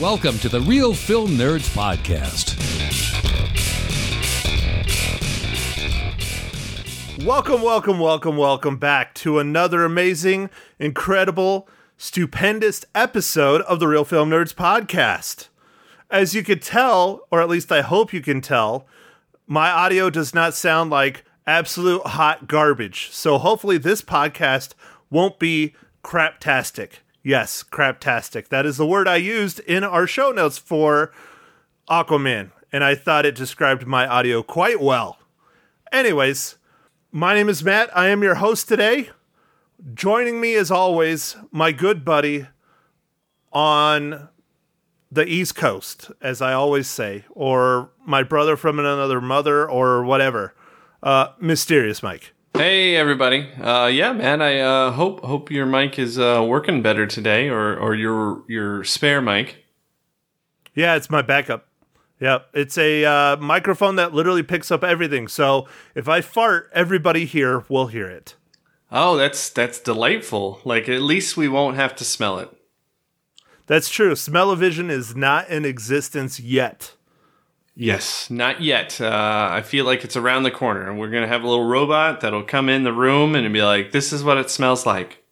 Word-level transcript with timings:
Welcome 0.00 0.38
to 0.38 0.48
the 0.48 0.62
Real 0.62 0.94
Film 0.94 1.32
Nerds 1.32 1.68
Podcast. 1.76 2.56
Welcome, 7.22 7.60
welcome, 7.60 7.98
welcome, 7.98 8.38
welcome 8.38 8.78
back 8.78 9.12
to 9.16 9.38
another 9.38 9.84
amazing, 9.84 10.48
incredible, 10.78 11.68
stupendous 11.98 12.86
episode 12.94 13.60
of 13.60 13.78
the 13.78 13.86
Real 13.86 14.06
Film 14.06 14.30
Nerds 14.30 14.54
Podcast. 14.54 15.48
As 16.10 16.34
you 16.34 16.42
could 16.42 16.62
tell, 16.62 17.26
or 17.30 17.42
at 17.42 17.50
least 17.50 17.70
I 17.70 17.82
hope 17.82 18.14
you 18.14 18.22
can 18.22 18.40
tell, 18.40 18.86
my 19.46 19.70
audio 19.70 20.08
does 20.08 20.32
not 20.32 20.54
sound 20.54 20.88
like 20.90 21.26
absolute 21.46 22.06
hot 22.06 22.48
garbage. 22.48 23.10
So 23.12 23.36
hopefully 23.36 23.76
this 23.76 24.00
podcast 24.00 24.72
won't 25.10 25.38
be 25.38 25.74
craptastic. 26.02 27.00
Yes, 27.22 27.62
craptastic. 27.62 28.48
That 28.48 28.64
is 28.64 28.78
the 28.78 28.86
word 28.86 29.06
I 29.06 29.16
used 29.16 29.60
in 29.60 29.84
our 29.84 30.06
show 30.06 30.30
notes 30.30 30.56
for 30.56 31.12
Aquaman, 31.88 32.50
and 32.72 32.82
I 32.82 32.94
thought 32.94 33.26
it 33.26 33.34
described 33.34 33.86
my 33.86 34.06
audio 34.06 34.42
quite 34.42 34.80
well. 34.80 35.18
Anyways, 35.92 36.56
my 37.12 37.34
name 37.34 37.48
is 37.48 37.62
Matt. 37.62 37.94
I 37.96 38.08
am 38.08 38.22
your 38.22 38.36
host 38.36 38.68
today. 38.68 39.10
Joining 39.92 40.40
me, 40.40 40.54
as 40.54 40.70
always, 40.70 41.36
my 41.50 41.72
good 41.72 42.04
buddy 42.04 42.46
on 43.52 44.28
the 45.12 45.26
East 45.26 45.56
Coast, 45.56 46.10
as 46.22 46.40
I 46.40 46.52
always 46.52 46.86
say, 46.86 47.24
or 47.30 47.90
my 48.06 48.22
brother 48.22 48.56
from 48.56 48.78
another 48.78 49.20
mother, 49.20 49.68
or 49.68 50.04
whatever. 50.04 50.54
Uh, 51.02 51.28
Mysterious 51.38 52.02
Mike. 52.02 52.32
Hey 52.54 52.96
everybody. 52.96 53.48
Uh, 53.52 53.86
yeah, 53.86 54.12
man. 54.12 54.42
I 54.42 54.58
uh, 54.58 54.90
hope 54.90 55.24
hope 55.24 55.50
your 55.50 55.66
mic 55.66 55.98
is 55.98 56.18
uh, 56.18 56.44
working 56.46 56.82
better 56.82 57.06
today, 57.06 57.48
or 57.48 57.76
or 57.76 57.94
your 57.94 58.42
your 58.48 58.84
spare 58.84 59.22
mic. 59.22 59.64
Yeah, 60.74 60.94
it's 60.96 61.08
my 61.08 61.22
backup. 61.22 61.68
Yep, 62.20 62.48
it's 62.52 62.76
a 62.76 63.04
uh, 63.04 63.36
microphone 63.38 63.96
that 63.96 64.12
literally 64.12 64.42
picks 64.42 64.70
up 64.70 64.84
everything. 64.84 65.26
So 65.26 65.66
if 65.94 66.06
I 66.06 66.20
fart, 66.20 66.68
everybody 66.74 67.24
here 67.24 67.64
will 67.70 67.86
hear 67.86 68.06
it. 68.06 68.34
Oh, 68.92 69.16
that's 69.16 69.48
that's 69.48 69.80
delightful. 69.80 70.60
Like 70.64 70.88
at 70.88 71.00
least 71.00 71.36
we 71.36 71.48
won't 71.48 71.76
have 71.76 71.96
to 71.96 72.04
smell 72.04 72.38
it. 72.38 72.50
That's 73.66 73.88
true. 73.88 74.16
Smell-o-vision 74.16 74.90
is 74.90 75.14
not 75.14 75.48
in 75.48 75.64
existence 75.64 76.40
yet. 76.40 76.94
Yes, 77.80 78.28
not 78.28 78.60
yet. 78.60 79.00
Uh, 79.00 79.48
I 79.50 79.62
feel 79.62 79.86
like 79.86 80.04
it's 80.04 80.14
around 80.14 80.42
the 80.42 80.50
corner, 80.50 80.86
and 80.86 80.98
we're 80.98 81.08
gonna 81.08 81.26
have 81.26 81.42
a 81.42 81.48
little 81.48 81.64
robot 81.64 82.20
that'll 82.20 82.42
come 82.42 82.68
in 82.68 82.84
the 82.84 82.92
room 82.92 83.34
and 83.34 83.50
be 83.54 83.62
like, 83.62 83.90
"This 83.90 84.12
is 84.12 84.22
what 84.22 84.36
it 84.36 84.50
smells 84.50 84.84
like." 84.84 85.24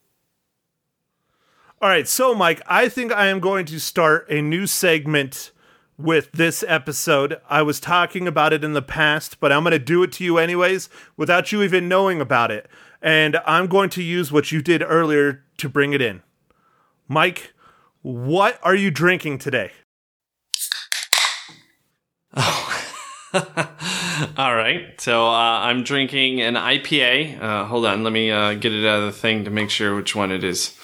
All 1.83 1.91
right, 1.91 2.09
so 2.09 2.35
Mike, 2.35 2.63
I 2.67 2.89
think 2.89 3.13
I 3.13 3.27
am 3.27 3.41
going 3.41 3.67
to 3.67 3.79
start 3.79 4.31
a 4.31 4.41
new 4.41 4.67
segment 4.67 5.51
with 5.99 6.33
this 6.33 6.65
episode. 6.67 7.39
I 7.51 7.61
was 7.61 7.81
talking 7.81 8.27
about 8.27 8.55
it 8.55 8.65
in 8.65 8.73
the 8.73 8.81
past, 8.81 9.41
but 9.41 9.53
I'm 9.53 9.63
going 9.63 9.73
to 9.73 9.79
do 9.79 10.03
it 10.03 10.13
to 10.13 10.25
you 10.25 10.39
anyways 10.39 10.89
without 11.19 11.53
you 11.53 11.63
even 11.63 11.87
knowing 11.87 12.19
about 12.19 12.51
it. 12.51 12.67
And 13.03 13.37
I'm 13.45 13.67
going 13.67 13.91
to 13.91 14.03
use 14.03 14.33
what 14.33 14.53
you 14.53 14.63
did 14.63 14.83
earlier 14.83 15.45
to 15.59 15.69
bring 15.69 15.93
it 15.93 16.01
in. 16.01 16.23
Mike, 17.09 17.53
what 18.01 18.59
are 18.63 18.75
you 18.75 18.91
drinking 18.91 19.37
today? 19.37 19.73
All 24.36 24.55
right. 24.55 24.94
So 24.98 25.27
uh, 25.27 25.31
I'm 25.31 25.83
drinking 25.83 26.41
an 26.41 26.55
IPA. 26.55 27.42
Uh, 27.42 27.64
hold 27.67 27.84
on. 27.84 28.05
Let 28.05 28.12
me 28.12 28.30
uh, 28.30 28.55
get 28.55 28.72
it 28.72 28.86
out 28.86 29.00
of 29.00 29.06
the 29.06 29.12
thing 29.12 29.45
to 29.45 29.50
make 29.50 29.70
sure 29.70 29.97
which 29.97 30.14
one 30.14 30.30
it 30.30 30.45
is. 30.45 30.77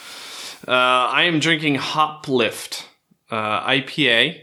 Uh, 0.66 0.70
I 0.72 1.24
am 1.24 1.38
drinking 1.38 1.76
Hoplift 1.76 2.86
uh, 3.30 3.66
IPA. 3.68 4.40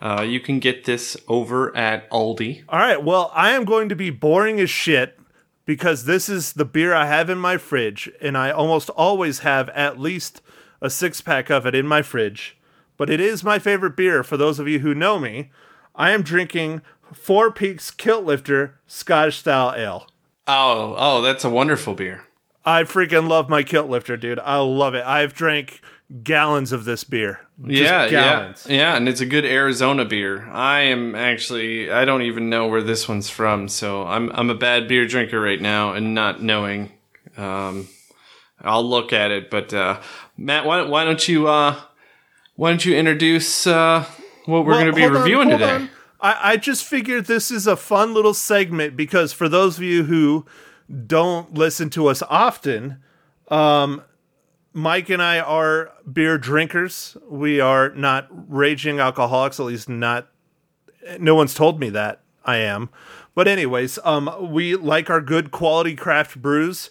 Uh, 0.00 0.22
you 0.22 0.40
can 0.40 0.58
get 0.58 0.84
this 0.84 1.16
over 1.28 1.76
at 1.76 2.08
Aldi. 2.10 2.64
All 2.68 2.78
right. 2.78 3.02
Well, 3.02 3.30
I 3.34 3.50
am 3.52 3.64
going 3.64 3.88
to 3.88 3.96
be 3.96 4.10
boring 4.10 4.60
as 4.60 4.70
shit 4.70 5.18
because 5.64 6.06
this 6.06 6.28
is 6.28 6.54
the 6.54 6.64
beer 6.64 6.94
I 6.94 7.06
have 7.06 7.28
in 7.28 7.38
my 7.38 7.56
fridge, 7.56 8.10
and 8.20 8.38
I 8.38 8.50
almost 8.50 8.90
always 8.90 9.40
have 9.40 9.68
at 9.70 10.00
least 10.00 10.40
a 10.80 10.88
six 10.88 11.20
pack 11.20 11.50
of 11.50 11.66
it 11.66 11.74
in 11.74 11.86
my 11.86 12.02
fridge. 12.02 12.56
But 12.96 13.10
it 13.10 13.20
is 13.20 13.44
my 13.44 13.58
favorite 13.58 13.96
beer 13.96 14.24
for 14.24 14.36
those 14.36 14.58
of 14.58 14.66
you 14.66 14.80
who 14.80 14.94
know 14.94 15.18
me. 15.18 15.50
I 15.98 16.12
am 16.12 16.22
drinking 16.22 16.82
Four 17.12 17.50
Peaks 17.50 17.90
Kilt 17.90 18.24
Lifter 18.24 18.78
Scottish 18.86 19.38
Style 19.38 19.74
Ale. 19.76 20.06
Oh, 20.46 20.94
oh, 20.96 21.22
that's 21.22 21.44
a 21.44 21.50
wonderful 21.50 21.94
beer. 21.94 22.22
I 22.64 22.84
freaking 22.84 23.28
love 23.28 23.48
my 23.48 23.64
Kilt 23.64 23.90
Lifter, 23.90 24.16
dude. 24.16 24.38
I 24.38 24.58
love 24.58 24.94
it. 24.94 25.04
I've 25.04 25.34
drank 25.34 25.80
gallons 26.22 26.70
of 26.70 26.84
this 26.84 27.02
beer. 27.02 27.40
Just 27.66 27.82
yeah, 27.82 28.08
gallons. 28.08 28.66
yeah, 28.68 28.76
yeah, 28.76 28.96
and 28.96 29.08
it's 29.08 29.20
a 29.20 29.26
good 29.26 29.44
Arizona 29.44 30.04
beer. 30.04 30.48
I 30.50 30.82
am 30.82 31.16
actually 31.16 31.90
I 31.90 32.04
don't 32.04 32.22
even 32.22 32.48
know 32.48 32.68
where 32.68 32.82
this 32.82 33.08
one's 33.08 33.28
from, 33.28 33.66
so 33.66 34.04
I'm 34.04 34.30
I'm 34.32 34.50
a 34.50 34.54
bad 34.54 34.86
beer 34.86 35.06
drinker 35.06 35.40
right 35.40 35.60
now 35.60 35.94
and 35.94 36.14
not 36.14 36.40
knowing. 36.40 36.92
Um, 37.36 37.88
I'll 38.60 38.88
look 38.88 39.12
at 39.12 39.32
it, 39.32 39.50
but 39.50 39.74
uh, 39.74 40.00
Matt, 40.36 40.64
why 40.64 40.82
why 40.82 41.04
don't 41.04 41.26
you 41.26 41.48
uh, 41.48 41.80
why 42.54 42.70
don't 42.70 42.84
you 42.84 42.96
introduce 42.96 43.66
uh, 43.66 44.04
what 44.48 44.64
we're 44.64 44.72
Well, 44.72 44.80
going 44.80 44.92
to 44.92 44.96
be 44.96 45.02
hold 45.02 45.16
on, 45.16 45.22
reviewing 45.22 45.48
today? 45.50 45.70
on. 45.74 45.90
I, 46.20 46.52
I 46.52 46.56
just 46.56 46.84
figured 46.84 47.26
this 47.26 47.50
is 47.50 47.66
a 47.66 47.76
fun 47.76 48.14
little 48.14 48.34
segment 48.34 48.96
because 48.96 49.32
for 49.32 49.48
those 49.48 49.76
of 49.76 49.82
you 49.84 50.04
who 50.04 50.46
don't 51.06 51.54
listen 51.54 51.90
to 51.90 52.08
us 52.08 52.22
often, 52.28 52.98
um, 53.48 54.02
Mike 54.72 55.10
and 55.10 55.22
I 55.22 55.38
are 55.40 55.92
beer 56.10 56.38
drinkers. 56.38 57.16
We 57.28 57.60
are 57.60 57.90
not 57.90 58.26
raging 58.30 59.00
alcoholics, 59.00 59.60
at 59.60 59.66
least 59.66 59.88
not. 59.88 60.28
No 61.18 61.34
one's 61.34 61.54
told 61.54 61.78
me 61.80 61.90
that 61.90 62.20
I 62.44 62.56
am. 62.58 62.90
But 63.34 63.46
anyways, 63.48 63.98
um, 64.04 64.50
we 64.50 64.74
like 64.76 65.10
our 65.10 65.20
good 65.20 65.50
quality 65.50 65.94
craft 65.94 66.40
brews, 66.42 66.90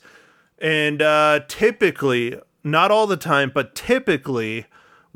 and 0.60 1.02
uh, 1.02 1.42
typically, 1.48 2.40
not 2.64 2.90
all 2.92 3.06
the 3.08 3.18
time, 3.18 3.52
but 3.54 3.76
typically, 3.76 4.66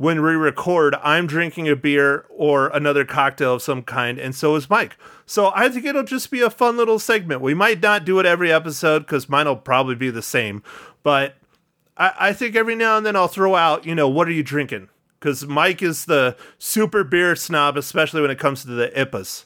when 0.01 0.23
we 0.23 0.31
record, 0.31 0.95
I'm 1.03 1.27
drinking 1.27 1.69
a 1.69 1.75
beer 1.75 2.25
or 2.29 2.69
another 2.69 3.05
cocktail 3.05 3.53
of 3.53 3.61
some 3.61 3.83
kind, 3.83 4.17
and 4.17 4.33
so 4.33 4.55
is 4.55 4.67
Mike. 4.67 4.97
So 5.27 5.51
I 5.53 5.69
think 5.69 5.85
it'll 5.85 6.01
just 6.01 6.31
be 6.31 6.41
a 6.41 6.49
fun 6.49 6.75
little 6.75 6.97
segment. 6.97 7.41
We 7.41 7.53
might 7.53 7.83
not 7.83 8.03
do 8.03 8.17
it 8.17 8.25
every 8.25 8.51
episode 8.51 8.99
because 8.99 9.29
mine 9.29 9.45
will 9.45 9.57
probably 9.57 9.93
be 9.93 10.09
the 10.09 10.23
same, 10.23 10.63
but 11.03 11.35
I, 11.97 12.13
I 12.19 12.33
think 12.33 12.55
every 12.55 12.73
now 12.73 12.97
and 12.97 13.05
then 13.05 13.15
I'll 13.15 13.27
throw 13.27 13.55
out, 13.55 13.85
you 13.85 13.93
know, 13.93 14.09
what 14.09 14.27
are 14.27 14.31
you 14.31 14.41
drinking? 14.41 14.89
Because 15.19 15.45
Mike 15.45 15.83
is 15.83 16.05
the 16.05 16.35
super 16.57 17.03
beer 17.03 17.35
snob, 17.35 17.77
especially 17.77 18.21
when 18.23 18.31
it 18.31 18.39
comes 18.39 18.63
to 18.63 18.71
the 18.71 18.87
IPAs. 18.87 19.45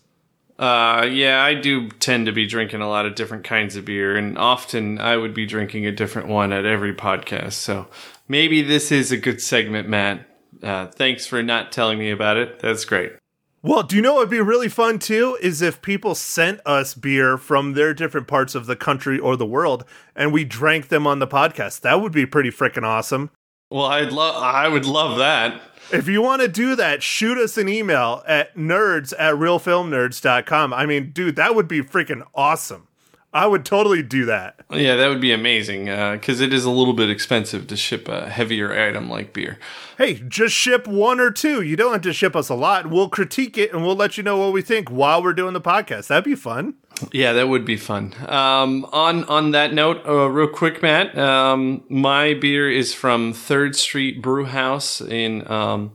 Uh, 0.57 1.05
yeah, 1.11 1.43
I 1.43 1.55
do 1.55 1.89
tend 1.89 2.27
to 2.27 2.31
be 2.31 2.47
drinking 2.47 2.79
a 2.79 2.87
lot 2.87 3.05
of 3.05 3.15
different 3.15 3.43
kinds 3.43 3.75
of 3.75 3.83
beer, 3.83 4.15
and 4.15 4.37
often 4.37 4.99
I 4.99 5.17
would 5.17 5.33
be 5.33 5.45
drinking 5.45 5.85
a 5.85 5.91
different 5.91 6.29
one 6.29 6.53
at 6.53 6.63
every 6.65 6.93
podcast. 6.93 7.53
So 7.53 7.87
maybe 8.29 8.61
this 8.61 8.89
is 8.89 9.11
a 9.11 9.17
good 9.17 9.41
segment, 9.41 9.89
Matt. 9.89 10.25
Uh, 10.63 10.87
thanks 10.87 11.25
for 11.25 11.43
not 11.43 11.71
telling 11.71 11.99
me 11.99 12.11
about 12.11 12.37
it. 12.37 12.59
That's 12.59 12.85
great. 12.85 13.13
Well, 13.61 13.81
do 13.81 13.95
you 13.95 14.01
know 14.03 14.13
what 14.13 14.19
would 14.19 14.29
be 14.29 14.39
really 14.41 14.69
fun 14.69 14.99
too? 14.99 15.37
Is 15.41 15.61
if 15.63 15.81
people 15.81 16.13
sent 16.13 16.59
us 16.67 16.93
beer 16.93 17.35
from 17.35 17.73
their 17.73 17.95
different 17.95 18.27
parts 18.27 18.53
of 18.53 18.67
the 18.67 18.75
country 18.75 19.17
or 19.17 19.35
the 19.35 19.45
world 19.45 19.85
and 20.15 20.31
we 20.31 20.43
drank 20.43 20.89
them 20.89 21.07
on 21.07 21.17
the 21.17 21.27
podcast. 21.27 21.81
That 21.81 21.99
would 21.99 22.11
be 22.11 22.27
pretty 22.27 22.51
freaking 22.51 22.83
awesome. 22.83 23.31
Well, 23.71 23.85
I'd 23.85 24.11
love. 24.11 24.35
I 24.35 24.67
would 24.67 24.85
love 24.85 25.17
that. 25.17 25.59
If 25.91 26.07
you 26.07 26.21
want 26.21 26.43
to 26.43 26.47
do 26.47 26.75
that, 26.75 27.01
shoot 27.01 27.37
us 27.37 27.57
an 27.57 27.67
email 27.67 28.23
at 28.27 28.55
nerds 28.55 29.13
at 29.17 29.35
realfilmnerds.com. 29.35 30.73
I 30.73 30.85
mean, 30.85 31.11
dude, 31.11 31.35
that 31.35 31.55
would 31.55 31.67
be 31.67 31.81
freaking 31.81 32.23
awesome. 32.35 32.87
I 33.35 33.47
would 33.47 33.65
totally 33.65 34.01
do 34.01 34.23
that. 34.27 34.61
Yeah, 34.71 34.95
that 34.95 35.09
would 35.09 35.19
be 35.19 35.33
amazing 35.33 35.85
because 35.85 36.39
it 36.39 36.53
is 36.53 36.63
a 36.63 36.69
little 36.69 36.93
bit 36.93 37.09
expensive 37.09 37.67
to 37.67 37.75
ship 37.75 38.07
a 38.07 38.29
heavier 38.29 38.71
item 38.71 39.09
like 39.09 39.33
beer. 39.33 39.59
Hey, 39.97 40.21
just 40.25 40.55
ship 40.55 40.87
one 40.87 41.19
or 41.19 41.31
two. 41.31 41.61
You 41.61 41.75
don't 41.75 41.91
have 41.91 42.01
to 42.03 42.13
ship 42.13 42.33
us 42.33 42.47
a 42.47 42.55
lot. 42.55 42.89
We'll 42.89 43.09
critique 43.09 43.57
it 43.57 43.73
and 43.73 43.85
we'll 43.85 43.97
let 43.97 44.15
you 44.15 44.23
know 44.23 44.37
what 44.37 44.53
we 44.53 44.61
think 44.61 44.89
while 44.89 45.21
we're 45.21 45.33
doing 45.33 45.51
the 45.51 45.59
podcast. 45.59 46.07
That'd 46.07 46.23
be 46.23 46.33
fun. 46.35 46.75
Yeah, 47.11 47.33
that 47.33 47.49
would 47.49 47.65
be 47.65 47.75
fun. 47.75 48.13
Um, 48.25 48.85
on 48.93 49.25
on 49.25 49.51
that 49.51 49.73
note, 49.73 50.07
uh, 50.07 50.29
real 50.29 50.47
quick, 50.47 50.81
Matt, 50.81 51.17
um, 51.17 51.83
my 51.89 52.35
beer 52.35 52.71
is 52.71 52.93
from 52.93 53.33
Third 53.33 53.75
Street 53.75 54.21
Brew 54.21 54.45
House 54.45 55.01
in 55.01 55.45
um, 55.51 55.91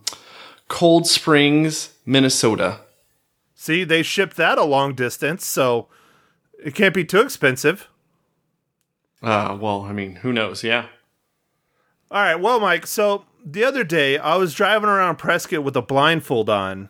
Cold 0.69 1.07
Springs, 1.07 1.95
Minnesota. 2.05 2.81
See, 3.55 3.83
they 3.85 4.03
shipped 4.03 4.37
that 4.37 4.59
a 4.59 4.65
long 4.65 4.95
distance, 4.95 5.47
so 5.47 5.89
it 6.63 6.75
can't 6.75 6.95
be 6.95 7.05
too 7.05 7.21
expensive. 7.21 7.89
Uh, 9.23 9.57
well, 9.61 9.83
I 9.83 9.93
mean, 9.93 10.17
who 10.17 10.33
knows? 10.33 10.65
Yeah. 10.65 10.87
All 12.11 12.23
right, 12.23 12.37
well, 12.37 12.59
Mike, 12.59 12.87
so 12.87 13.25
the 13.45 13.65
other 13.65 13.85
day 13.85 14.19
I 14.19 14.37
was 14.37 14.55
driving 14.55 14.89
around 14.89 15.17
Prescott 15.17 15.63
with 15.63 15.77
a 15.77 15.83
blindfold 15.83 16.51
on, 16.51 16.89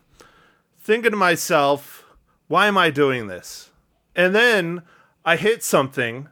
thinking 0.78 1.10
to 1.10 1.16
myself, 1.16 2.04
why 2.48 2.66
am 2.66 2.78
I 2.78 2.90
doing 2.90 3.26
this? 3.26 3.70
And 4.16 4.34
then 4.34 4.82
I 5.24 5.36
hit 5.36 5.62
something, 5.62 6.28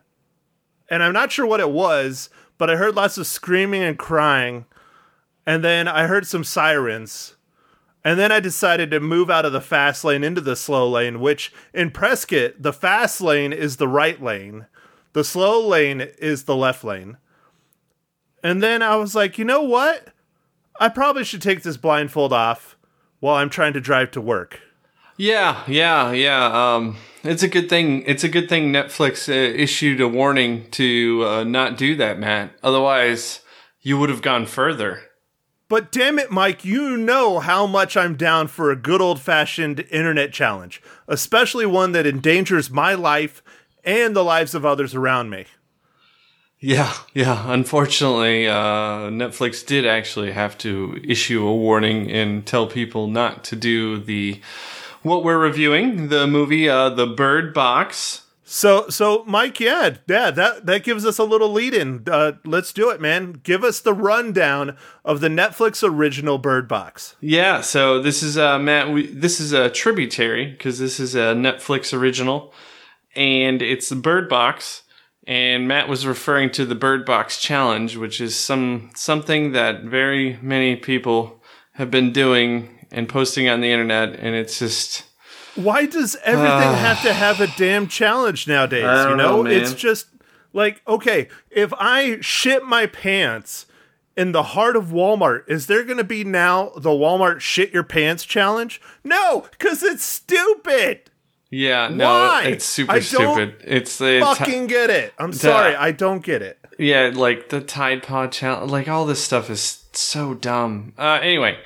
and 0.88 1.02
I'm 1.02 1.12
not 1.12 1.32
sure 1.32 1.46
what 1.46 1.60
it 1.60 1.70
was, 1.70 2.30
but 2.56 2.70
I 2.70 2.76
heard 2.76 2.96
lots 2.96 3.18
of 3.18 3.26
screaming 3.26 3.82
and 3.82 3.98
crying, 3.98 4.64
and 5.46 5.62
then 5.62 5.86
I 5.86 6.06
heard 6.06 6.26
some 6.26 6.44
sirens. 6.44 7.36
And 8.04 8.18
then 8.18 8.30
I 8.30 8.40
decided 8.40 8.90
to 8.90 9.00
move 9.00 9.28
out 9.28 9.44
of 9.44 9.52
the 9.52 9.60
fast 9.60 10.04
lane 10.04 10.24
into 10.24 10.40
the 10.40 10.56
slow 10.56 10.88
lane, 10.88 11.20
which 11.20 11.52
in 11.74 11.90
Prescott, 11.90 12.54
the 12.58 12.72
fast 12.72 13.20
lane 13.20 13.52
is 13.52 13.76
the 13.76 13.88
right 13.88 14.22
lane, 14.22 14.66
the 15.12 15.24
slow 15.24 15.66
lane 15.66 16.00
is 16.18 16.44
the 16.44 16.56
left 16.56 16.84
lane. 16.84 17.16
And 18.42 18.62
then 18.62 18.82
I 18.82 18.96
was 18.96 19.14
like, 19.14 19.36
you 19.36 19.44
know 19.44 19.62
what? 19.62 20.08
I 20.80 20.88
probably 20.88 21.24
should 21.24 21.42
take 21.42 21.62
this 21.62 21.76
blindfold 21.76 22.32
off 22.32 22.76
while 23.20 23.36
I'm 23.36 23.50
trying 23.50 23.72
to 23.72 23.80
drive 23.80 24.12
to 24.12 24.20
work. 24.20 24.60
Yeah, 25.16 25.64
yeah, 25.66 26.12
yeah. 26.12 26.74
Um, 26.74 26.96
it's 27.24 27.42
a 27.42 27.48
good 27.48 27.68
thing. 27.68 28.04
It's 28.06 28.22
a 28.22 28.28
good 28.28 28.48
thing 28.48 28.72
Netflix 28.72 29.28
uh, 29.28 29.32
issued 29.32 30.00
a 30.00 30.06
warning 30.06 30.70
to 30.70 31.24
uh, 31.26 31.44
not 31.44 31.76
do 31.76 31.96
that, 31.96 32.20
Matt. 32.20 32.52
Otherwise, 32.62 33.40
you 33.82 33.98
would 33.98 34.10
have 34.10 34.22
gone 34.22 34.46
further. 34.46 35.02
But 35.68 35.92
damn 35.92 36.18
it, 36.18 36.30
Mike, 36.30 36.64
you 36.64 36.96
know 36.96 37.40
how 37.40 37.66
much 37.66 37.94
I'm 37.94 38.16
down 38.16 38.48
for 38.48 38.70
a 38.70 38.76
good 38.76 39.02
old 39.02 39.20
fashioned 39.20 39.80
internet 39.90 40.32
challenge, 40.32 40.82
especially 41.06 41.66
one 41.66 41.92
that 41.92 42.06
endangers 42.06 42.70
my 42.70 42.94
life 42.94 43.42
and 43.84 44.16
the 44.16 44.24
lives 44.24 44.54
of 44.54 44.64
others 44.64 44.94
around 44.94 45.28
me. 45.28 45.44
Yeah, 46.58 46.92
yeah. 47.14 47.52
Unfortunately, 47.52 48.48
uh, 48.48 49.10
Netflix 49.10 49.64
did 49.64 49.86
actually 49.86 50.32
have 50.32 50.58
to 50.58 51.00
issue 51.04 51.46
a 51.46 51.54
warning 51.54 52.10
and 52.10 52.44
tell 52.44 52.66
people 52.66 53.06
not 53.06 53.44
to 53.44 53.56
do 53.56 53.98
the 53.98 54.40
what 55.02 55.22
we're 55.22 55.38
reviewing 55.38 56.08
the 56.08 56.26
movie, 56.26 56.68
uh, 56.68 56.88
The 56.88 57.06
Bird 57.06 57.54
Box. 57.54 58.22
So, 58.50 58.88
so 58.88 59.24
Mike, 59.26 59.60
yeah, 59.60 59.96
yeah, 60.08 60.30
that 60.30 60.64
that 60.64 60.82
gives 60.82 61.04
us 61.04 61.18
a 61.18 61.24
little 61.24 61.52
lead 61.52 61.74
in. 61.74 62.04
Uh, 62.10 62.32
let's 62.46 62.72
do 62.72 62.88
it, 62.88 62.98
man. 62.98 63.40
Give 63.42 63.62
us 63.62 63.80
the 63.80 63.92
rundown 63.92 64.74
of 65.04 65.20
the 65.20 65.28
Netflix 65.28 65.86
original 65.86 66.38
Bird 66.38 66.66
Box. 66.66 67.14
Yeah, 67.20 67.60
so 67.60 68.00
this 68.00 68.22
is 68.22 68.38
uh, 68.38 68.58
Matt. 68.58 68.90
We, 68.90 69.06
this 69.06 69.38
is 69.38 69.52
a 69.52 69.68
tributary 69.68 70.50
because 70.50 70.78
this 70.78 70.98
is 70.98 71.14
a 71.14 71.34
Netflix 71.34 71.92
original, 71.92 72.54
and 73.14 73.60
it's 73.60 73.90
the 73.90 73.96
Bird 73.96 74.30
Box. 74.30 74.82
And 75.26 75.68
Matt 75.68 75.90
was 75.90 76.06
referring 76.06 76.50
to 76.52 76.64
the 76.64 76.74
Bird 76.74 77.04
Box 77.04 77.38
Challenge, 77.38 77.98
which 77.98 78.18
is 78.18 78.34
some 78.34 78.90
something 78.94 79.52
that 79.52 79.84
very 79.84 80.38
many 80.40 80.74
people 80.74 81.42
have 81.72 81.90
been 81.90 82.14
doing 82.14 82.86
and 82.90 83.10
posting 83.10 83.46
on 83.46 83.60
the 83.60 83.70
internet, 83.70 84.18
and 84.18 84.34
it's 84.34 84.58
just 84.58 85.04
Why 85.62 85.86
does 85.86 86.16
everything 86.24 86.48
have 86.74 87.02
to 87.02 87.12
have 87.12 87.40
a 87.40 87.46
damn 87.56 87.88
challenge 87.88 88.46
nowadays? 88.46 88.82
You 88.82 89.16
know, 89.16 89.42
know, 89.42 89.46
it's 89.46 89.74
just 89.74 90.06
like 90.52 90.82
okay, 90.86 91.28
if 91.50 91.72
I 91.78 92.18
shit 92.20 92.64
my 92.64 92.86
pants 92.86 93.66
in 94.16 94.32
the 94.32 94.42
heart 94.42 94.74
of 94.76 94.86
Walmart, 94.86 95.44
is 95.48 95.66
there 95.66 95.84
going 95.84 95.98
to 95.98 96.04
be 96.04 96.24
now 96.24 96.70
the 96.76 96.90
Walmart 96.90 97.40
shit 97.40 97.72
your 97.72 97.84
pants 97.84 98.24
challenge? 98.24 98.80
No, 99.04 99.46
because 99.52 99.82
it's 99.82 100.02
stupid. 100.04 101.10
yeah, 101.50 101.88
no, 101.88 102.04
Why? 102.04 102.44
it's 102.46 102.64
super 102.64 102.92
I 102.92 103.00
stupid. 103.00 103.56
It's 103.64 104.00
it's 104.00 104.24
Fucking 104.38 104.66
get 104.66 104.90
it. 104.90 105.12
I'm 105.18 105.32
sorry, 105.32 105.74
I 105.74 105.92
don't 105.92 106.22
get 106.22 106.42
it. 106.42 106.58
yeah, 106.78 107.10
like 107.14 107.48
the 107.48 107.60
Tide 107.60 108.02
Pod 108.02 108.32
challenge, 108.32 108.70
like 108.70 108.88
all 108.88 109.06
this 109.06 109.22
stuff 109.22 109.50
is 109.50 109.84
so 109.92 110.34
dumb. 110.34 110.92
Uh, 110.98 111.18
anyway, 111.22 111.58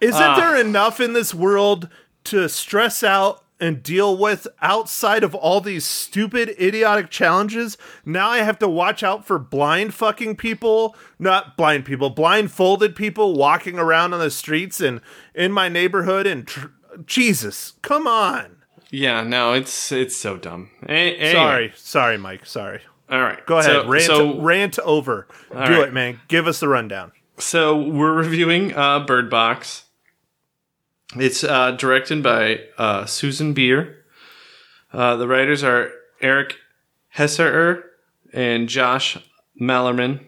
Isn't 0.00 0.22
Ah. 0.22 0.36
there 0.38 0.56
enough 0.60 1.00
in 1.00 1.12
this 1.12 1.34
world 1.34 1.88
to 2.30 2.48
stress 2.48 3.02
out 3.02 3.44
and 3.60 3.82
deal 3.82 4.16
with 4.16 4.46
outside 4.62 5.24
of 5.24 5.34
all 5.34 5.60
these 5.60 5.84
stupid, 5.84 6.50
idiotic 6.60 7.10
challenges? 7.10 7.76
Now 8.04 8.28
I 8.30 8.38
have 8.38 8.58
to 8.60 8.68
watch 8.68 9.02
out 9.02 9.26
for 9.26 9.38
blind 9.38 9.94
fucking 9.94 10.36
people, 10.36 10.94
not 11.18 11.56
blind 11.56 11.84
people, 11.84 12.10
blindfolded 12.10 12.94
people 12.94 13.34
walking 13.34 13.78
around 13.78 14.14
on 14.14 14.20
the 14.20 14.30
streets 14.30 14.80
and 14.80 15.00
in 15.34 15.52
my 15.52 15.68
neighborhood. 15.68 16.26
And 16.26 16.46
tr- 16.46 16.68
Jesus, 17.06 17.74
come 17.82 18.06
on. 18.06 18.56
yeah, 18.90 19.22
no, 19.22 19.52
it's 19.54 19.90
it's 19.92 20.16
so 20.16 20.36
dumb. 20.36 20.70
A- 20.84 20.90
anyway, 21.16 21.32
Sorry, 21.32 21.72
sorry, 21.76 22.18
Mike. 22.18 22.46
Sorry. 22.46 22.80
All 23.10 23.22
right, 23.22 23.44
Go 23.46 23.58
ahead. 23.58 23.72
So, 23.72 23.88
rant, 23.88 24.04
so, 24.04 24.38
rant 24.40 24.78
over. 24.80 25.26
Do 25.50 25.56
right. 25.56 25.88
it, 25.88 25.94
man. 25.94 26.20
Give 26.28 26.46
us 26.46 26.60
the 26.60 26.68
rundown. 26.68 27.12
so 27.38 27.74
we're 27.80 28.12
reviewing 28.12 28.74
uh, 28.74 29.00
Bird 29.00 29.30
Box. 29.30 29.84
It's 31.16 31.42
uh, 31.42 31.70
directed 31.72 32.22
by 32.22 32.60
uh, 32.76 33.06
Susanne 33.06 33.54
Bier. 33.54 34.04
Uh, 34.92 35.16
the 35.16 35.26
writers 35.26 35.62
are 35.64 35.90
Eric 36.20 36.56
Heisserer 37.16 37.82
and 38.32 38.68
Josh 38.68 39.16
Malerman. 39.60 40.26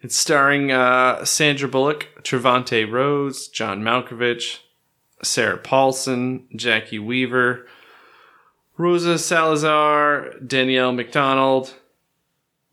It's 0.00 0.16
starring 0.16 0.72
uh, 0.72 1.24
Sandra 1.24 1.68
Bullock, 1.68 2.08
Trevante 2.22 2.90
Rhodes, 2.90 3.48
John 3.48 3.82
Malkovich, 3.82 4.60
Sarah 5.22 5.58
Paulson, 5.58 6.46
Jacki 6.54 6.98
Weaver, 6.98 7.66
Rosa 8.78 9.18
Salazar, 9.18 10.32
Danielle 10.46 10.92
Macdonald, 10.92 11.74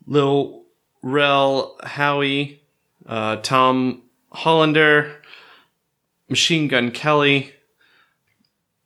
Lil 0.06 0.64
Rel 1.02 1.78
Howery, 1.84 2.60
uh, 3.06 3.38
Tom 3.38 4.04
Hollander, 4.32 5.23
Machine 6.34 6.68
Gun 6.68 6.90
Kelly. 6.90 7.54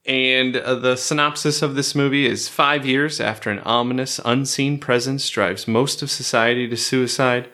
And 0.06 0.58
uh, 0.58 0.76
the 0.76 0.98
synopsis 0.98 1.62
of 1.62 1.76
this 1.76 1.96
movie 1.96 2.26
is 2.26 2.50
five 2.50 2.86
years 2.86 3.22
after 3.22 3.50
an 3.50 3.60
ominous, 3.60 4.20
unseen 4.26 4.80
presence 4.80 5.30
drives 5.30 5.66
most 5.66 6.02
of 6.02 6.12
society 6.12 6.68
to 6.68 6.76
suicide, 6.76 7.48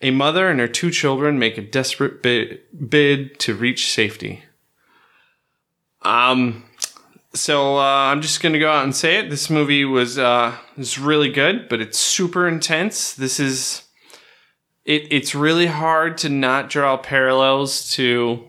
a 0.00 0.10
mother 0.10 0.48
and 0.48 0.58
her 0.58 0.66
two 0.66 0.90
children 0.90 1.38
make 1.38 1.56
a 1.56 1.62
desperate 1.62 2.20
bid, 2.20 2.62
bid 2.88 3.38
to 3.38 3.54
reach 3.54 3.92
safety. 3.92 4.42
Um, 6.02 6.64
so 7.32 7.76
uh, 7.78 8.10
I'm 8.10 8.22
just 8.22 8.42
gonna 8.42 8.58
go 8.58 8.72
out 8.72 8.82
and 8.82 8.94
say 8.94 9.18
it. 9.18 9.30
This 9.30 9.48
movie 9.48 9.84
was 9.84 10.18
uh, 10.18 10.56
really 10.98 11.30
good, 11.30 11.68
but 11.68 11.80
it's 11.80 11.98
super 11.98 12.48
intense. 12.48 13.14
This 13.14 13.38
is 13.38 13.84
it. 14.84 15.06
It's 15.12 15.32
really 15.32 15.66
hard 15.66 16.18
to 16.18 16.28
not 16.28 16.68
draw 16.68 16.96
parallels 16.96 17.88
to 17.92 18.48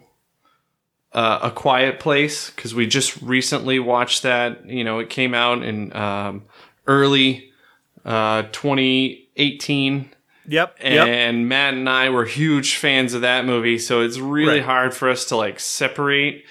uh, 1.13 1.39
a 1.43 1.51
Quiet 1.51 1.99
Place 1.99 2.49
because 2.49 2.73
we 2.73 2.87
just 2.87 3.21
recently 3.21 3.79
watched 3.79 4.23
that. 4.23 4.65
You 4.67 4.83
know, 4.83 4.99
it 4.99 5.09
came 5.09 5.33
out 5.33 5.63
in 5.63 5.95
um, 5.95 6.43
early 6.87 7.51
uh, 8.05 8.43
2018. 8.51 10.09
Yep. 10.45 10.77
yep. 10.83 11.07
And 11.07 11.47
Matt 11.47 11.73
and 11.73 11.87
I 11.87 12.09
were 12.09 12.25
huge 12.25 12.75
fans 12.75 13.13
of 13.13 13.21
that 13.21 13.45
movie, 13.45 13.79
so 13.79 14.01
it's 14.01 14.17
really 14.19 14.55
Right. 14.59 14.63
hard 14.65 14.93
for 14.93 15.09
us 15.09 15.25
to 15.25 15.37
like 15.37 15.59
separate, 15.59 16.43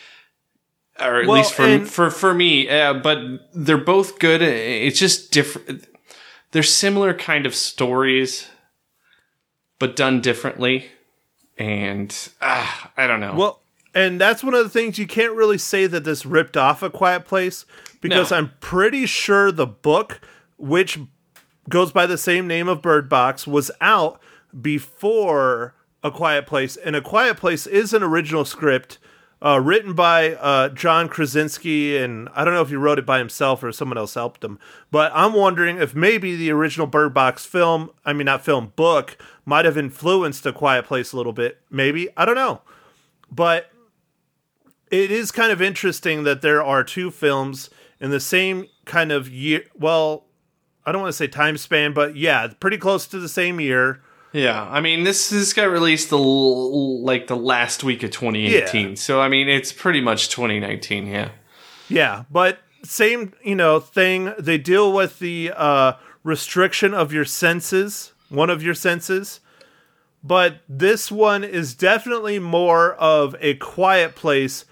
or 0.99 1.21
at 1.21 1.27
Well, 1.27 1.37
least 1.39 1.53
for 1.55 1.63
and- 1.65 1.89
for 1.91 2.11
for 2.11 2.33
me. 2.33 2.69
Uh, 2.71 2.95
but 2.95 3.19
they're 3.53 3.77
both 3.77 4.19
good. 4.19 4.41
It's 4.41 4.99
just 4.99 5.31
different. 5.31 5.85
They're 6.53 6.63
similar 6.63 7.13
kind 7.15 7.45
of 7.47 7.55
stories, 7.55 8.49
but 9.79 9.95
done 9.97 10.21
differently. 10.23 10.87
And 11.59 12.17
ah, 12.41 12.91
I 12.97 13.07
don't 13.07 13.21
know. 13.21 13.35
Well, 13.35 13.62
and 13.95 14.21
that's 14.21 14.43
one 14.43 14.55
of 14.55 14.63
the 14.65 14.71
things 14.71 14.99
you 14.99 15.07
can't 15.07 15.35
really 15.35 15.59
say 15.59 15.87
that 15.87 16.05
this 16.05 16.25
ripped 16.25 16.57
off 16.57 16.83
a 16.83 16.91
quiet 16.91 17.25
place 17.25 17.65
because 18.01 18.31
No. 18.31 18.37
I'm 18.37 18.53
pretty 18.61 19.07
sure 19.07 19.53
the 19.53 19.67
book, 19.67 20.21
which 20.57 20.99
goes 21.69 21.93
by 21.93 22.07
the 22.07 22.19
same 22.19 22.47
name 22.47 22.69
of 22.69 22.83
Bird 22.83 23.09
Box, 23.09 23.47
was 23.47 23.71
out 23.81 24.21
before 24.61 25.75
A 26.03 26.11
Quiet 26.11 26.47
Place. 26.47 26.77
And 26.77 26.97
A 26.97 27.01
Quiet 27.01 27.37
Place 27.37 27.67
is 27.67 27.93
an 27.93 28.03
original 28.03 28.45
script 28.45 28.99
uh, 29.45 29.59
written 29.61 29.93
by 29.93 30.35
uh, 30.35 30.69
John 30.69 31.09
Krasinski, 31.09 31.97
and 31.97 32.29
I 32.35 32.45
don't 32.45 32.55
know 32.55 32.63
if 32.63 32.69
he 32.69 32.77
wrote 32.77 33.01
it 33.01 33.07
by 33.07 33.19
himself 33.19 33.63
or 33.65 33.73
someone 33.73 33.99
else 33.99 34.15
helped 34.15 34.45
him. 34.45 34.59
But 34.91 35.11
I'm 35.15 35.33
wondering 35.33 35.79
if 35.79 35.95
maybe 35.97 36.37
the 36.37 36.51
original 36.53 36.87
Bird 36.87 37.13
Box 37.13 37.45
film, 37.45 37.91
I 38.05 38.13
mean, 38.13 38.27
not 38.27 38.45
film, 38.45 38.73
book, 38.77 39.17
might 39.45 39.65
have 39.65 39.77
influenced 39.77 40.47
A 40.47 40.53
Quiet 40.53 40.85
Place 40.85 41.13
a 41.13 41.17
little 41.17 41.33
bit. 41.33 41.61
Maybe. 41.71 42.09
I 42.17 42.25
don't 42.25 42.37
know. 42.37 42.61
But 43.31 43.72
it 44.93 45.11
is 45.11 45.33
kind 45.33 45.51
of 45.51 45.63
interesting 45.63 46.23
that 46.25 46.43
there 46.43 46.63
are 46.63 46.85
two 46.85 47.11
films 47.11 47.71
in 47.99 48.11
the 48.11 48.21
same 48.21 48.67
kind 48.85 49.11
of 49.11 49.29
year. 49.29 49.65
Well, 49.75 50.27
I 50.85 50.93
don't 50.93 51.01
want 51.01 51.09
to 51.13 51.17
say 51.17 51.27
time 51.27 51.57
span, 51.57 51.95
but 51.95 52.15
yeah, 52.15 52.49
pretty 52.61 52.77
close 52.77 53.07
to 53.09 53.19
the 53.19 53.29
same 53.29 53.59
year. 53.59 54.03
Yeah, 54.33 54.63
I 54.63 54.81
mean 54.81 55.05
this 55.05 55.31
this 55.31 55.53
got 55.53 55.65
released 55.65 56.11
the 56.11 56.19
like 56.19 57.27
the 57.27 57.37
last 57.37 57.83
week 57.83 58.03
of 58.03 58.11
2018. 58.11 58.89
Yeah. 58.89 58.95
So 58.95 59.21
I 59.21 59.29
mean 59.29 59.49
it's 59.49 59.73
pretty 59.73 60.01
much 60.01 60.29
2019. 60.29 61.07
Yeah. 61.07 61.31
Yeah, 61.89 62.25
but 62.31 62.59
same, 62.85 63.33
you 63.43 63.55
know, 63.55 63.81
thing. 63.81 64.33
They 64.39 64.59
deal 64.59 64.93
with 64.93 65.19
the 65.19 65.53
uh, 65.55 65.95
restriction 66.23 66.95
of 66.95 67.13
your 67.13 67.25
senses, 67.25 68.13
one 68.29 68.51
of 68.51 68.63
your 68.63 68.75
senses. 68.75 69.41
But 70.25 70.61
this 70.69 71.11
one 71.11 71.45
is 71.45 71.75
definitely 71.75 72.39
more 72.39 72.95
of 72.95 73.35
a 73.41 73.55
quiet 73.55 74.15
place 74.15 74.65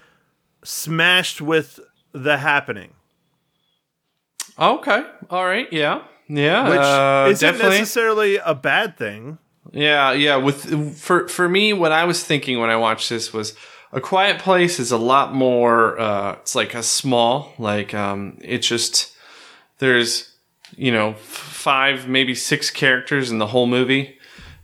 smashed 0.63 1.41
with 1.41 1.79
the 2.13 2.37
happening, 2.37 2.91
Okay. 4.59 5.03
All 5.29 5.45
right. 5.45 5.71
Yeah. 5.71 6.03
Yeah. 6.27 6.69
which 6.69 6.79
uh, 6.79 7.27
isn't 7.31 7.47
definitely. 7.53 7.79
necessarily 7.79 8.37
a 8.37 8.53
bad 8.53 8.97
thing. 8.97 9.37
Yeah. 9.71 10.11
Yeah. 10.11 10.35
With 10.37 10.97
for 10.97 11.27
for 11.27 11.47
me, 11.47 11.73
what 11.73 11.91
I 11.91 12.03
was 12.03 12.23
thinking 12.23 12.59
when 12.59 12.69
I 12.69 12.75
watched 12.75 13.09
this 13.09 13.31
was, 13.33 13.55
A 13.93 14.01
Quiet 14.01 14.39
Place 14.39 14.79
is 14.79 14.91
a 14.91 14.97
lot 14.97 15.33
more. 15.33 15.99
Uh, 15.99 16.33
it's 16.33 16.53
like 16.55 16.73
a 16.75 16.83
small, 16.83 17.53
like 17.57 17.93
um, 17.93 18.37
it's 18.41 18.67
just 18.67 19.13
there's 19.79 20.33
you 20.75 20.91
know 20.91 21.11
f- 21.11 21.17
five, 21.19 22.07
maybe 22.07 22.35
six 22.35 22.69
characters 22.69 23.31
in 23.31 23.37
the 23.39 23.47
whole 23.47 23.67
movie, 23.67 24.17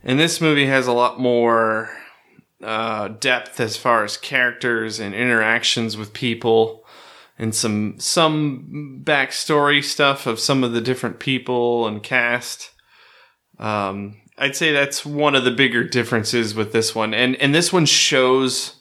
and 0.04 0.20
this 0.20 0.42
movie 0.42 0.66
has 0.68 0.88
a 0.88 0.94
lot 0.94 1.20
more 1.20 1.90
uh, 2.64 3.10
depth 3.10 3.60
as 3.60 3.78
far 3.78 4.04
as 4.04 4.18
characters 4.18 5.00
and 5.00 5.14
interactions 5.14 5.96
with 5.98 6.14
people, 6.14 6.86
and 7.38 7.54
some 7.54 8.00
some 8.00 9.02
backstory 9.04 9.84
stuff 9.84 10.26
of 10.26 10.40
some 10.40 10.64
of 10.64 10.74
the 10.74 10.82
different 10.82 11.20
people 11.20 11.88
and 11.88 12.02
cast. 12.02 12.72
Um, 13.60 14.22
I'd 14.38 14.56
say 14.56 14.72
that's 14.72 15.06
one 15.06 15.36
of 15.36 15.44
the 15.44 15.52
bigger 15.52 15.84
differences 15.84 16.56
with 16.56 16.74
this 16.74 16.94
one, 16.96 17.14
and 17.14 17.36
and 17.38 17.54
this 17.54 17.72
one 17.72 17.86
shows 17.86 18.76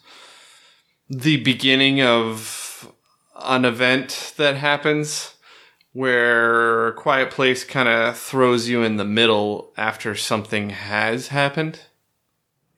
the 1.09 1.37
beginning 1.43 2.03
of 2.03 2.93
an 3.43 3.65
event 3.65 4.35
that 4.37 4.57
happens 4.57 5.35
where 5.93 6.93
Quiet 6.93 7.31
Place 7.31 7.65
kind 7.65 7.89
of 7.89 8.19
throws 8.19 8.69
you 8.69 8.83
in 8.83 8.97
the 8.97 9.05
middle 9.05 9.73
after 9.79 10.15
something 10.15 10.71
has 10.71 11.29
happened. 11.29 11.81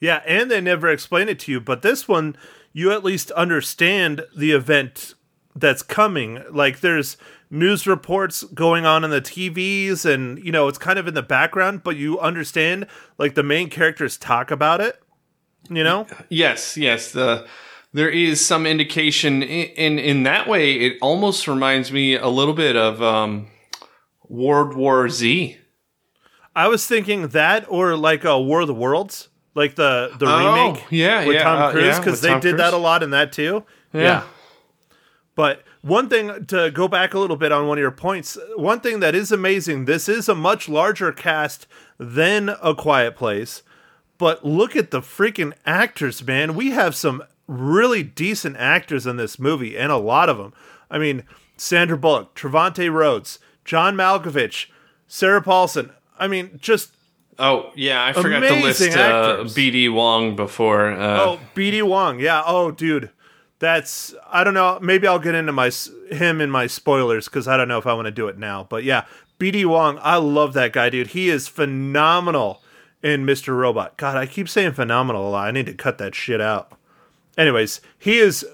Yeah, 0.00 0.22
and 0.26 0.50
they 0.50 0.60
never 0.60 0.88
explain 0.88 1.28
it 1.28 1.38
to 1.40 1.52
you, 1.52 1.60
but 1.60 1.82
this 1.82 2.06
one 2.06 2.36
you 2.72 2.92
at 2.92 3.02
least 3.04 3.30
understand 3.32 4.24
the 4.36 4.52
event 4.52 5.14
that's 5.56 5.82
coming. 5.82 6.42
Like 6.50 6.80
there's 6.80 7.16
news 7.50 7.86
reports 7.86 8.44
going 8.44 8.84
on 8.86 9.04
in 9.04 9.10
the 9.10 9.20
TVs 9.20 10.04
and 10.04 10.38
you 10.44 10.52
know, 10.52 10.68
it's 10.68 10.78
kind 10.78 10.98
of 10.98 11.08
in 11.08 11.14
the 11.14 11.22
background, 11.22 11.82
but 11.82 11.96
you 11.96 12.18
understand 12.20 12.86
like 13.16 13.34
the 13.34 13.42
main 13.42 13.70
characters 13.70 14.16
talk 14.16 14.50
about 14.50 14.80
it, 14.80 15.00
you 15.68 15.82
know? 15.82 16.06
Yes, 16.28 16.76
yes, 16.76 17.12
the 17.12 17.46
there 17.92 18.10
is 18.10 18.44
some 18.44 18.66
indication 18.66 19.42
in, 19.42 19.96
in 19.96 19.98
in 19.98 20.22
that 20.24 20.46
way 20.46 20.74
it 20.74 20.98
almost 21.00 21.48
reminds 21.48 21.90
me 21.90 22.14
a 22.14 22.28
little 22.28 22.54
bit 22.54 22.76
of 22.76 23.02
um 23.02 23.48
World 24.28 24.74
War 24.74 25.08
Z. 25.08 25.56
I 26.54 26.68
was 26.68 26.86
thinking 26.86 27.28
that 27.28 27.64
or 27.68 27.96
like 27.96 28.24
a 28.24 28.40
War 28.40 28.60
of 28.60 28.66
the 28.66 28.74
Worlds, 28.74 29.28
like 29.58 29.74
the 29.74 30.12
the 30.18 30.26
Oh, 30.26 30.66
remake 30.68 30.84
yeah, 30.90 31.26
with 31.26 31.34
yeah, 31.34 31.42
Tom 31.42 31.62
uh, 31.62 31.70
Cruise 31.72 31.84
yeah, 31.84 31.98
because 31.98 32.12
with 32.12 32.20
they 32.22 32.28
Tom 32.28 32.40
did 32.40 32.56
that 32.58 32.72
a 32.72 32.78
lot 32.78 33.02
in 33.02 33.10
that 33.10 33.32
too. 33.32 33.64
Yeah. 33.92 34.22
But 35.34 35.62
one 35.82 36.08
thing 36.08 36.46
to 36.46 36.70
go 36.70 36.88
back 36.88 37.14
a 37.14 37.18
little 37.18 37.36
bit 37.36 37.52
on 37.52 37.66
one 37.66 37.78
of 37.78 37.82
your 37.82 37.90
points, 37.90 38.36
one 38.56 38.80
thing 38.80 39.00
that 39.00 39.14
is 39.14 39.30
amazing, 39.30 39.84
this 39.84 40.08
is 40.08 40.28
a 40.28 40.34
much 40.34 40.68
larger 40.68 41.12
cast 41.12 41.66
than 41.98 42.50
A 42.62 42.74
Quiet 42.74 43.16
Place. 43.16 43.62
But 44.18 44.44
look 44.44 44.74
at 44.74 44.90
the 44.90 45.00
freaking 45.00 45.52
actors, 45.64 46.26
man. 46.26 46.54
We 46.56 46.70
have 46.70 46.96
some 46.96 47.22
really 47.46 48.02
decent 48.02 48.56
actors 48.56 49.06
in 49.06 49.16
this 49.16 49.38
movie, 49.38 49.78
and 49.78 49.92
a 49.92 49.96
lot 49.96 50.28
of 50.28 50.38
them. 50.38 50.52
I 50.90 50.98
mean, 50.98 51.22
Sandra 51.56 51.96
Bullock, 51.96 52.34
Trevante 52.34 52.92
Rhodes, 52.92 53.38
John 53.64 53.94
Malkovich, 53.96 54.66
Sarah 55.06 55.42
Paulson. 55.42 55.92
I 56.18 56.26
mean, 56.26 56.58
just 56.60 56.90
Oh 57.38 57.70
yeah, 57.74 58.04
I 58.04 58.12
forgot 58.12 58.40
to 58.40 58.54
list 58.54 58.80
Amazing 58.80 59.00
uh. 59.00 59.44
BD 59.44 59.92
Wong 59.92 60.34
before. 60.34 60.90
Uh, 60.90 61.20
Oh, 61.20 61.40
BD 61.54 61.82
Wong. 61.82 62.18
Yeah. 62.18 62.42
Oh, 62.44 62.70
dude. 62.70 63.10
That's 63.60 64.14
I 64.30 64.44
don't 64.44 64.54
know. 64.54 64.78
Maybe 64.80 65.06
I'll 65.06 65.18
get 65.18 65.34
into 65.34 65.52
my 65.52 65.70
him 66.10 66.40
in 66.40 66.50
my 66.50 66.66
spoilers 66.66 67.26
because 67.26 67.48
I 67.48 67.56
don't 67.56 67.68
know 67.68 67.78
if 67.78 67.86
I 67.86 67.92
want 67.94 68.06
to 68.06 68.12
do 68.12 68.28
it 68.28 68.38
now. 68.38 68.66
But 68.68 68.84
yeah, 68.84 69.04
BD 69.38 69.66
Wong. 69.66 69.98
I 70.02 70.16
love 70.16 70.52
that 70.54 70.72
guy, 70.72 70.90
dude. 70.90 71.08
He 71.08 71.28
is 71.28 71.48
phenomenal 71.48 72.62
in 73.02 73.24
Mr. 73.26 73.56
Robot. 73.56 73.96
God, 73.96 74.16
I 74.16 74.26
keep 74.26 74.48
saying 74.48 74.72
phenomenal 74.72 75.28
a 75.28 75.30
lot. 75.30 75.48
I 75.48 75.50
need 75.50 75.66
to 75.66 75.74
cut 75.74 75.98
that 75.98 76.14
shit 76.14 76.40
out. 76.40 76.72
Anyways, 77.36 77.80
he 77.98 78.18
is 78.18 78.46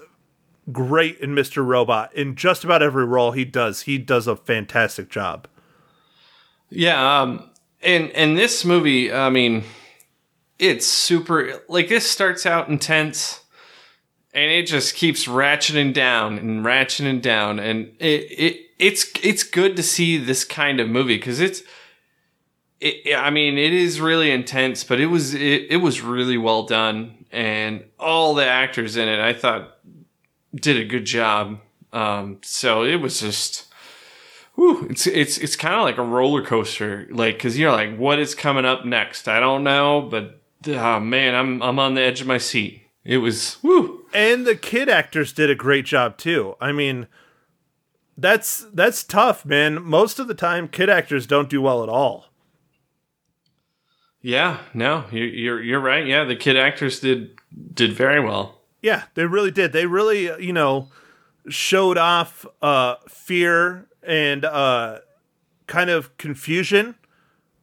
great 0.71 1.19
in 1.19 1.35
Mr. 1.35 1.65
Robot. 1.65 2.13
In 2.13 2.35
just 2.35 2.63
about 2.63 2.81
every 2.81 3.05
role 3.05 3.31
he 3.31 3.45
does, 3.45 3.81
he 3.81 3.97
does 3.97 4.27
a 4.27 4.35
fantastic 4.35 5.09
job. 5.09 5.47
Yeah, 6.69 7.21
um, 7.21 7.49
and 7.85 8.11
and 8.11 8.37
this 8.37 8.65
movie, 8.65 9.13
I 9.13 9.29
mean, 9.29 9.63
it's 10.59 10.85
super. 10.85 11.61
Like 11.69 11.87
this 11.87 12.09
starts 12.09 12.45
out 12.45 12.67
intense, 12.69 13.41
and 14.33 14.51
it 14.51 14.67
just 14.67 14.95
keeps 14.95 15.25
ratcheting 15.25 15.93
down 15.93 16.37
and 16.37 16.65
ratcheting 16.65 17.21
down, 17.21 17.59
and 17.59 17.93
it 17.99 18.31
it 18.31 18.61
it's 18.79 19.05
it's 19.23 19.43
good 19.43 19.75
to 19.75 19.83
see 19.83 20.17
this 20.17 20.43
kind 20.43 20.79
of 20.79 20.89
movie 20.89 21.17
because 21.17 21.39
it's. 21.39 21.61
It, 22.81 23.15
I 23.15 23.29
mean, 23.29 23.57
it 23.57 23.71
is 23.71 24.01
really 24.01 24.31
intense, 24.31 24.83
but 24.83 24.99
it 24.99 25.05
was 25.05 25.33
it, 25.33 25.67
it 25.69 25.77
was 25.77 26.01
really 26.01 26.37
well 26.37 26.63
done, 26.63 27.25
and 27.31 27.85
all 27.97 28.33
the 28.33 28.45
actors 28.45 28.97
in 28.97 29.07
it, 29.07 29.19
I 29.19 29.33
thought, 29.33 29.77
did 30.53 30.77
a 30.77 30.83
good 30.83 31.05
job. 31.05 31.59
Um, 31.93 32.39
so 32.43 32.83
it 32.83 32.97
was 32.97 33.21
just, 33.21 33.73
Whew, 34.55 34.87
it's 34.89 35.05
it's 35.05 35.37
it's 35.37 35.55
kind 35.55 35.75
of 35.75 35.81
like 35.81 35.97
a 35.97 36.03
roller 36.03 36.43
coaster, 36.43 37.07
like 37.11 37.35
because 37.35 37.59
you're 37.59 37.71
like, 37.71 37.97
what 37.97 38.19
is 38.19 38.33
coming 38.33 38.65
up 38.65 38.85
next? 38.85 39.27
I 39.27 39.39
don't 39.39 39.63
know, 39.63 40.01
but 40.01 40.41
oh 40.67 40.99
man, 40.99 41.35
I'm 41.35 41.61
I'm 41.61 41.79
on 41.79 41.95
the 41.95 42.01
edge 42.01 42.21
of 42.21 42.27
my 42.27 42.37
seat. 42.37 42.81
It 43.03 43.17
was 43.17 43.57
woo. 43.61 44.05
and 44.13 44.47
the 44.47 44.55
kid 44.55 44.89
actors 44.89 45.33
did 45.33 45.49
a 45.49 45.55
great 45.55 45.85
job 45.85 46.17
too. 46.17 46.55
I 46.61 46.71
mean, 46.71 47.07
that's 48.17 48.65
that's 48.73 49.03
tough, 49.03 49.45
man. 49.45 49.83
Most 49.83 50.19
of 50.19 50.27
the 50.27 50.33
time, 50.33 50.69
kid 50.69 50.89
actors 50.89 51.27
don't 51.27 51.49
do 51.49 51.61
well 51.61 51.83
at 51.83 51.89
all. 51.89 52.27
Yeah, 54.21 54.61
no, 54.73 55.03
you're 55.11 55.27
you're 55.27 55.61
you're 55.61 55.79
right. 55.79 56.07
Yeah, 56.07 56.23
the 56.23 56.35
kid 56.35 56.57
actors 56.57 56.99
did 56.99 57.37
did 57.73 57.93
very 57.93 58.19
well. 58.19 58.61
Yeah, 58.81 59.03
they 59.15 59.25
really 59.25 59.51
did. 59.51 59.73
They 59.73 59.85
really, 59.85 60.25
you 60.43 60.53
know, 60.53 60.89
showed 61.49 61.97
off 61.97 62.45
uh, 62.61 62.95
fear 63.07 63.87
and 64.05 64.45
uh, 64.45 64.99
kind 65.67 65.89
of 65.89 66.17
confusion 66.17 66.95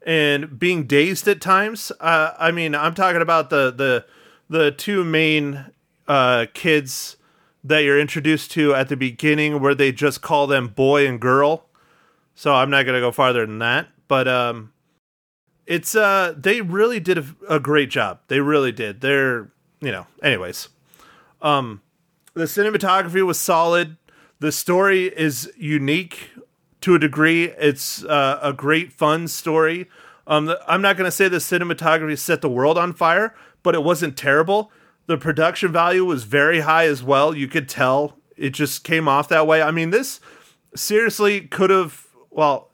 and 0.05 0.59
being 0.59 0.87
dazed 0.87 1.29
at 1.29 1.41
times. 1.41 1.93
Uh, 2.01 2.33
I 2.39 2.51
mean, 2.51 2.75
I'm 2.75 2.95
talking 2.95 3.23
about 3.23 3.51
the 3.51 3.71
the 3.71 4.05
the 4.49 4.71
two 4.71 5.05
main 5.05 5.67
uh, 6.09 6.47
kids 6.53 7.17
that 7.65 7.81
you're 7.81 8.01
introduced 8.01 8.51
to 8.53 8.75
at 8.75 8.89
the 8.89 8.97
beginning, 8.97 9.61
where 9.61 9.75
they 9.75 9.93
just 9.93 10.21
call 10.21 10.47
them 10.47 10.69
boy 10.69 11.07
and 11.07 11.21
girl. 11.21 11.67
So 12.35 12.55
I'm 12.55 12.71
not 12.71 12.87
gonna 12.87 13.01
go 13.01 13.13
farther 13.13 13.47
than 13.47 13.59
that, 13.61 13.89
but 14.09 14.27
um, 14.27 14.73
it's 15.67 15.95
uh, 15.95 16.35
they 16.37 16.61
really 16.61 17.01
did 17.01 17.19
a, 17.19 17.25
a 17.49 17.61
great 17.61 17.91
job. 17.91 18.21
They 18.29 18.41
really 18.41 18.73
did. 18.73 19.01
They're 19.01 19.51
you 19.81 19.91
know, 19.93 20.07
anyways. 20.23 20.69
Um, 21.41 21.83
the 22.35 22.45
cinematography 22.45 23.25
was 23.25 23.39
solid. 23.39 23.97
The 24.39 24.53
story 24.53 25.07
is 25.07 25.53
unique 25.57 26.31
to 26.83 26.95
a 26.95 26.99
degree. 26.99 27.45
It's 27.45 28.05
uh, 28.05 28.39
a 28.43 28.53
great, 28.53 28.93
fun 28.93 29.29
story. 29.29 29.89
Um, 30.27 30.55
I'm 30.69 30.83
not 30.83 30.97
going 30.97 31.07
to 31.07 31.13
say 31.13 31.29
the 31.29 31.39
cinematography 31.39 32.19
set 32.19 32.43
the 32.43 32.49
world 32.49 32.79
on 32.79 32.93
fire, 32.93 33.35
but 33.63 33.75
it 33.75 33.83
wasn't 33.83 34.17
terrible. 34.17 34.71
The 35.07 35.19
production 35.19 35.73
value 35.73 36.05
was 36.05 36.25
very 36.25 36.61
high 36.61 36.87
as 36.87 37.03
well. 37.03 37.35
You 37.35 37.49
could 37.49 37.69
tell 37.69 38.19
it 38.37 38.51
just 38.51 38.85
came 38.85 39.09
off 39.09 39.29
that 39.29 39.47
way. 39.47 39.63
I 39.63 39.71
mean, 39.71 39.91
this 39.91 40.21
seriously 40.77 41.43
could 41.43 41.71
have. 41.71 42.07
Well, 42.31 42.71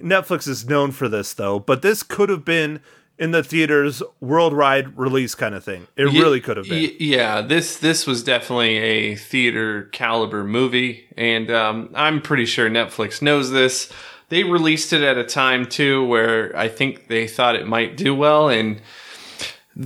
Netflix 0.00 0.46
is 0.46 0.68
known 0.68 0.92
for 0.92 1.08
this 1.08 1.32
though, 1.34 1.58
but 1.58 1.82
this 1.82 2.02
could 2.02 2.28
have 2.28 2.44
been 2.44 2.80
in 3.18 3.30
the 3.30 3.42
theaters 3.44 4.02
worldwide 4.20 4.98
release 4.98 5.34
kind 5.34 5.54
of 5.54 5.62
thing. 5.64 5.86
It 5.96 6.12
Ye- 6.12 6.20
really 6.20 6.40
could 6.40 6.56
have 6.56 6.68
been. 6.68 6.82
y- 6.82 6.96
yeah, 6.98 7.40
this 7.42 7.76
this 7.78 8.06
was 8.06 8.22
definitely 8.24 8.76
a 8.78 9.14
theater 9.16 9.84
caliber 9.92 10.44
movie, 10.44 11.06
and 11.16 11.50
um, 11.50 11.90
I'm 11.94 12.20
pretty 12.20 12.46
sure 12.46 12.68
Netflix 12.68 13.22
knows 13.22 13.50
this. 13.50 13.90
They 14.30 14.42
released 14.42 14.92
it 14.92 15.02
at 15.02 15.16
a 15.18 15.24
time 15.24 15.66
too 15.66 16.04
where 16.06 16.56
I 16.56 16.68
think 16.68 17.08
they 17.08 17.28
thought 17.28 17.54
it 17.56 17.66
might 17.66 17.96
do 17.96 18.14
well, 18.14 18.48
and 18.48 18.80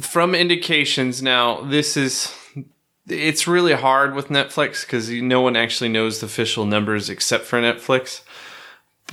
from 0.00 0.35
indications 0.35 1.23
now, 1.23 1.61
this 1.62 1.97
is 1.97 2.35
it's 3.08 3.47
really 3.47 3.73
hard 3.73 4.14
with 4.14 4.28
Netflix 4.28 4.82
because 4.87 5.11
no 5.11 5.40
one 5.40 5.56
actually 5.56 5.88
knows 5.88 6.20
the 6.20 6.26
official 6.26 6.66
numbers 6.66 7.08
except 7.08 7.44
for 7.44 7.58
Netflix. 7.61 8.20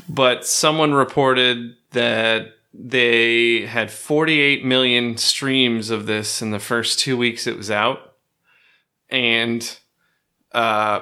But 0.09 0.45
someone 0.45 0.93
reported 0.93 1.75
that 1.91 2.47
they 2.77 3.65
had 3.65 3.91
48 3.91 4.65
million 4.65 5.17
streams 5.17 5.89
of 5.89 6.05
this 6.05 6.41
in 6.41 6.51
the 6.51 6.59
first 6.59 6.99
two 6.99 7.17
weeks 7.17 7.47
it 7.47 7.57
was 7.57 7.71
out. 7.71 8.15
And 9.09 9.77
uh, 10.51 11.01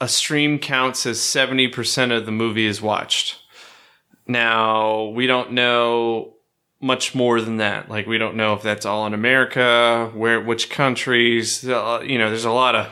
a 0.00 0.08
stream 0.08 0.58
counts 0.58 1.06
as 1.06 1.18
70% 1.18 2.16
of 2.16 2.26
the 2.26 2.32
movie 2.32 2.66
is 2.66 2.82
watched. 2.82 3.38
Now, 4.26 5.04
we 5.04 5.26
don't 5.26 5.52
know 5.52 6.34
much 6.80 7.14
more 7.14 7.40
than 7.40 7.56
that. 7.58 7.88
Like, 7.88 8.06
we 8.06 8.18
don't 8.18 8.36
know 8.36 8.54
if 8.54 8.62
that's 8.62 8.84
all 8.84 9.06
in 9.06 9.14
America, 9.14 10.10
where, 10.14 10.40
which 10.40 10.68
countries, 10.68 11.66
uh, 11.68 12.02
you 12.04 12.18
know, 12.18 12.28
there's 12.28 12.44
a 12.44 12.50
lot 12.50 12.74
of, 12.74 12.88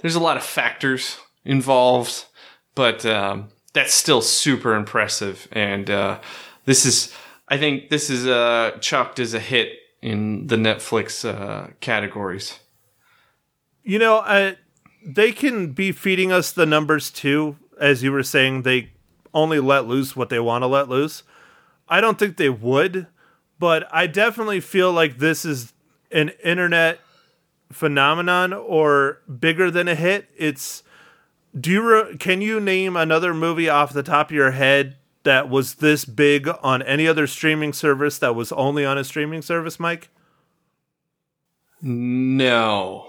there's 0.00 0.14
a 0.14 0.20
lot 0.20 0.36
of 0.36 0.42
factors 0.42 1.18
involved, 1.44 2.26
but, 2.74 3.06
um, 3.06 3.48
that's 3.72 3.94
still 3.94 4.20
super 4.20 4.74
impressive. 4.74 5.48
And, 5.52 5.88
uh, 5.88 6.20
this 6.66 6.84
is, 6.84 7.14
I 7.52 7.58
think 7.58 7.90
this 7.90 8.08
is, 8.08 8.26
uh, 8.26 8.78
chucked 8.80 9.18
as 9.18 9.34
a 9.34 9.38
hit 9.38 9.78
in 10.00 10.46
the 10.46 10.56
Netflix, 10.56 11.22
uh, 11.22 11.72
categories. 11.80 12.60
You 13.82 13.98
know, 13.98 14.20
uh, 14.20 14.54
they 15.04 15.32
can 15.32 15.72
be 15.72 15.92
feeding 15.92 16.32
us 16.32 16.50
the 16.50 16.64
numbers 16.64 17.10
too. 17.10 17.56
As 17.78 18.02
you 18.02 18.10
were 18.10 18.22
saying, 18.22 18.62
they 18.62 18.92
only 19.34 19.60
let 19.60 19.86
loose 19.86 20.16
what 20.16 20.30
they 20.30 20.40
want 20.40 20.62
to 20.62 20.66
let 20.66 20.88
loose. 20.88 21.24
I 21.90 22.00
don't 22.00 22.18
think 22.18 22.38
they 22.38 22.48
would, 22.48 23.06
but 23.58 23.86
I 23.92 24.06
definitely 24.06 24.60
feel 24.60 24.90
like 24.90 25.18
this 25.18 25.44
is 25.44 25.74
an 26.10 26.30
internet 26.42 27.00
phenomenon 27.70 28.54
or 28.54 29.18
bigger 29.40 29.70
than 29.70 29.88
a 29.88 29.94
hit. 29.94 30.30
It's 30.38 30.82
do 31.60 31.70
you 31.70 31.82
re- 31.82 32.16
can 32.16 32.40
you 32.40 32.60
name 32.60 32.96
another 32.96 33.34
movie 33.34 33.68
off 33.68 33.92
the 33.92 34.02
top 34.02 34.30
of 34.30 34.34
your 34.34 34.52
head 34.52 34.96
that 35.24 35.48
was 35.48 35.76
this 35.76 36.04
big 36.04 36.48
on 36.62 36.82
any 36.82 37.06
other 37.06 37.26
streaming 37.26 37.72
service 37.72 38.18
that 38.18 38.34
was 38.34 38.52
only 38.52 38.84
on 38.84 38.98
a 38.98 39.04
streaming 39.04 39.42
service, 39.42 39.78
Mike? 39.80 40.08
No. 41.80 43.08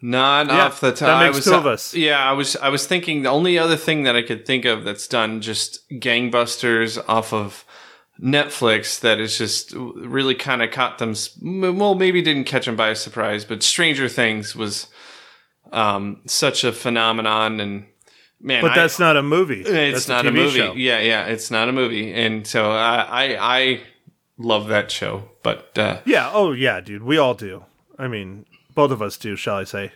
Not 0.00 0.48
Yeah, 0.48 0.64
off 0.66 0.80
the 0.80 0.90
top. 0.90 0.98
that 1.20 1.24
makes 1.26 1.36
was, 1.36 1.44
two 1.44 1.54
of 1.54 1.66
us. 1.66 1.94
Yeah, 1.94 2.18
I 2.18 2.32
was 2.32 2.56
I 2.56 2.68
was 2.70 2.86
thinking 2.86 3.22
the 3.22 3.28
only 3.30 3.56
other 3.56 3.76
thing 3.76 4.02
that 4.02 4.16
I 4.16 4.22
could 4.22 4.44
think 4.44 4.64
of 4.64 4.84
that's 4.84 5.06
done 5.06 5.40
just 5.40 5.88
gangbusters 5.90 7.02
off 7.08 7.32
of 7.32 7.64
Netflix 8.20 8.98
that 9.00 9.20
is 9.20 9.38
just 9.38 9.72
really 9.74 10.34
kind 10.34 10.60
of 10.60 10.72
caught 10.72 10.98
them. 10.98 11.14
Well, 11.40 11.94
maybe 11.94 12.20
didn't 12.20 12.44
catch 12.44 12.66
them 12.66 12.74
by 12.74 12.94
surprise, 12.94 13.44
but 13.44 13.62
Stranger 13.62 14.08
Things 14.08 14.56
was 14.56 14.88
um, 15.72 16.20
such 16.26 16.64
a 16.64 16.72
phenomenon, 16.72 17.60
and 17.60 17.86
man, 18.42 18.60
But 18.62 18.72
I- 18.72 18.74
that's 18.76 18.98
not 18.98 19.16
a 19.16 19.22
movie. 19.22 19.60
it's 19.62 19.70
That's 19.70 20.08
not 20.08 20.26
a, 20.26 20.30
TV 20.30 20.34
movie. 20.34 20.58
show. 20.58 20.74
Yeah, 20.74 20.98
yeah, 21.00 21.24
it's 21.26 21.50
not 21.50 21.68
a 21.68 21.72
movie, 21.72 22.12
and 22.12 22.46
so 22.46 22.70
I 22.72 22.96
I, 23.24 23.36
I 23.58 23.80
love 24.38 24.68
that 24.68 24.90
show, 24.90 25.30
but 25.42 25.76
uh, 25.78 26.00
Yeah. 26.04 26.30
Oh, 26.32 26.52
yeah, 26.52 26.80
dude. 26.80 27.02
We 27.02 27.16
all 27.18 27.34
do. 27.34 27.64
I 27.98 28.08
mean, 28.08 28.46
both 28.74 28.90
of 28.90 29.00
us 29.02 29.16
do, 29.16 29.36
shall 29.36 29.56
I 29.56 29.64
say? 29.64 29.92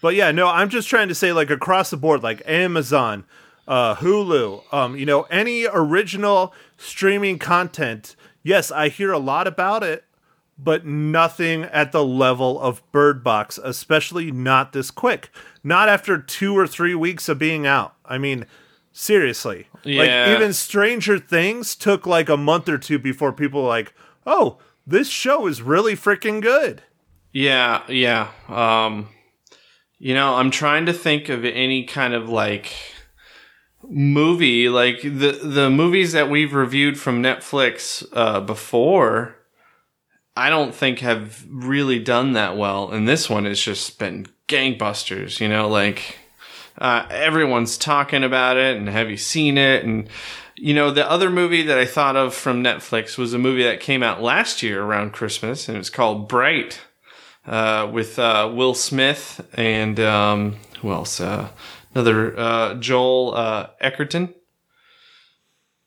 But 0.00 0.14
yeah, 0.14 0.30
no, 0.32 0.48
I'm 0.48 0.68
just 0.68 0.88
trying 0.88 1.08
to 1.08 1.14
say, 1.14 1.32
like 1.32 1.50
across 1.50 1.90
the 1.90 1.96
board, 1.96 2.22
like 2.22 2.42
Amazon, 2.46 3.24
uh, 3.66 3.94
Hulu, 3.96 4.62
um, 4.72 4.96
you 4.96 5.06
know, 5.06 5.22
any 5.30 5.66
original 5.72 6.52
streaming 6.76 7.38
content. 7.38 8.14
Yes, 8.42 8.70
I 8.70 8.88
hear 8.90 9.10
a 9.12 9.18
lot 9.18 9.46
about 9.46 9.82
it, 9.82 10.04
but 10.56 10.86
nothing 10.86 11.64
at 11.64 11.92
the 11.92 12.04
level 12.04 12.60
of 12.60 12.82
Bird 12.92 13.24
Box, 13.24 13.58
especially 13.62 14.30
not 14.30 14.72
this 14.72 14.90
quick. 14.90 15.30
Not 15.62 15.88
after 15.88 16.18
two 16.18 16.56
or 16.56 16.66
three 16.66 16.94
weeks 16.94 17.28
of 17.28 17.38
being 17.38 17.66
out. 17.66 17.94
I 18.04 18.18
mean, 18.18 18.46
seriously. 18.92 19.68
Yeah. 19.82 20.00
Like 20.00 20.36
even 20.36 20.52
Stranger 20.52 21.18
Things 21.18 21.74
took 21.74 22.06
like 22.06 22.28
a 22.28 22.36
month 22.36 22.68
or 22.68 22.78
two 22.78 22.98
before 22.98 23.32
people 23.32 23.62
were 23.62 23.68
like, 23.68 23.94
oh, 24.26 24.58
this 24.86 25.08
show 25.08 25.46
is 25.46 25.62
really 25.62 25.94
freaking 25.94 26.40
good. 26.40 26.82
Yeah, 27.32 27.82
yeah. 27.88 28.28
Um, 28.48 29.08
you 29.98 30.14
know, 30.14 30.34
I'm 30.34 30.50
trying 30.50 30.86
to 30.86 30.92
think 30.92 31.28
of 31.28 31.44
any 31.44 31.84
kind 31.84 32.14
of 32.14 32.28
like 32.28 32.72
movie, 33.82 34.68
like 34.68 35.02
the 35.02 35.40
the 35.42 35.70
movies 35.70 36.12
that 36.12 36.30
we've 36.30 36.54
reviewed 36.54 36.98
from 36.98 37.22
Netflix 37.22 38.06
uh, 38.12 38.40
before. 38.40 39.36
I 40.36 40.50
don't 40.50 40.74
think 40.74 40.98
have 40.98 41.44
really 41.48 41.98
done 41.98 42.32
that 42.32 42.56
well, 42.56 42.90
and 42.90 43.08
this 43.08 43.30
one 43.30 43.44
has 43.44 43.60
just 43.60 43.98
been 43.98 44.26
gangbusters. 44.48 45.40
You 45.40 45.48
know, 45.48 45.68
like 45.68 46.18
uh, 46.78 47.06
everyone's 47.10 47.78
talking 47.78 48.24
about 48.24 48.56
it, 48.56 48.76
and 48.76 48.88
have 48.88 49.10
you 49.10 49.16
seen 49.16 49.56
it? 49.56 49.84
And 49.84 50.08
you 50.56 50.74
know, 50.74 50.90
the 50.90 51.08
other 51.08 51.30
movie 51.30 51.62
that 51.62 51.78
I 51.78 51.84
thought 51.84 52.16
of 52.16 52.34
from 52.34 52.62
Netflix 52.62 53.16
was 53.16 53.32
a 53.32 53.38
movie 53.38 53.62
that 53.64 53.80
came 53.80 54.02
out 54.02 54.22
last 54.22 54.62
year 54.62 54.82
around 54.82 55.12
Christmas, 55.12 55.68
and 55.68 55.78
it's 55.78 55.90
called 55.90 56.28
Bright 56.28 56.80
uh, 57.46 57.88
with 57.92 58.18
uh, 58.18 58.50
Will 58.52 58.74
Smith 58.74 59.46
and 59.54 60.00
um, 60.00 60.56
who 60.80 60.92
else? 60.92 61.20
Uh, 61.20 61.50
another 61.94 62.38
uh, 62.38 62.74
Joel 62.74 63.34
uh, 63.36 63.68
Edgerton. 63.80 64.34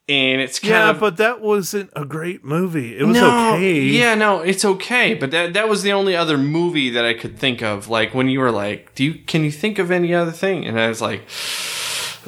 And 0.09 0.39
it's 0.41 0.59
kind 0.59 0.71
Yeah, 0.71 0.89
of 0.91 0.99
but 1.01 1.17
that 1.17 1.41
wasn't 1.41 1.89
a 1.93 2.05
great 2.05 2.43
movie. 2.45 2.97
It 2.97 3.03
was 3.03 3.17
no, 3.17 3.27
okay. 3.55 3.81
Yeah, 3.81 4.15
no, 4.15 4.39
it's 4.39 4.63
okay. 4.63 5.13
But 5.15 5.31
that 5.31 5.53
that 5.53 5.67
was 5.67 5.83
the 5.83 5.91
only 5.91 6.15
other 6.15 6.37
movie 6.37 6.89
that 6.91 7.03
I 7.03 7.13
could 7.13 7.37
think 7.37 7.61
of. 7.61 7.89
Like 7.89 8.13
when 8.13 8.29
you 8.29 8.39
were 8.39 8.51
like, 8.51 8.95
"Do 8.95 9.03
you 9.03 9.15
can 9.15 9.43
you 9.43 9.51
think 9.51 9.79
of 9.79 9.91
any 9.91 10.13
other 10.13 10.31
thing?" 10.31 10.65
And 10.65 10.79
I 10.79 10.87
was 10.87 11.01
like, 11.01 11.23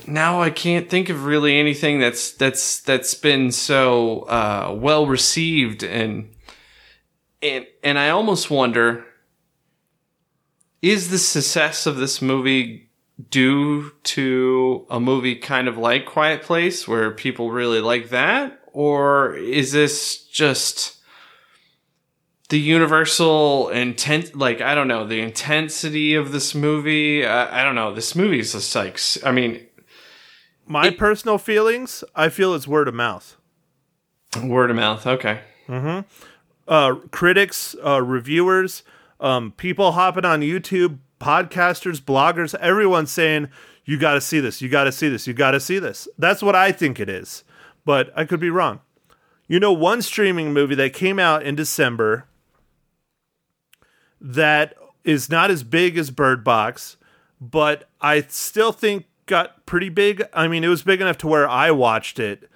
now 0.06 0.42
I 0.42 0.50
can't 0.50 0.90
think 0.90 1.08
of 1.08 1.24
really 1.24 1.58
anything 1.58 2.00
that's 2.02 2.32
that's 2.32 2.82
that's 2.82 3.14
been 3.14 3.50
so 3.54 4.22
uh, 4.24 4.76
well 4.78 5.08
received 5.08 5.82
and 5.82 6.34
and 7.42 7.66
and 7.82 7.98
I 7.98 8.10
almost 8.10 8.52
wonder 8.52 9.06
is 10.82 11.12
the 11.12 11.18
success 11.18 11.86
of 11.86 11.96
this 11.96 12.22
movie 12.22 12.89
due 13.30 13.92
to 14.04 14.86
a 14.90 15.00
movie 15.00 15.36
kind 15.36 15.68
of 15.68 15.78
like 15.78 16.06
Quiet 16.06 16.42
Place 16.42 16.88
where 16.88 17.12
people 17.12 17.52
really 17.52 17.82
like 17.82 18.10
that 18.10 18.62
or 18.72 19.36
is 19.36 19.72
this 19.74 20.24
just 20.26 20.98
the 22.50 22.60
universal 22.60 23.70
intent 23.70 24.36
like 24.36 24.62
I 24.62 24.74
don't 24.74 24.88
know 24.88 25.06
the 25.06 25.20
intensity 25.20 26.16
of 26.16 26.32
this 26.32 26.56
movie 26.56 27.26
I, 27.26 27.62
I 27.62 27.64
don't 27.64 27.76
know 27.76 27.94
this 27.94 28.16
movie 28.16 28.40
is 28.40 28.54
just 28.54 28.74
like 28.76 29.00
I 29.26 29.32
mean 29.32 29.68
My 30.66 30.92
personal 30.92 31.38
feelings, 31.38 32.04
I 32.16 32.30
feel 32.30 32.54
it's 32.54 32.68
word 32.68 32.88
of 32.88 32.94
mouth. 32.94 33.36
Word 34.44 34.70
of 34.70 34.76
mouth. 34.76 35.06
Okay. 35.08 35.42
uh, 36.68 36.96
critics, 37.12 37.76
uh, 37.84 38.02
reviewers, 38.02 38.84
um, 39.20 39.52
people 39.58 39.94
hopping 39.94 40.26
on 40.26 40.42
YouTube, 40.42 41.00
podcasters, 41.20 42.00
bloggers, 42.00 42.56
everyone 42.56 43.08
saying, 43.08 43.50
you 43.86 43.98
got 43.98 44.14
to 44.14 44.22
see 44.22 44.40
this, 44.40 44.62
you 44.62 44.70
got 44.70 44.84
to 44.86 44.92
see 44.92 45.10
this, 45.10 45.28
you 45.28 45.34
got 45.34 45.52
to 45.52 45.60
see 45.60 45.80
this. 45.80 46.08
That's 46.18 46.42
what 46.42 46.56
I 46.56 46.72
think 46.72 47.00
it 47.00 47.10
is, 47.10 47.44
but 47.86 48.12
I 48.16 48.26
could 48.26 48.40
be 48.40 48.50
wrong. 48.50 48.82
You 49.48 49.60
know, 49.60 49.74
one 49.74 50.02
streaming 50.02 50.54
movie 50.54 50.76
that 50.76 50.94
came 50.94 51.18
out 51.18 51.44
in 51.44 51.56
December 51.56 52.28
that 54.22 54.76
is 55.04 55.30
not 55.30 55.50
as 55.50 55.64
big 55.64 55.98
as 55.98 56.12
Bird 56.12 56.44
Box, 56.44 56.98
but 57.42 57.90
I 58.00 58.22
still 58.22 58.72
think 58.72 59.06
got 59.26 59.66
pretty 59.66 59.90
big. 59.90 60.24
I 60.34 60.48
mean, 60.48 60.64
it 60.64 60.68
was 60.68 60.84
big 60.84 61.02
enough 61.02 61.18
to 61.20 61.28
where 61.28 61.48
I 61.48 61.72
watched 61.72 62.20
it. 62.20 62.50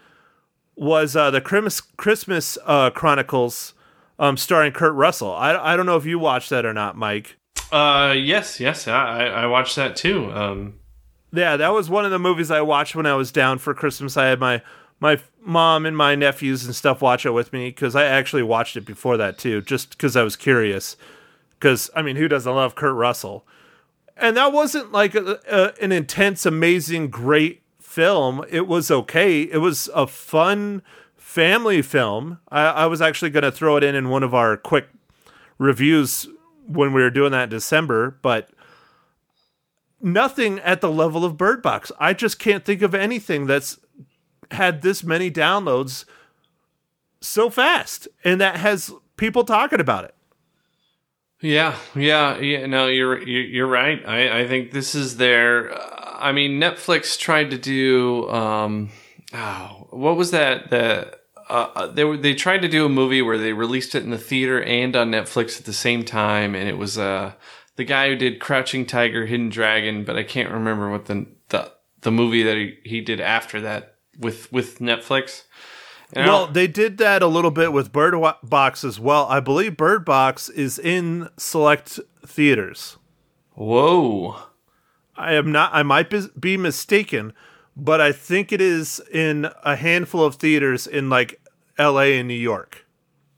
Was 0.75 1.15
uh, 1.15 1.31
the 1.31 1.41
Christmas 1.41 1.81
Christmas 1.81 2.57
uh, 2.65 2.89
Chronicles 2.89 3.73
um, 4.17 4.37
starring 4.37 4.71
Kurt 4.71 4.93
Russell? 4.93 5.31
I 5.31 5.55
I 5.55 5.77
don't 5.77 5.85
know 5.85 5.97
if 5.97 6.05
you 6.05 6.17
watched 6.17 6.49
that 6.49 6.65
or 6.65 6.73
not, 6.73 6.97
Mike. 6.97 7.37
Uh, 7.73 8.13
yes, 8.13 8.59
yes, 8.59 8.87
I 8.87 9.25
I 9.25 9.45
watched 9.47 9.75
that 9.77 9.95
too. 9.95 10.31
Um, 10.31 10.75
Yeah, 11.31 11.57
that 11.57 11.73
was 11.73 11.89
one 11.89 12.05
of 12.05 12.11
the 12.11 12.19
movies 12.19 12.51
I 12.51 12.61
watched 12.61 12.95
when 12.95 13.07
I 13.07 13.15
was 13.15 13.31
down 13.31 13.57
for 13.57 13.73
Christmas. 13.73 14.15
I 14.15 14.27
had 14.27 14.39
my 14.39 14.61
my 14.99 15.19
mom 15.41 15.85
and 15.87 15.97
my 15.97 16.13
nephews 16.13 16.65
and 16.65 16.75
stuff 16.75 17.01
watch 17.01 17.25
it 17.25 17.31
with 17.31 17.51
me 17.51 17.69
because 17.69 17.95
I 17.95 18.03
actually 18.05 18.43
watched 18.43 18.77
it 18.77 18.85
before 18.85 19.17
that 19.17 19.39
too, 19.39 19.61
just 19.61 19.89
because 19.89 20.15
I 20.15 20.21
was 20.21 20.35
curious. 20.35 20.95
Because 21.59 21.89
I 21.95 22.03
mean, 22.03 22.15
who 22.15 22.27
doesn't 22.27 22.53
love 22.55 22.75
Kurt 22.75 22.95
Russell? 22.95 23.43
And 24.15 24.37
that 24.37 24.53
wasn't 24.53 24.91
like 24.91 25.15
a, 25.15 25.39
a, 25.49 25.73
an 25.83 25.91
intense, 25.91 26.45
amazing, 26.45 27.09
great 27.09 27.63
film. 27.79 28.45
It 28.49 28.67
was 28.67 28.91
okay. 28.91 29.41
It 29.41 29.57
was 29.57 29.89
a 29.95 30.05
fun 30.05 30.83
family 31.17 31.81
film. 31.81 32.37
I, 32.49 32.65
I 32.65 32.85
was 32.85 33.01
actually 33.01 33.31
going 33.31 33.43
to 33.43 33.51
throw 33.51 33.77
it 33.77 33.83
in 33.83 33.95
in 33.95 34.09
one 34.09 34.21
of 34.21 34.35
our 34.35 34.55
quick 34.57 34.89
reviews 35.57 36.27
when 36.67 36.93
we 36.93 37.01
were 37.01 37.09
doing 37.09 37.31
that 37.31 37.43
in 37.43 37.49
December, 37.49 38.17
but 38.21 38.49
nothing 40.01 40.59
at 40.59 40.81
the 40.81 40.91
level 40.91 41.25
of 41.25 41.37
Bird 41.37 41.61
Box. 41.61 41.91
I 41.99 42.13
just 42.13 42.39
can't 42.39 42.65
think 42.65 42.81
of 42.81 42.93
anything 42.93 43.47
that's 43.47 43.79
had 44.51 44.81
this 44.81 45.03
many 45.03 45.31
downloads 45.31 46.05
so 47.21 47.49
fast 47.49 48.07
and 48.23 48.39
that 48.41 48.57
has 48.57 48.93
people 49.17 49.43
talking 49.43 49.79
about 49.79 50.05
it. 50.05 50.13
yeah, 51.41 51.75
yeah, 51.95 52.37
yeah. 52.39 52.65
No, 52.65 52.87
you're 52.87 53.21
you're, 53.27 53.67
right. 53.67 54.05
I 54.07 54.41
I 54.41 54.47
think 54.47 54.71
this 54.71 54.93
is 54.93 55.17
their. 55.17 55.73
I 56.21 56.31
mean, 56.31 56.59
Netflix 56.59 57.17
tried 57.17 57.51
to 57.51 57.57
do. 57.57 58.29
Um, 58.29 58.89
oh, 59.33 59.87
what 59.89 60.15
was 60.15 60.31
that? 60.31 60.69
The 60.69 61.17
uh, 61.49 61.69
uh, 61.75 61.87
they 61.87 62.03
were 62.03 62.17
they 62.17 62.33
tried 62.33 62.61
to 62.61 62.67
do 62.67 62.85
a 62.85 62.89
movie 62.89 63.21
where 63.21 63.37
they 63.37 63.53
released 63.53 63.95
it 63.95 64.03
in 64.03 64.09
the 64.09 64.17
theater 64.17 64.61
and 64.63 64.95
on 64.95 65.11
Netflix 65.11 65.59
at 65.59 65.65
the 65.65 65.73
same 65.73 66.03
time, 66.03 66.55
and 66.55 66.67
it 66.69 66.77
was 66.77 66.97
uh 66.97 67.33
the 67.75 67.83
guy 67.83 68.09
who 68.09 68.15
did 68.15 68.39
Crouching 68.39 68.85
Tiger, 68.85 69.25
Hidden 69.25 69.49
Dragon, 69.49 70.03
but 70.03 70.15
I 70.15 70.23
can't 70.23 70.51
remember 70.51 70.89
what 70.91 71.05
the 71.05 71.25
the 71.49 71.71
the 72.01 72.11
movie 72.11 72.43
that 72.43 72.55
he, 72.57 72.77
he 72.83 73.01
did 73.01 73.19
after 73.21 73.61
that 73.61 73.95
with 74.19 74.51
with 74.51 74.79
Netflix. 74.79 75.43
And 76.15 76.27
Well, 76.27 76.45
they 76.45 76.67
did 76.67 76.99
that 76.99 77.23
a 77.23 77.27
little 77.27 77.49
bit 77.49 77.73
with 77.73 77.91
Bird 77.91 78.13
Box 78.43 78.83
as 78.83 78.99
well. 78.99 79.25
I 79.27 79.39
believe 79.39 79.75
Bird 79.75 80.05
Box 80.05 80.47
is 80.49 80.77
in 80.77 81.29
select 81.37 81.99
theaters. 82.25 82.97
whoa. 83.53 84.37
I 85.15 85.33
am 85.33 85.51
not. 85.51 85.71
I 85.73 85.83
might 85.83 86.09
be- 86.09 86.27
be 86.39 86.57
mistaken, 86.57 87.33
but 87.75 87.99
I 88.01 88.11
think 88.11 88.51
it 88.51 88.61
is 88.61 89.01
in 89.11 89.49
a 89.63 89.75
handful 89.75 90.23
of 90.23 90.35
theaters 90.35 90.87
in 90.87 91.09
like 91.09 91.41
L.A. 91.77 92.17
and 92.19 92.27
New 92.27 92.33
York. 92.33 92.85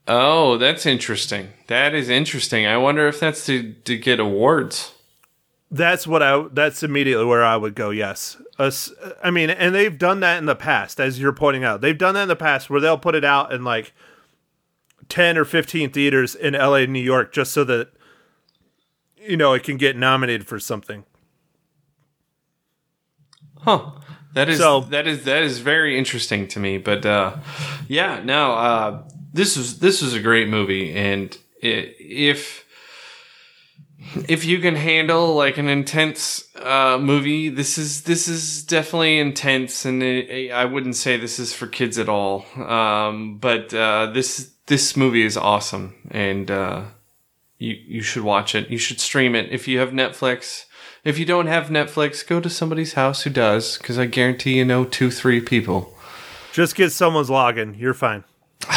Oh, 0.08 0.58
that's 0.58 0.86
interesting. 0.86 1.50
That 1.68 1.94
is 1.96 2.10
interesting. 2.10 2.66
I 2.66 2.78
wonder 2.78 3.08
if 3.08 3.20
that's 3.20 3.46
to 3.48 3.74
to 3.74 3.98
get 3.98 4.20
awards. 4.20 4.94
That's 5.72 6.06
what 6.06 6.22
I. 6.22 6.46
That's 6.54 6.84
immediately 6.84 7.26
where 7.26 7.44
I 7.44 7.58
would 7.58 7.74
go. 7.74 7.90
Yes, 7.90 8.38
Us- 8.60 8.94
I 9.24 9.32
mean, 9.32 9.50
and 9.50 9.74
they've 9.74 9.98
done 9.98 10.20
that 10.20 10.38
in 10.38 10.46
the 10.46 10.56
past, 10.56 11.00
as 11.00 11.20
you're 11.20 11.34
pointing 11.34 11.64
out. 11.64 11.82
They've 11.82 11.98
done 11.98 12.14
that 12.14 12.24
in 12.24 12.28
the 12.28 12.36
past 12.36 12.70
where 12.70 12.80
they'll 12.80 13.00
put 13.00 13.16
it 13.16 13.26
out 13.26 13.52
in 13.52 13.64
like 13.64 13.94
ten 15.10 15.40
or 15.40 15.44
fifteen 15.46 15.90
theaters 15.90 16.36
in 16.36 16.54
L.A. 16.54 16.84
and 16.84 16.94
New 16.94 17.00
York, 17.02 17.34
just 17.34 17.52
so 17.52 17.64
that 17.64 17.90
you 19.18 19.36
know 19.38 19.54
it 19.54 19.64
can 19.64 19.78
get 19.78 19.98
nominated 19.98 20.46
for 20.46 20.60
something. 20.60 21.04
Huh. 23.62 23.92
That 24.36 24.50
is 24.50 24.60
So- 24.60 24.82
that 24.92 25.08
is 25.08 25.24
that 25.24 25.44
is 25.44 25.60
very 25.60 25.98
interesting 25.98 26.48
to 26.50 26.60
me. 26.60 26.78
But 26.78 27.06
uh, 27.06 27.38
yeah, 27.88 28.22
no, 28.24 28.54
uh, 28.54 29.02
this 29.34 29.58
is 29.58 29.80
this 29.80 30.02
was 30.02 30.14
a 30.14 30.20
great 30.20 30.48
movie, 30.50 30.94
and 30.94 31.36
i 31.64 31.94
if 32.00 32.66
if 34.28 34.46
you 34.46 34.60
can 34.60 34.76
handle 34.76 35.34
like 35.36 35.58
an 35.58 35.68
intense 35.68 36.48
uh, 36.58 36.98
movie, 37.02 37.50
this 37.50 37.78
is 37.78 38.04
this 38.04 38.28
is 38.28 38.64
definitely 38.64 39.20
intense, 39.20 39.86
and 39.86 40.04
it, 40.04 40.52
I 40.52 40.66
wouldn't 40.66 40.96
say 40.96 41.18
this 41.18 41.40
is 41.40 41.54
for 41.54 41.68
kids 41.68 41.98
at 41.98 42.10
all. 42.10 42.46
Um, 42.56 43.38
but 43.40 43.74
uh, 43.74 44.08
this 44.14 44.52
this 44.68 44.98
movie 44.98 45.24
is 45.26 45.38
awesome, 45.38 45.96
and 46.12 46.52
uh, 46.52 46.84
you 47.58 47.76
you 47.88 48.02
should 48.02 48.24
watch 48.24 48.54
it. 48.54 48.70
You 48.70 48.78
should 48.78 49.00
stream 49.00 49.34
it 49.34 49.52
if 49.52 49.68
you 49.68 49.80
have 49.80 49.92
Netflix. 49.92 50.66
If 51.06 51.18
you 51.18 51.26
don't 51.26 51.48
have 51.48 51.68
Netflix, 51.68 52.28
go 52.28 52.42
to 52.42 52.50
somebody's 52.50 52.94
house 52.94 53.24
who 53.24 53.30
does, 53.30 53.78
because 53.78 53.98
I 53.98 54.08
guarantee 54.08 54.58
you 54.58 54.66
know 54.66 54.84
two, 54.84 55.10
three 55.10 55.40
people. 55.40 55.96
Just 56.52 56.76
get 56.76 56.92
someone's 56.92 57.30
login. 57.30 57.80
You're 57.80 57.94
fine. 57.94 58.26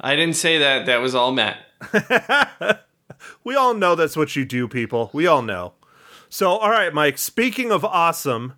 I 0.00 0.16
didn't 0.16 0.34
say 0.34 0.58
that. 0.58 0.86
That 0.86 1.00
was 1.00 1.14
all 1.14 1.30
Matt. 1.30 1.58
We 3.42 3.54
all 3.54 3.74
know 3.74 3.94
that's 3.94 4.16
what 4.16 4.36
you 4.36 4.44
do, 4.44 4.66
people. 4.68 5.10
We 5.12 5.26
all 5.26 5.42
know. 5.42 5.74
So, 6.28 6.50
all 6.50 6.70
right, 6.70 6.92
Mike, 6.92 7.18
speaking 7.18 7.70
of 7.70 7.84
awesome, 7.84 8.54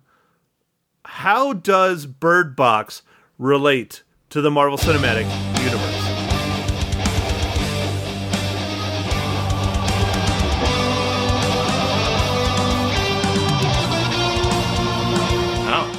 how 1.03 1.53
does 1.53 2.05
Bird 2.05 2.55
Box 2.55 3.01
relate 3.37 4.03
to 4.29 4.41
the 4.41 4.49
Marvel 4.49 4.77
Cinematic 4.77 5.56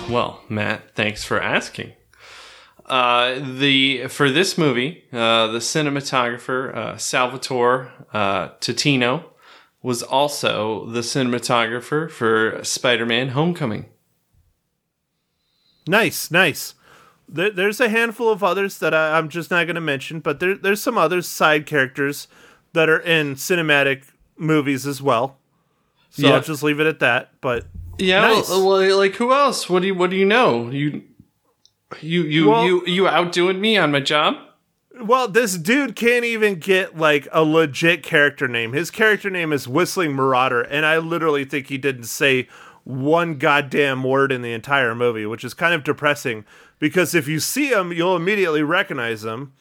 well, 0.08 0.42
Matt. 0.48 0.94
Thanks 0.94 1.24
for 1.24 1.40
asking. 1.40 1.92
Uh, 2.86 3.38
the 3.58 4.06
for 4.08 4.30
this 4.30 4.56
movie, 4.56 5.04
uh, 5.12 5.48
the 5.48 5.58
cinematographer 5.58 6.74
uh, 6.74 6.96
Salvatore 6.96 7.92
uh, 8.14 8.48
Totino 8.60 9.24
was 9.82 10.02
also 10.02 10.86
the 10.86 11.00
cinematographer 11.00 12.10
for 12.10 12.62
Spider-Man: 12.64 13.28
Homecoming. 13.28 13.86
Nice, 15.86 16.30
nice. 16.30 16.74
There, 17.28 17.50
there's 17.50 17.80
a 17.80 17.88
handful 17.90 18.30
of 18.30 18.42
others 18.42 18.78
that 18.78 18.94
I, 18.94 19.18
I'm 19.18 19.28
just 19.28 19.50
not 19.50 19.66
going 19.66 19.74
to 19.74 19.80
mention, 19.82 20.20
but 20.20 20.40
there, 20.40 20.54
there's 20.54 20.80
some 20.82 20.96
other 20.96 21.20
side 21.22 21.66
characters 21.66 22.26
that 22.72 22.88
are 22.88 23.00
in 23.00 23.34
cinematic 23.34 24.04
movies 24.36 24.86
as 24.86 25.02
well. 25.02 25.38
So 26.10 26.26
Yeah. 26.26 26.34
I'll 26.34 26.42
just 26.42 26.62
leave 26.62 26.80
it 26.80 26.86
at 26.86 27.00
that. 27.00 27.32
But 27.40 27.66
Yeah, 27.98 28.20
Nice. 28.20 28.48
well, 28.48 28.96
like 28.96 29.14
who 29.16 29.32
else? 29.32 29.68
What 29.68 29.82
do 29.82 29.88
you 29.88 29.94
What 29.94 30.10
do 30.10 30.16
you 30.16 30.24
know? 30.26 30.70
You, 30.70 31.02
you, 32.00 32.22
you, 32.22 32.48
Well- 32.48 32.64
you, 32.64 32.86
you 32.86 33.08
outdoing 33.08 33.60
me 33.60 33.76
on 33.76 33.90
my 33.92 34.00
job? 34.00 34.36
Well, 35.00 35.28
this 35.28 35.56
dude 35.56 35.94
can't 35.94 36.24
even 36.24 36.56
get 36.56 36.96
like 36.98 37.28
a 37.30 37.42
legit 37.44 38.02
character 38.02 38.48
name. 38.48 38.72
His 38.72 38.90
character 38.90 39.30
name 39.30 39.52
is 39.52 39.68
Whistling 39.68 40.12
Marauder, 40.12 40.62
and 40.62 40.84
I 40.84 40.98
literally 40.98 41.44
think 41.44 41.68
he 41.68 41.78
didn't 41.78 42.04
say 42.04 42.48
one 42.82 43.38
goddamn 43.38 44.02
word 44.02 44.32
in 44.32 44.42
the 44.42 44.52
entire 44.52 44.96
movie, 44.96 45.24
which 45.24 45.44
is 45.44 45.54
kind 45.54 45.72
of 45.72 45.84
depressing 45.84 46.44
because 46.80 47.14
if 47.14 47.28
you 47.28 47.38
see 47.38 47.68
him, 47.70 47.92
you'll 47.92 48.16
immediately 48.16 48.62
recognize 48.64 49.24
him. 49.24 49.52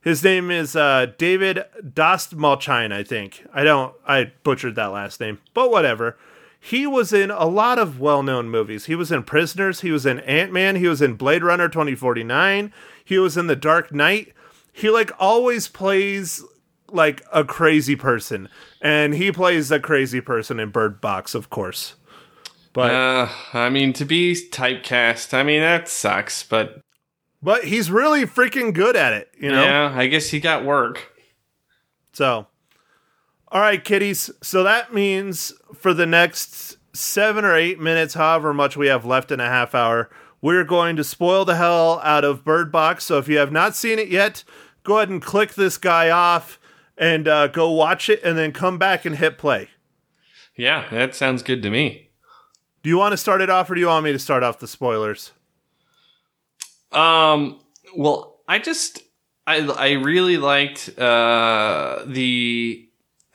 His 0.00 0.22
name 0.24 0.50
is 0.50 0.74
uh, 0.76 1.06
David 1.18 1.64
Dastmalchian, 1.82 2.92
I 2.92 3.02
think. 3.02 3.44
I 3.52 3.64
don't, 3.64 3.92
I 4.06 4.32
butchered 4.44 4.76
that 4.76 4.86
last 4.92 5.20
name, 5.20 5.40
but 5.52 5.70
whatever. 5.70 6.16
He 6.66 6.84
was 6.84 7.12
in 7.12 7.30
a 7.30 7.46
lot 7.46 7.78
of 7.78 8.00
well 8.00 8.24
known 8.24 8.48
movies. 8.48 8.86
He 8.86 8.96
was 8.96 9.12
in 9.12 9.22
Prisoners, 9.22 9.82
he 9.82 9.92
was 9.92 10.04
in 10.04 10.18
Ant 10.18 10.52
Man, 10.52 10.74
he 10.74 10.88
was 10.88 11.00
in 11.00 11.14
Blade 11.14 11.44
Runner 11.44 11.68
2049, 11.68 12.72
he 13.04 13.18
was 13.18 13.36
in 13.36 13.46
The 13.46 13.54
Dark 13.54 13.92
Knight. 13.94 14.32
He 14.72 14.90
like 14.90 15.12
always 15.20 15.68
plays 15.68 16.42
like 16.90 17.22
a 17.32 17.44
crazy 17.44 17.94
person, 17.94 18.48
and 18.82 19.14
he 19.14 19.30
plays 19.30 19.70
a 19.70 19.78
crazy 19.78 20.20
person 20.20 20.58
in 20.58 20.70
Bird 20.70 21.00
Box, 21.00 21.36
of 21.36 21.50
course. 21.50 21.94
But 22.72 22.90
Uh, 22.90 23.28
I 23.52 23.70
mean, 23.70 23.92
to 23.92 24.04
be 24.04 24.34
typecast, 24.34 25.34
I 25.34 25.44
mean 25.44 25.60
that 25.60 25.88
sucks. 25.88 26.42
But 26.42 26.80
but 27.40 27.62
he's 27.66 27.92
really 27.92 28.26
freaking 28.26 28.74
good 28.74 28.96
at 28.96 29.12
it, 29.12 29.30
you 29.38 29.50
know. 29.50 29.62
yeah, 29.62 29.94
I 29.94 30.08
guess 30.08 30.30
he 30.30 30.40
got 30.40 30.64
work. 30.64 31.12
So, 32.12 32.48
all 33.48 33.60
right, 33.60 33.82
kiddies. 33.82 34.30
So 34.42 34.62
that 34.62 34.92
means 34.92 35.52
for 35.74 35.94
the 35.94 36.06
next 36.06 36.76
seven 36.92 37.44
or 37.44 37.54
eight 37.54 37.78
minutes, 37.78 38.14
however 38.14 38.52
much 38.52 38.76
we 38.76 38.88
have 38.88 39.04
left 39.04 39.30
in 39.30 39.40
a 39.40 39.48
half 39.48 39.74
hour, 39.74 40.10
we're 40.40 40.64
going 40.64 40.96
to 40.96 41.04
spoil 41.04 41.44
the 41.44 41.56
hell 41.56 42.00
out 42.02 42.24
of 42.24 42.44
Bird 42.44 42.70
Box. 42.72 43.04
So 43.04 43.18
if 43.18 43.28
you 43.28 43.38
have 43.38 43.52
not 43.52 43.76
seen 43.76 43.98
it 43.98 44.08
yet, 44.08 44.44
go 44.82 44.96
ahead 44.98 45.08
and 45.08 45.22
click 45.22 45.54
this 45.54 45.78
guy 45.78 46.10
off 46.10 46.58
and 46.98 47.28
uh, 47.28 47.48
go 47.48 47.70
watch 47.70 48.08
it, 48.08 48.22
and 48.24 48.38
then 48.38 48.52
come 48.52 48.78
back 48.78 49.04
and 49.04 49.16
hit 49.16 49.36
play. 49.36 49.68
Yeah, 50.56 50.88
that 50.90 51.14
sounds 51.14 51.42
good 51.42 51.62
to 51.62 51.68
me. 51.68 52.08
Do 52.82 52.88
you 52.88 52.96
want 52.96 53.12
to 53.12 53.18
start 53.18 53.42
it 53.42 53.50
off, 53.50 53.68
or 53.70 53.74
do 53.74 53.80
you 53.80 53.88
want 53.88 54.04
me 54.04 54.12
to 54.12 54.18
start 54.18 54.42
off 54.42 54.58
the 54.58 54.66
spoilers? 54.66 55.32
Um, 56.92 57.60
well, 57.94 58.40
I 58.48 58.58
just 58.60 59.02
I 59.46 59.60
I 59.60 59.92
really 59.92 60.38
liked 60.38 60.98
uh 60.98 62.02
the 62.06 62.85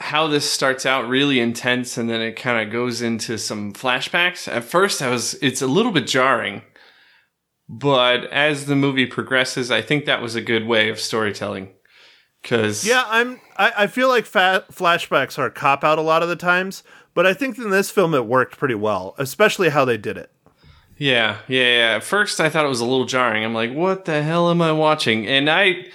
how 0.02 0.28
this 0.28 0.50
starts 0.50 0.86
out 0.86 1.08
really 1.08 1.40
intense 1.40 1.98
and 1.98 2.10
then 2.10 2.22
it 2.22 2.36
kind 2.36 2.66
of 2.66 2.72
goes 2.72 3.02
into 3.02 3.38
some 3.38 3.74
flashbacks. 3.74 4.48
At 4.48 4.64
first 4.64 5.02
I 5.02 5.10
was 5.10 5.36
it's 5.36 5.62
a 5.62 5.68
little 5.68 5.92
bit 5.92 6.08
jarring. 6.08 6.64
But 7.70 8.26
as 8.26 8.66
the 8.66 8.76
movie 8.76 9.06
progresses, 9.06 9.72
I 9.72 9.82
think 9.82 10.06
that 10.06 10.22
was 10.22 10.36
a 10.36 10.42
good 10.42 10.68
way 10.68 10.90
of 10.90 11.00
storytelling. 11.00 11.70
Cuz 12.44 12.86
Yeah, 12.86 13.06
I'm. 13.08 13.40
I, 13.56 13.72
I 13.78 13.88
feel 13.88 14.10
like 14.10 14.26
fa- 14.26 14.66
flashbacks 14.72 15.40
are 15.40 15.46
a 15.46 15.52
cop 15.52 15.84
out 15.84 15.98
a 15.98 16.02
lot 16.02 16.24
of 16.24 16.28
the 16.28 16.36
times, 16.36 16.84
but 17.14 17.26
I 17.26 17.34
think 17.34 17.58
in 17.58 17.70
this 17.70 17.90
film 17.90 18.14
it 18.14 18.26
worked 18.26 18.58
pretty 18.58 18.76
well, 18.76 19.16
especially 19.18 19.70
how 19.70 19.86
they 19.86 19.98
did 19.98 20.18
it. 20.18 20.32
Yeah, 20.98 21.38
yeah, 21.48 21.78
yeah. 21.78 21.96
At 21.96 22.04
first, 22.04 22.40
I 22.40 22.50
thought 22.50 22.66
it 22.66 22.70
was 22.70 22.82
a 22.82 22.86
little 22.86 23.06
jarring. 23.06 23.44
I'm 23.44 23.56
like, 23.56 23.74
what 23.74 24.06
the 24.06 24.22
hell 24.22 24.52
am 24.52 24.62
I 24.62 24.72
watching? 24.72 25.26
And 25.26 25.50
I, 25.50 25.86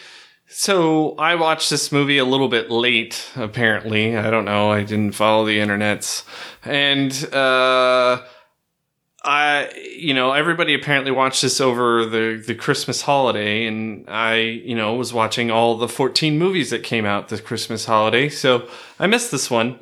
so 0.49 1.15
I 1.17 1.35
watched 1.35 1.71
this 1.71 1.91
movie 1.91 2.19
a 2.19 2.25
little 2.25 2.49
bit 2.49 2.71
late, 2.71 3.31
apparently. 3.37 4.17
I 4.17 4.31
don't 4.31 4.45
know. 4.45 4.71
I 4.71 4.83
didn't 4.83 5.13
follow 5.13 5.45
the 5.45 5.59
internets. 5.59 6.25
And, 6.65 7.13
uh, 7.35 8.23
I, 9.27 9.73
you 9.99 10.15
know, 10.15 10.33
everybody 10.33 10.73
apparently 10.73 11.11
watched 11.11 11.43
this 11.43 11.61
over 11.61 12.07
the, 12.07 12.43
the 12.47 12.55
Christmas 12.55 13.03
holiday, 13.03 13.67
and 13.67 14.09
I, 14.09 14.37
you 14.37 14.77
know, 14.77 14.95
was 14.95 15.13
watching 15.13 15.51
all 15.51 15.77
the 15.77 15.89
14 15.89 16.39
movies 16.39 16.71
that 16.71 16.85
came 16.85 17.05
out 17.05 17.29
this 17.29 17.41
Christmas 17.41 17.87
holiday. 17.87 18.29
So 18.29 18.69
I 19.01 19.09
missed 19.09 19.33
this 19.33 19.51
one. 19.51 19.81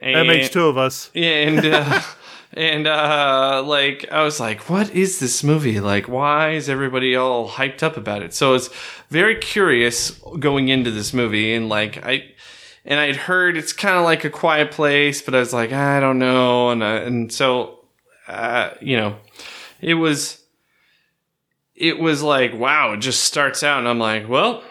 And, 0.00 0.16
That 0.16 0.26
makes 0.26 0.48
two 0.48 0.66
of 0.66 0.78
us. 0.78 1.10
Yeah, 1.12 1.28
and 1.28 1.66
uh, 1.66 2.02
and 2.56 2.86
uh, 2.86 3.62
like 3.64 4.06
I 4.10 4.22
was 4.22 4.40
like, 4.40 4.68
what 4.70 4.90
is 4.90 5.18
this 5.18 5.42
movie? 5.42 5.80
Like, 5.80 6.08
why 6.08 6.50
is 6.50 6.68
everybody 6.68 7.16
all 7.16 7.48
hyped 7.48 7.82
up 7.82 7.96
about 7.96 8.22
it? 8.22 8.32
So 8.32 8.50
I 8.50 8.52
was 8.52 8.70
very 9.08 9.36
curious 9.36 10.10
going 10.38 10.68
into 10.68 10.90
this 10.90 11.12
movie, 11.12 11.54
and 11.54 11.68
like 11.68 12.04
I. 12.04 12.30
And 12.86 13.00
I'd 13.00 13.16
heard 13.16 13.56
it's 13.56 13.72
kind 13.72 13.96
of 13.96 14.04
like 14.04 14.24
a 14.24 14.30
quiet 14.30 14.70
place, 14.70 15.22
but 15.22 15.34
I 15.34 15.38
was 15.38 15.54
like, 15.54 15.72
I 15.72 16.00
don't 16.00 16.18
know, 16.18 16.68
and 16.68 16.82
uh, 16.82 17.00
and 17.02 17.32
so, 17.32 17.78
uh, 18.28 18.72
you 18.82 18.98
know, 18.98 19.16
it 19.80 19.94
was, 19.94 20.44
it 21.74 21.98
was 21.98 22.22
like, 22.22 22.52
wow, 22.52 22.92
it 22.92 22.98
just 22.98 23.24
starts 23.24 23.62
out, 23.62 23.78
and 23.78 23.88
I'm 23.88 23.98
like, 23.98 24.28
well, 24.28 24.62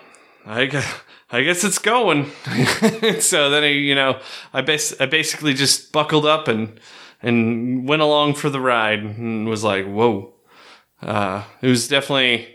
I 0.45 0.65
guess, 0.65 1.01
I 1.31 1.41
guess 1.41 1.63
it's 1.63 1.79
going. 1.79 2.29
so 3.19 3.49
then 3.49 3.63
I, 3.63 3.69
you 3.69 3.95
know, 3.95 4.19
I 4.53 4.61
bas- 4.61 4.93
I 4.99 5.07
basically 5.07 5.55
just 5.55 5.91
buckled 5.91 6.27
up 6.27 6.47
and 6.47 6.79
and 7.23 7.87
went 7.87 8.01
along 8.01 8.35
for 8.35 8.49
the 8.49 8.59
ride 8.59 8.99
and 8.99 9.47
was 9.47 9.63
like, 9.63 9.85
whoa. 9.85 10.33
Uh, 11.01 11.43
it 11.61 11.67
was 11.67 11.87
definitely, 11.87 12.47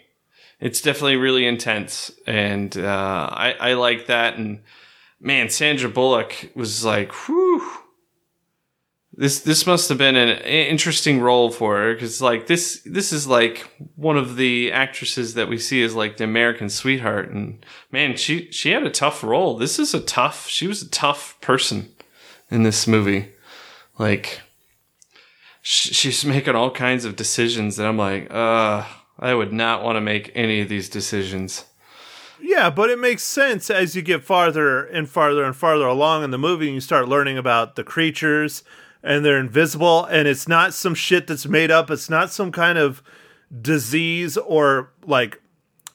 it's 0.61 0.81
definitely 0.81 1.17
really 1.17 1.47
intense, 1.47 2.11
and 2.27 2.77
uh, 2.77 3.29
I 3.31 3.55
I 3.61 3.73
like 3.75 4.07
that. 4.07 4.39
And 4.39 4.63
man, 5.21 5.51
Sandra 5.51 5.89
Bullock 5.89 6.51
was 6.55 6.85
like, 6.85 7.13
whew. 7.13 7.69
This 9.13 9.41
this 9.41 9.67
must 9.67 9.89
have 9.89 9.99
been 9.99 10.15
an 10.15 10.39
interesting 10.43 11.21
role 11.21 11.51
for 11.51 11.77
her 11.77 11.93
because 11.93 12.23
like 12.23 12.47
this 12.47 12.81
this 12.85 13.13
is 13.13 13.27
like 13.27 13.69
one 13.97 14.17
of 14.17 14.37
the 14.37 14.71
actresses 14.71 15.35
that 15.35 15.49
we 15.49 15.59
see 15.59 15.83
as 15.83 15.97
like 15.97 16.19
the 16.19 16.25
American 16.25 16.69
sweetheart 16.69 17.29
and 17.29 17.67
man 17.91 18.17
she 18.17 18.49
she 18.53 18.71
had 18.71 18.85
a 18.85 18.91
tough 18.91 19.25
role. 19.25 19.57
This 19.57 19.81
is 19.81 19.93
a 19.93 20.01
tough 20.01 20.47
she 20.47 20.69
was 20.69 20.83
a 20.83 20.89
tough 20.89 21.37
person 21.41 21.89
in 22.49 22.63
this 22.63 22.87
movie. 22.87 23.33
Like 23.99 24.41
she's 25.63 26.25
making 26.25 26.55
all 26.55 26.71
kinds 26.71 27.05
of 27.05 27.17
decisions 27.17 27.77
that 27.77 27.87
I'm 27.87 27.99
like, 27.99 28.33
uh, 28.33 28.85
I 29.19 29.35
would 29.35 29.53
not 29.53 29.83
want 29.83 29.97
to 29.97 30.01
make 30.01 30.31
any 30.35 30.61
of 30.61 30.69
these 30.69 30.89
decisions. 30.89 31.65
Yeah, 32.41 32.71
but 32.71 32.91
it 32.91 32.99
makes 32.99 33.25
sense 33.25 33.69
as 33.69 33.97
you 33.97 34.03
get 34.03 34.23
farther 34.23 34.85
and 34.85 35.09
farther 35.09 35.45
and 35.45 35.57
farther 35.57 35.87
along 35.87 36.23
in 36.23 36.31
the 36.31 36.39
movie 36.39 36.67
and 36.67 36.75
you 36.75 36.81
start 36.81 37.09
learning 37.09 37.37
about 37.37 37.75
the 37.75 37.83
creatures 37.83 38.63
and 39.03 39.25
they're 39.25 39.39
invisible 39.39 40.05
and 40.05 40.29
it's 40.29 40.47
not 40.47 40.73
some 40.73 40.95
shit 40.95 41.27
that's 41.27 41.47
made 41.47 41.71
up. 41.71 41.91
It's 41.91 42.09
not 42.09 42.31
some 42.31 42.53
kind 42.53 42.79
of 42.79 43.03
disease 43.61 44.37
or 44.37 44.93
like 45.05 45.41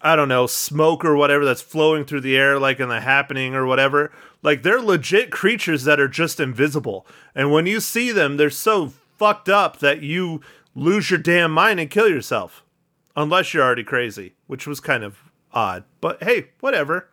I 0.06 0.18
don't 0.18 0.28
know, 0.28 0.48
smoke 0.48 1.06
or 1.06 1.16
whatever 1.16 1.46
that's 1.46 1.62
flowing 1.62 2.04
through 2.04 2.22
the 2.22 2.36
air 2.36 2.60
like 2.60 2.82
in 2.82 2.90
the 2.90 3.00
happening 3.00 3.56
or 3.56 3.66
whatever. 3.66 4.12
Like 4.42 4.64
they're 4.64 4.82
legit 4.82 5.32
creatures 5.32 5.86
that 5.86 6.00
are 6.00 6.10
just 6.10 6.42
invisible. 6.42 7.08
And 7.34 7.54
when 7.54 7.66
you 7.68 7.80
see 7.80 8.12
them, 8.12 8.36
they're 8.36 8.50
so 8.50 8.92
fucked 9.18 9.50
up 9.50 9.80
that 9.80 10.02
you 10.02 10.42
lose 10.76 11.10
your 11.10 11.20
damn 11.20 11.52
mind 11.52 11.80
and 11.80 11.90
kill 11.90 12.08
yourself. 12.08 12.64
Unless 13.16 13.54
you're 13.54 13.64
already 13.64 13.84
crazy, 13.84 14.34
which 14.48 14.66
was 14.66 14.80
kind 14.80 15.04
of 15.04 15.18
odd. 15.52 15.84
But 16.02 16.24
hey, 16.24 16.50
whatever. 16.60 17.10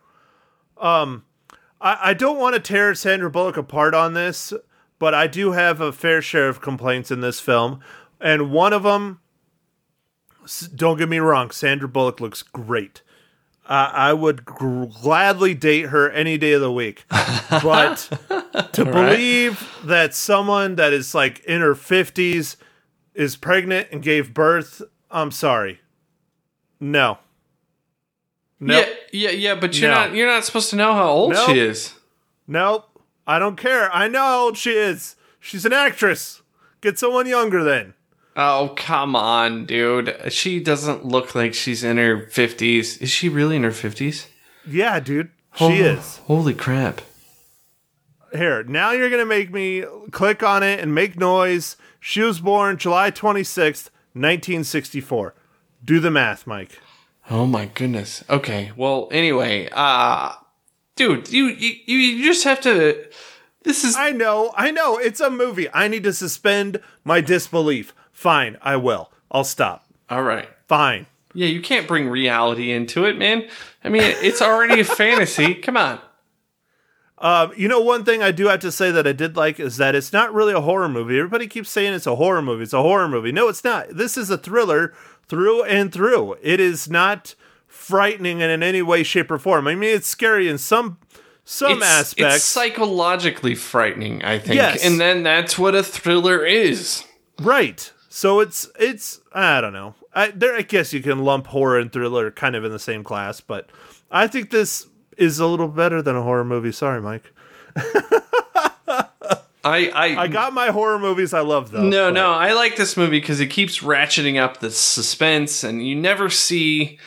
Um, 0.79 1.25
I, 1.79 2.09
I 2.09 2.13
don't 2.13 2.39
want 2.39 2.55
to 2.55 2.59
tear 2.59 2.95
Sandra 2.95 3.29
Bullock 3.29 3.57
apart 3.57 3.93
on 3.93 4.13
this, 4.13 4.51
but 4.97 5.13
I 5.13 5.27
do 5.27 5.51
have 5.51 5.79
a 5.79 5.91
fair 5.91 6.21
share 6.21 6.49
of 6.49 6.61
complaints 6.61 7.11
in 7.11 7.21
this 7.21 7.39
film, 7.39 7.81
and 8.19 8.51
one 8.51 8.73
of 8.73 8.83
them. 8.83 9.19
Don't 10.73 10.97
get 10.97 11.07
me 11.07 11.19
wrong, 11.19 11.51
Sandra 11.51 11.87
Bullock 11.87 12.19
looks 12.19 12.41
great. 12.41 13.03
Uh, 13.65 13.89
I 13.93 14.13
would 14.13 14.43
gr- 14.43 14.85
gladly 14.85 15.53
date 15.53 15.83
her 15.87 16.09
any 16.09 16.37
day 16.37 16.53
of 16.53 16.61
the 16.61 16.71
week, 16.71 17.05
but 17.49 18.09
to 18.73 18.83
believe 18.83 19.65
that 19.85 20.13
someone 20.13 20.75
that 20.75 20.91
is 20.93 21.13
like 21.15 21.39
in 21.45 21.61
her 21.61 21.75
fifties 21.75 22.57
is 23.13 23.35
pregnant 23.37 23.87
and 23.91 24.01
gave 24.01 24.33
birth, 24.33 24.81
I'm 25.11 25.31
sorry. 25.31 25.79
No. 26.79 27.19
Nope. 28.59 28.87
Yeah, 29.11 29.29
yeah, 29.29 29.35
yeah, 29.53 29.55
but 29.55 29.77
you're 29.77 29.89
No. 29.89 29.95
not 29.95 30.13
you're 30.15 30.27
not 30.27 30.43
supposed 30.43 30.69
to 30.71 30.75
know 30.75 30.93
how 30.93 31.07
old 31.09 31.33
Nope. 31.33 31.49
she 31.49 31.59
is. 31.59 31.93
Nope. 32.47 32.85
I 33.27 33.39
don't 33.39 33.55
care. 33.55 33.93
I 33.93 34.07
know 34.07 34.19
how 34.19 34.39
old 34.45 34.57
she 34.57 34.71
is. 34.71 35.15
She's 35.39 35.65
an 35.65 35.73
actress. 35.73 36.41
Get 36.81 36.97
someone 36.99 37.27
younger 37.27 37.63
then. 37.63 37.93
Oh, 38.43 38.73
come 38.75 39.15
on, 39.15 39.67
dude. 39.67 40.17
She 40.29 40.59
doesn't 40.59 41.05
look 41.05 41.35
like 41.35 41.53
she's 41.53 41.83
in 41.83 41.97
her 41.97 42.25
50s. 42.25 42.99
Is 42.99 43.11
she 43.11 43.29
really 43.29 43.55
in 43.55 43.63
her 43.63 43.69
50s? 43.69 44.25
Yeah, 44.67 44.99
dude. 44.99 45.29
She 45.55 45.77
is. 45.81 46.17
Holy 46.25 46.55
crap. 46.55 47.01
Here, 48.33 48.63
now 48.63 48.93
you're 48.93 49.09
going 49.09 49.21
to 49.21 49.27
make 49.27 49.53
me 49.53 49.83
click 50.09 50.41
on 50.41 50.63
it 50.63 50.79
and 50.79 50.95
make 50.95 51.19
noise. 51.19 51.77
She 51.99 52.21
was 52.21 52.39
born 52.39 52.77
July 52.77 53.11
26th, 53.11 53.91
1964. 54.13 55.35
Do 55.85 55.99
the 55.99 56.09
math, 56.09 56.47
Mike. 56.47 56.79
Oh 57.29 57.45
my 57.45 57.67
goodness. 57.67 58.23
Okay. 58.27 58.71
Well, 58.75 59.07
anyway, 59.11 59.69
uh 59.71 60.33
dude, 60.95 61.31
you 61.31 61.45
you, 61.45 61.75
you 61.85 62.25
just 62.25 62.43
have 62.43 62.59
to 62.61 63.07
this 63.63 63.83
is 63.83 63.95
I 63.95 64.11
know, 64.11 64.51
I 64.55 64.71
know. 64.71 64.97
It's 64.97 65.19
a 65.19 65.29
movie. 65.29 65.67
I 65.73 65.87
need 65.87 66.03
to 66.03 66.13
suspend 66.13 66.81
my 67.03 67.21
disbelief. 67.21 67.93
Fine, 68.21 68.57
I 68.61 68.75
will. 68.75 69.11
I'll 69.31 69.43
stop. 69.43 69.83
All 70.07 70.21
right. 70.21 70.47
Fine. 70.67 71.07
Yeah, 71.33 71.47
you 71.47 71.59
can't 71.59 71.87
bring 71.87 72.07
reality 72.07 72.71
into 72.71 73.05
it, 73.05 73.17
man. 73.17 73.47
I 73.83 73.89
mean, 73.89 74.03
it's 74.03 74.43
already 74.43 74.79
a 74.79 74.83
fantasy. 74.85 75.55
Come 75.63 75.75
on. 75.75 75.99
Um, 77.17 77.51
you 77.57 77.67
know, 77.67 77.79
one 77.79 78.05
thing 78.05 78.21
I 78.21 78.29
do 78.29 78.45
have 78.47 78.59
to 78.59 78.71
say 78.71 78.91
that 78.91 79.07
I 79.07 79.11
did 79.11 79.35
like 79.35 79.59
is 79.59 79.77
that 79.77 79.95
it's 79.95 80.13
not 80.13 80.31
really 80.35 80.53
a 80.53 80.61
horror 80.61 80.87
movie. 80.87 81.17
Everybody 81.17 81.47
keeps 81.47 81.71
saying 81.71 81.93
it's 81.95 82.05
a 82.05 82.15
horror 82.15 82.43
movie. 82.43 82.61
It's 82.61 82.73
a 82.73 82.83
horror 82.83 83.07
movie. 83.07 83.31
No, 83.31 83.47
it's 83.47 83.63
not. 83.63 83.89
This 83.89 84.17
is 84.17 84.29
a 84.29 84.37
thriller 84.37 84.93
through 85.27 85.63
and 85.63 85.91
through. 85.91 86.35
It 86.43 86.59
is 86.59 86.91
not 86.91 87.33
frightening 87.65 88.39
in 88.41 88.61
any 88.61 88.83
way, 88.83 89.01
shape, 89.01 89.31
or 89.31 89.39
form. 89.39 89.65
I 89.67 89.73
mean, 89.73 89.95
it's 89.95 90.07
scary 90.07 90.47
in 90.47 90.59
some 90.59 90.99
some 91.43 91.77
It's, 91.79 91.85
aspects. 91.87 92.35
it's 92.35 92.45
psychologically 92.45 93.55
frightening, 93.55 94.23
I 94.23 94.37
think. 94.37 94.55
Yes. 94.57 94.85
And 94.85 94.99
then 94.99 95.23
that's 95.23 95.57
what 95.57 95.73
a 95.73 95.81
thriller 95.81 96.45
is. 96.45 97.03
right. 97.41 97.91
So 98.13 98.41
it's 98.41 98.69
it's 98.77 99.21
I 99.33 99.61
don't 99.61 99.71
know. 99.71 99.95
I 100.13 100.31
there 100.31 100.53
I 100.53 100.63
guess 100.63 100.91
you 100.91 101.01
can 101.01 101.19
lump 101.19 101.47
horror 101.47 101.79
and 101.79 101.89
thriller 101.93 102.29
kind 102.29 102.57
of 102.57 102.65
in 102.65 102.71
the 102.73 102.77
same 102.79 103.05
class, 103.05 103.39
but 103.39 103.69
I 104.11 104.27
think 104.27 104.49
this 104.49 104.87
is 105.17 105.39
a 105.39 105.47
little 105.47 105.69
better 105.69 106.01
than 106.01 106.17
a 106.17 106.21
horror 106.21 106.43
movie. 106.43 106.73
Sorry, 106.73 107.01
Mike. 107.01 107.31
I 109.63 109.89
I, 109.93 110.15
I 110.23 110.27
got 110.27 110.53
my 110.53 110.67
horror 110.71 110.97
movies 110.99 111.33
I 111.33 111.39
love 111.41 111.71
though. 111.71 111.83
No, 111.83 112.07
but- 112.07 112.15
no, 112.15 112.31
I 112.31 112.51
like 112.53 112.75
this 112.75 112.97
movie 112.97 113.19
because 113.19 113.39
it 113.39 113.47
keeps 113.47 113.79
ratcheting 113.79 114.37
up 114.41 114.59
the 114.59 114.71
suspense, 114.71 115.63
and 115.63 115.85
you 115.87 115.95
never 115.95 116.29
see, 116.29 116.99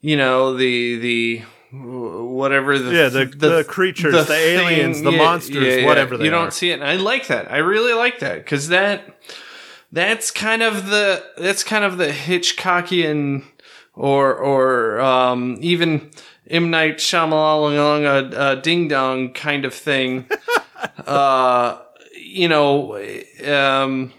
you 0.00 0.16
know, 0.16 0.54
the 0.56 0.98
the 0.98 1.42
whatever 1.72 2.78
the 2.78 2.94
Yeah, 2.94 3.08
the- 3.08 3.24
the 3.26 3.64
creatures, 3.66 4.26
the 4.26 4.34
aliens, 4.34 5.02
the 5.02 5.10
monsters, 5.12 5.84
whatever 5.84 6.16
they 6.16 6.26
you 6.26 6.30
don't 6.30 6.48
are. 6.48 6.50
see 6.52 6.70
it, 6.70 6.74
and 6.74 6.84
I 6.84 6.96
like 6.96 7.26
that. 7.28 7.50
I 7.50 7.56
really 7.58 7.94
like 7.94 8.20
that 8.20 8.36
because 8.44 8.68
that 8.68 9.16
that's 9.90 10.30
kind 10.30 10.62
of 10.62 10.86
the 10.86 11.24
that's 11.36 11.64
kind 11.64 11.84
of 11.84 11.98
the 11.98 12.08
Hitchcockian 12.08 13.44
or 13.94 14.34
or 14.34 15.00
um, 15.00 15.58
even 15.60 16.10
M 16.48 16.70
Night 16.70 16.98
Shyamalan 16.98 18.32
a, 18.34 18.52
a 18.52 18.56
ding 18.60 18.88
dong 18.88 19.32
kind 19.32 19.64
of 19.64 19.74
thing. 19.74 20.28
uh, 21.06 21.78
you 22.16 22.48
know, 22.48 22.96
um, 23.46 24.12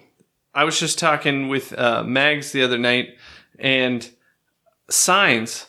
I 0.53 0.63
was 0.63 0.79
just 0.79 0.99
talking 0.99 1.47
with 1.47 1.77
uh, 1.77 2.03
Mags 2.03 2.51
the 2.51 2.63
other 2.63 2.77
night, 2.77 3.09
and 3.57 4.09
signs. 4.89 5.67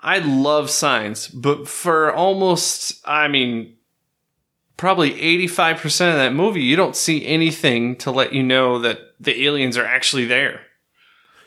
I 0.00 0.18
love 0.18 0.70
signs, 0.70 1.26
but 1.26 1.66
for 1.66 2.12
almost, 2.12 3.00
I 3.04 3.26
mean, 3.26 3.78
probably 4.76 5.10
85% 5.48 5.84
of 6.10 6.14
that 6.14 6.32
movie, 6.34 6.62
you 6.62 6.76
don't 6.76 6.94
see 6.94 7.26
anything 7.26 7.96
to 7.96 8.12
let 8.12 8.32
you 8.32 8.44
know 8.44 8.78
that 8.78 9.00
the 9.20 9.44
aliens 9.46 9.76
are 9.76 9.84
actually 9.86 10.24
there. 10.26 10.60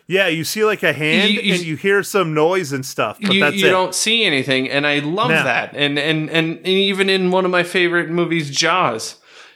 Yeah, 0.07 0.27
you 0.27 0.43
see 0.43 0.65
like 0.65 0.83
a 0.83 0.91
hand 0.91 1.31
You- 1.31 1.41
you- 1.41 1.53
and 1.53 1.63
you 1.63 1.75
hear 1.77 2.03
some 2.03 2.33
noise 2.33 2.73
and 2.73 2.85
stuff, 2.85 3.17
but 3.21 3.33
you, 3.33 3.39
that's 3.39 3.55
you 3.55 3.67
it. 3.67 3.71
don't 3.71 3.95
see 3.95 4.23
anything, 4.25 4.69
and 4.69 4.85
I 4.85 4.99
love 4.99 5.29
No. 5.29 5.43
that. 5.43 5.73
And, 5.73 5.97
and 5.97 6.29
and 6.29 6.57
and 6.57 6.67
even 6.67 7.09
in 7.09 7.31
one 7.31 7.45
of 7.45 7.51
my 7.51 7.63
favorite 7.63 8.09
movies, 8.09 8.49
Jaws, 8.51 9.15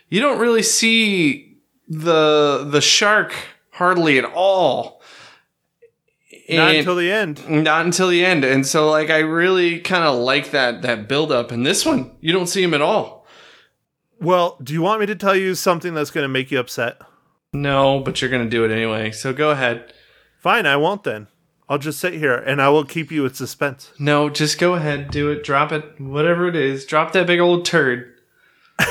you 0.10 0.22
don't 0.22 0.40
really 0.40 0.64
see 0.64 1.58
the 1.90 2.66
the 2.70 2.80
shark 2.82 3.34
hardly 3.72 4.18
at 4.18 4.26
all. 4.26 5.02
Not 6.48 6.76
until 6.76 6.96
the 6.96 7.12
end. 7.12 7.42
not 7.50 7.86
until 7.86 8.08
the 8.08 8.24
end, 8.24 8.46
and 8.46 8.66
so 8.68 8.90
like 8.90 9.10
I 9.10 9.18
really 9.20 9.80
kind 9.80 10.04
of 10.04 10.16
like 10.20 10.52
that 10.52 10.84
that 10.84 11.08
build 11.10 11.32
up. 11.32 11.52
And 11.52 11.66
this 11.66 11.86
one, 11.86 12.12
you 12.22 12.32
don't 12.32 12.48
see 12.48 12.62
him 12.64 12.74
at 12.74 12.82
all. 12.82 13.26
Well, 14.22 14.58
do 14.64 14.72
you 14.72 14.82
want 14.82 15.00
me 15.02 15.06
to 15.08 15.16
tell 15.16 15.36
you 15.36 15.56
something 15.56 15.94
that's 15.94 16.12
going 16.12 16.24
to 16.24 16.30
make 16.30 16.50
you 16.52 16.60
upset? 16.60 17.02
No, 17.56 18.00
but 18.00 18.22
you're 18.22 18.32
gonna 18.32 18.50
do 18.50 18.64
it 18.66 18.72
anyway. 18.72 19.12
So 19.12 19.34
go 19.34 19.52
ahead. 19.52 19.94
Fine, 20.40 20.66
I 20.66 20.78
won't 20.78 21.04
then. 21.04 21.28
I'll 21.68 21.80
just 21.80 22.00
sit 22.00 22.14
here 22.14 22.36
and 22.36 22.62
I 22.62 22.70
will 22.70 22.86
keep 22.86 23.12
you 23.12 23.26
in 23.26 23.34
suspense. 23.34 23.92
No, 23.98 24.30
just 24.30 24.60
go 24.60 24.76
ahead, 24.76 25.10
do 25.10 25.32
it, 25.32 25.44
drop 25.44 25.72
it, 25.72 26.00
whatever 26.00 26.48
it 26.48 26.56
is. 26.56 26.86
Drop 26.86 27.12
that 27.14 27.26
big 27.28 27.40
old 27.40 27.66
turd. 27.66 28.14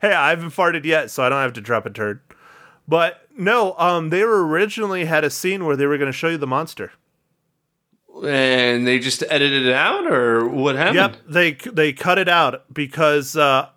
Hey, 0.00 0.14
I 0.14 0.30
haven't 0.30 0.50
farted 0.50 0.84
yet, 0.84 1.10
so 1.10 1.22
I 1.22 1.28
don't 1.28 1.42
have 1.42 1.52
to 1.54 1.60
drop 1.60 1.84
a 1.84 1.90
turd. 1.90 2.20
But 2.88 3.26
no, 3.36 3.74
um, 3.78 4.08
they 4.08 4.24
were 4.24 4.46
originally 4.46 5.04
had 5.04 5.24
a 5.24 5.30
scene 5.30 5.66
where 5.66 5.76
they 5.76 5.86
were 5.86 5.98
going 5.98 6.10
to 6.10 6.16
show 6.16 6.28
you 6.28 6.38
the 6.38 6.46
monster. 6.46 6.92
And 8.24 8.86
they 8.86 8.98
just 8.98 9.22
edited 9.28 9.66
it 9.66 9.74
out, 9.74 10.10
or 10.10 10.48
what 10.48 10.74
happened? 10.74 10.96
Yep, 10.96 11.16
they 11.28 11.52
they 11.52 11.92
cut 11.92 12.18
it 12.18 12.28
out 12.28 12.64
because 12.72 13.36
uh, 13.36 13.68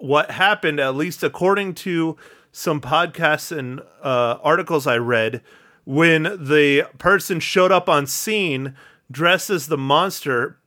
what 0.00 0.32
happened, 0.32 0.80
at 0.80 0.94
least 0.96 1.22
according 1.22 1.74
to 1.74 2.16
some 2.52 2.80
podcasts 2.80 3.56
and 3.56 3.80
uh, 4.02 4.38
articles 4.42 4.86
I 4.86 4.96
read, 4.96 5.42
when 5.84 6.24
the 6.24 6.88
person 6.98 7.40
showed 7.40 7.70
up 7.70 7.88
on 7.88 8.06
scene 8.06 8.74
dressed 9.10 9.50
as 9.50 9.66
the 9.68 9.78
monster, 9.78 10.58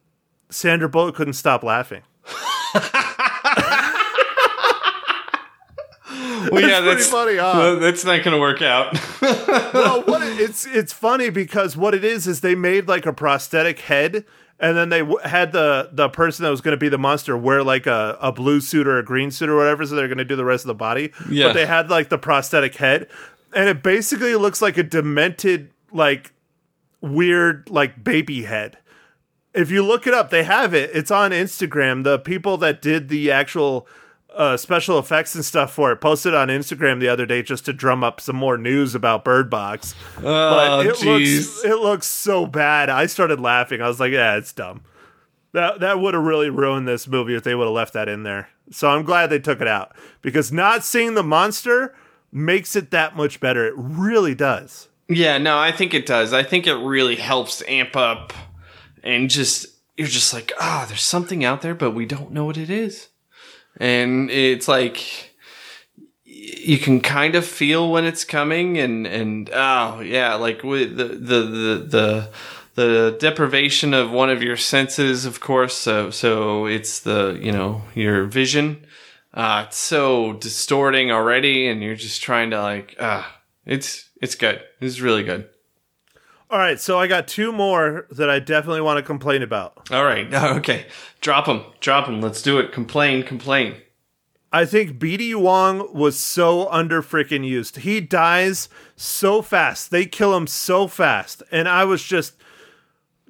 Sandra 0.50 0.88
Bullock 0.90 1.16
couldn't 1.16 1.34
stop 1.34 1.64
laughing. 1.64 2.04
Well, 6.52 6.62
yeah, 6.62 6.82
pretty 6.82 6.96
that's 6.96 7.08
funny, 7.08 7.38
huh? 7.38 7.76
that's 7.76 8.04
not 8.04 8.24
going 8.24 8.36
to 8.36 8.40
work 8.40 8.62
out. 8.62 8.94
well, 9.22 10.04
what 10.04 10.22
it, 10.28 10.40
it's 10.40 10.66
it's 10.66 10.94
funny 10.94 11.30
because 11.30 11.78
what 11.78 11.94
it 11.94 12.04
is 12.04 12.28
is 12.28 12.42
they 12.42 12.56
made 12.56 12.88
like 12.88 13.06
a 13.06 13.14
prosthetic 13.14 13.80
head, 13.80 14.26
and 14.64 14.78
then 14.78 14.88
they 14.88 15.00
w- 15.00 15.20
had 15.24 15.52
the 15.52 15.90
the 15.92 16.08
person 16.08 16.44
that 16.44 16.50
was 16.50 16.62
going 16.62 16.72
to 16.72 16.78
be 16.78 16.88
the 16.88 16.98
monster 16.98 17.38
wear 17.38 17.62
like 17.64 17.86
a, 17.86 18.18
a 18.22 18.32
blue 18.32 18.62
suit 18.62 18.88
or 18.88 18.98
a 18.98 19.04
green 19.04 19.30
suit 19.30 19.50
or 19.50 19.58
whatever, 19.58 19.86
so 19.86 19.94
they're 19.94 20.08
going 20.08 20.18
to 20.18 20.26
do 20.26 20.38
the 20.38 20.46
rest 20.46 20.64
of 20.64 20.68
the 20.68 20.74
body. 20.74 21.12
Yeah. 21.30 21.48
But 21.48 21.54
they 21.54 21.66
had 21.66 21.90
like 21.90 22.08
the 22.08 22.18
prosthetic 22.18 22.76
head, 22.76 23.10
and 23.54 23.68
it 23.68 23.84
basically 23.84 24.36
looks 24.36 24.62
like 24.62 24.78
a 24.78 24.84
demented, 24.84 25.70
like 25.92 26.32
weird, 27.02 27.70
like 27.70 28.06
baby 28.06 28.44
head. 28.44 28.78
If 29.54 29.70
you 29.70 29.84
look 29.84 30.08
it 30.08 30.14
up, 30.14 30.30
they 30.30 30.44
have 30.44 30.74
it. 30.74 30.92
It's 30.94 31.12
on 31.12 31.32
Instagram. 31.32 32.06
The 32.06 32.18
people 32.18 32.58
that 32.58 32.82
did 32.82 33.10
the 33.10 33.32
actual 33.32 33.86
uh, 34.36 34.58
special 34.58 34.98
effects 35.00 35.36
and 35.36 35.44
stuff 35.46 35.74
for 35.74 35.92
it. 35.92 35.98
Posted 35.98 36.34
on 36.34 36.48
Instagram 36.48 37.00
the 37.00 37.08
other 37.10 37.26
day 37.26 37.44
just 37.44 37.66
to 37.66 37.74
drum 37.74 38.04
up 38.04 38.20
some 38.20 38.36
more 38.36 38.58
news 38.58 38.96
about 38.96 39.24
Bird 39.24 39.50
Box. 39.50 39.94
Oh, 40.18 40.22
But 40.24 40.86
it 40.86 40.96
jeez. 40.96 41.06
looks 41.06 41.66
it 41.66 41.80
looks 41.80 42.08
so 42.08 42.46
bad. 42.46 42.90
I 42.90 43.06
started 43.06 43.40
laughing. 43.40 43.82
I 43.82 43.88
was 43.88 44.00
like, 44.00 44.12
yeah, 44.12 44.36
it's 44.38 44.52
dumb. 44.54 44.82
That 45.54 45.82
that 45.82 46.00
would 46.00 46.14
have 46.16 46.24
really 46.24 46.50
ruined 46.50 46.88
this 46.88 47.08
movie 47.08 47.36
if 47.36 47.44
they 47.44 47.54
would 47.56 47.66
have 47.66 47.74
left 47.74 47.94
that 47.94 48.10
in 48.10 48.24
there. 48.24 48.50
So 48.72 48.90
I'm 48.90 49.04
glad 49.04 49.28
they 49.28 49.40
took 49.40 49.62
it 49.62 49.68
out 49.68 49.96
because 50.22 50.52
not 50.52 50.84
seeing 50.84 51.14
the 51.14 51.24
monster 51.24 51.94
makes 52.32 52.76
it 52.76 52.90
that 52.92 53.16
much 53.16 53.40
better. 53.40 53.68
It 53.68 53.74
really 53.78 54.34
does. 54.34 54.88
Yeah, 55.10 55.38
no, 55.38 55.60
I 55.60 55.72
think 55.72 55.94
it 55.94 56.06
does. 56.06 56.34
I 56.34 56.42
think 56.44 56.66
it 56.66 56.74
really 56.76 57.18
helps 57.18 57.62
amp 57.68 57.96
up 57.96 58.34
and 59.04 59.30
just 59.30 59.68
you're 59.96 60.08
just 60.08 60.34
like, 60.34 60.52
ah, 60.60 60.86
there's 60.88 61.02
something 61.04 61.44
out 61.46 61.62
there, 61.62 61.76
but 61.76 61.92
we 61.92 62.06
don't 62.08 62.32
know 62.32 62.46
what 62.46 62.58
it 62.58 62.70
is. 62.72 63.10
And 63.78 64.30
it's 64.30 64.68
like 64.68 65.34
you 66.26 66.78
can 66.78 67.02
kind 67.02 67.36
of 67.36 67.46
feel 67.46 67.92
when 67.92 68.06
it's 68.06 68.24
coming 68.24 68.78
and 68.78 69.06
and 69.06 69.50
oh 69.54 70.00
yeah, 70.02 70.36
like 70.36 70.64
with 70.64 70.98
the 70.98 71.06
the 71.06 71.42
the 71.42 71.88
the 71.90 72.30
the 72.76 73.18
deprivation 73.20 73.94
of 73.94 74.12
one 74.12 74.30
of 74.30 74.42
your 74.42 74.58
senses, 74.58 75.26
of 75.26 75.40
course. 75.40 75.76
So 75.76 76.10
so 76.10 76.66
it's 76.66 77.00
the 77.02 77.38
you 77.42 77.52
know 77.52 77.84
your 77.94 78.26
vision. 78.26 78.86
Uh, 79.34 79.66
it's 79.68 79.78
so 79.78 80.34
distorting 80.34 81.12
already, 81.12 81.68
and 81.68 81.82
you're 81.82 81.96
just 81.96 82.22
trying 82.22 82.52
to 82.52 82.62
like 82.62 82.96
ah, 83.00 83.42
it's 83.66 84.10
it's 84.22 84.36
good. 84.36 84.62
It's 84.80 85.00
really 85.00 85.24
good. 85.24 85.50
All 86.54 86.60
right, 86.60 86.80
so 86.80 87.00
I 87.00 87.08
got 87.08 87.28
two 87.28 87.52
more 87.52 88.06
that 88.12 88.30
I 88.30 88.38
definitely 88.38 88.82
want 88.82 88.98
to 88.98 89.02
complain 89.02 89.42
about. 89.42 89.90
All 89.90 90.06
right, 90.06 90.32
okay, 90.58 90.86
drop 91.20 91.48
them, 91.48 91.64
drop 91.80 92.06
them. 92.06 92.22
Let's 92.22 92.44
do 92.44 92.60
it. 92.60 92.72
Complain, 92.72 93.24
complain. 93.24 93.78
I 94.52 94.66
think 94.66 95.00
BD 95.00 95.34
Wong 95.34 95.92
was 95.92 96.20
so 96.20 96.70
under 96.70 97.02
freaking 97.02 97.44
used. 97.44 97.78
He 97.78 98.00
dies 98.00 98.70
so 98.96 99.42
fast. 99.42 99.90
They 99.90 100.06
kill 100.06 100.38
him 100.38 100.46
so 100.46 100.88
fast. 100.88 101.42
And 101.52 101.68
I 101.68 101.86
was 101.86 102.04
just 102.04 102.36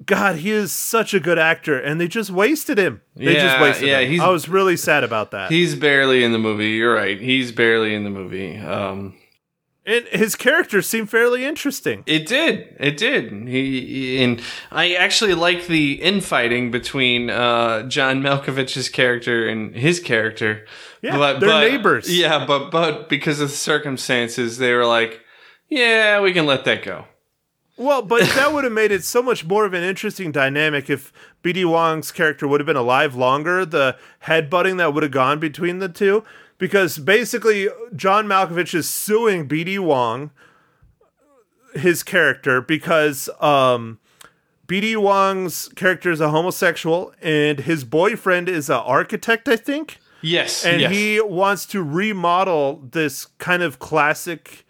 God, 0.04 0.36
he 0.36 0.50
is 0.50 0.70
such 0.70 1.14
a 1.14 1.20
good 1.20 1.38
actor 1.38 1.80
and 1.80 1.98
they 1.98 2.08
just 2.08 2.28
wasted 2.28 2.76
him. 2.76 3.00
They 3.16 3.36
just 3.36 3.58
wasted 3.58 3.88
yeah, 3.88 4.00
him. 4.00 4.10
he's- 4.10 4.22
I 4.22 4.28
was 4.28 4.50
really 4.50 4.76
sad 4.76 5.02
about 5.02 5.30
that. 5.30 5.50
He's 5.50 5.74
barely 5.74 6.24
in 6.24 6.32
the 6.32 6.38
movie. 6.38 6.72
You're 6.72 6.94
right. 6.94 7.18
He's 7.18 7.52
barely 7.52 7.94
in 7.94 8.04
the 8.04 8.10
movie. 8.10 8.58
Um, 8.58 9.14
and 9.86 10.06
his 10.08 10.34
character 10.34 10.80
seemed 10.82 11.10
fairly 11.10 11.44
interesting. 11.44 12.02
It 12.06 12.26
did. 12.26 12.74
It 12.80 12.96
did. 12.96 13.30
He, 13.48 13.80
he- 13.80 14.24
and 14.24 14.40
I 14.70 14.94
actually 14.94 15.34
like 15.34 15.66
the 15.66 15.94
infighting 16.02 16.70
between 16.70 17.28
uh, 17.30 17.82
John 17.88 18.22
Malkovich's 18.22 18.88
character 18.88 19.46
and 19.48 19.74
his 19.74 20.00
character. 20.00 20.66
Yeah, 21.02 21.34
they're 21.38 21.70
neighbors. 21.70 22.14
Yeah, 22.16 22.46
but 22.46 22.70
but 22.70 23.08
because 23.08 23.40
of 23.40 23.50
the 23.50 23.54
circumstances, 23.56 24.58
they 24.58 24.72
were 24.72 24.86
like, 24.86 25.20
"Yeah, 25.68 26.20
we 26.20 26.32
can 26.32 26.46
let 26.46 26.64
that 26.64 26.82
go." 26.82 27.04
Well, 27.76 28.02
but 28.02 28.20
that 28.36 28.52
would 28.52 28.64
have 28.64 28.72
made 28.72 28.92
it 28.92 29.04
so 29.04 29.22
much 29.22 29.44
more 29.44 29.64
of 29.66 29.74
an 29.74 29.82
interesting 29.82 30.32
dynamic 30.32 30.88
if 30.88 31.12
BD 31.42 31.64
Wong's 31.64 32.10
character 32.12 32.46
would 32.48 32.60
have 32.60 32.66
been 32.66 32.76
alive 32.76 33.14
longer, 33.16 33.66
the 33.66 33.96
headbutting 34.24 34.78
that 34.78 34.94
would 34.94 35.02
have 35.02 35.12
gone 35.12 35.38
between 35.40 35.78
the 35.80 35.88
two. 35.88 36.24
Because 36.58 36.98
basically, 36.98 37.68
John 37.94 38.26
Malkovich 38.26 38.74
is 38.74 38.88
suing 38.88 39.48
BD 39.48 39.78
Wong, 39.78 40.30
his 41.74 42.02
character, 42.02 42.60
because 42.60 43.28
um, 43.40 43.98
BD 44.66 44.96
Wong's 44.96 45.68
character 45.70 46.10
is 46.10 46.20
a 46.20 46.30
homosexual 46.30 47.12
and 47.20 47.60
his 47.60 47.84
boyfriend 47.84 48.48
is 48.48 48.70
an 48.70 48.76
architect, 48.76 49.48
I 49.48 49.56
think 49.56 49.98
Yes, 50.24 50.64
and 50.64 50.80
yes. 50.80 50.90
he 50.90 51.20
wants 51.20 51.66
to 51.66 51.82
remodel 51.82 52.80
this 52.92 53.26
kind 53.36 53.62
of 53.62 53.78
classic 53.78 54.64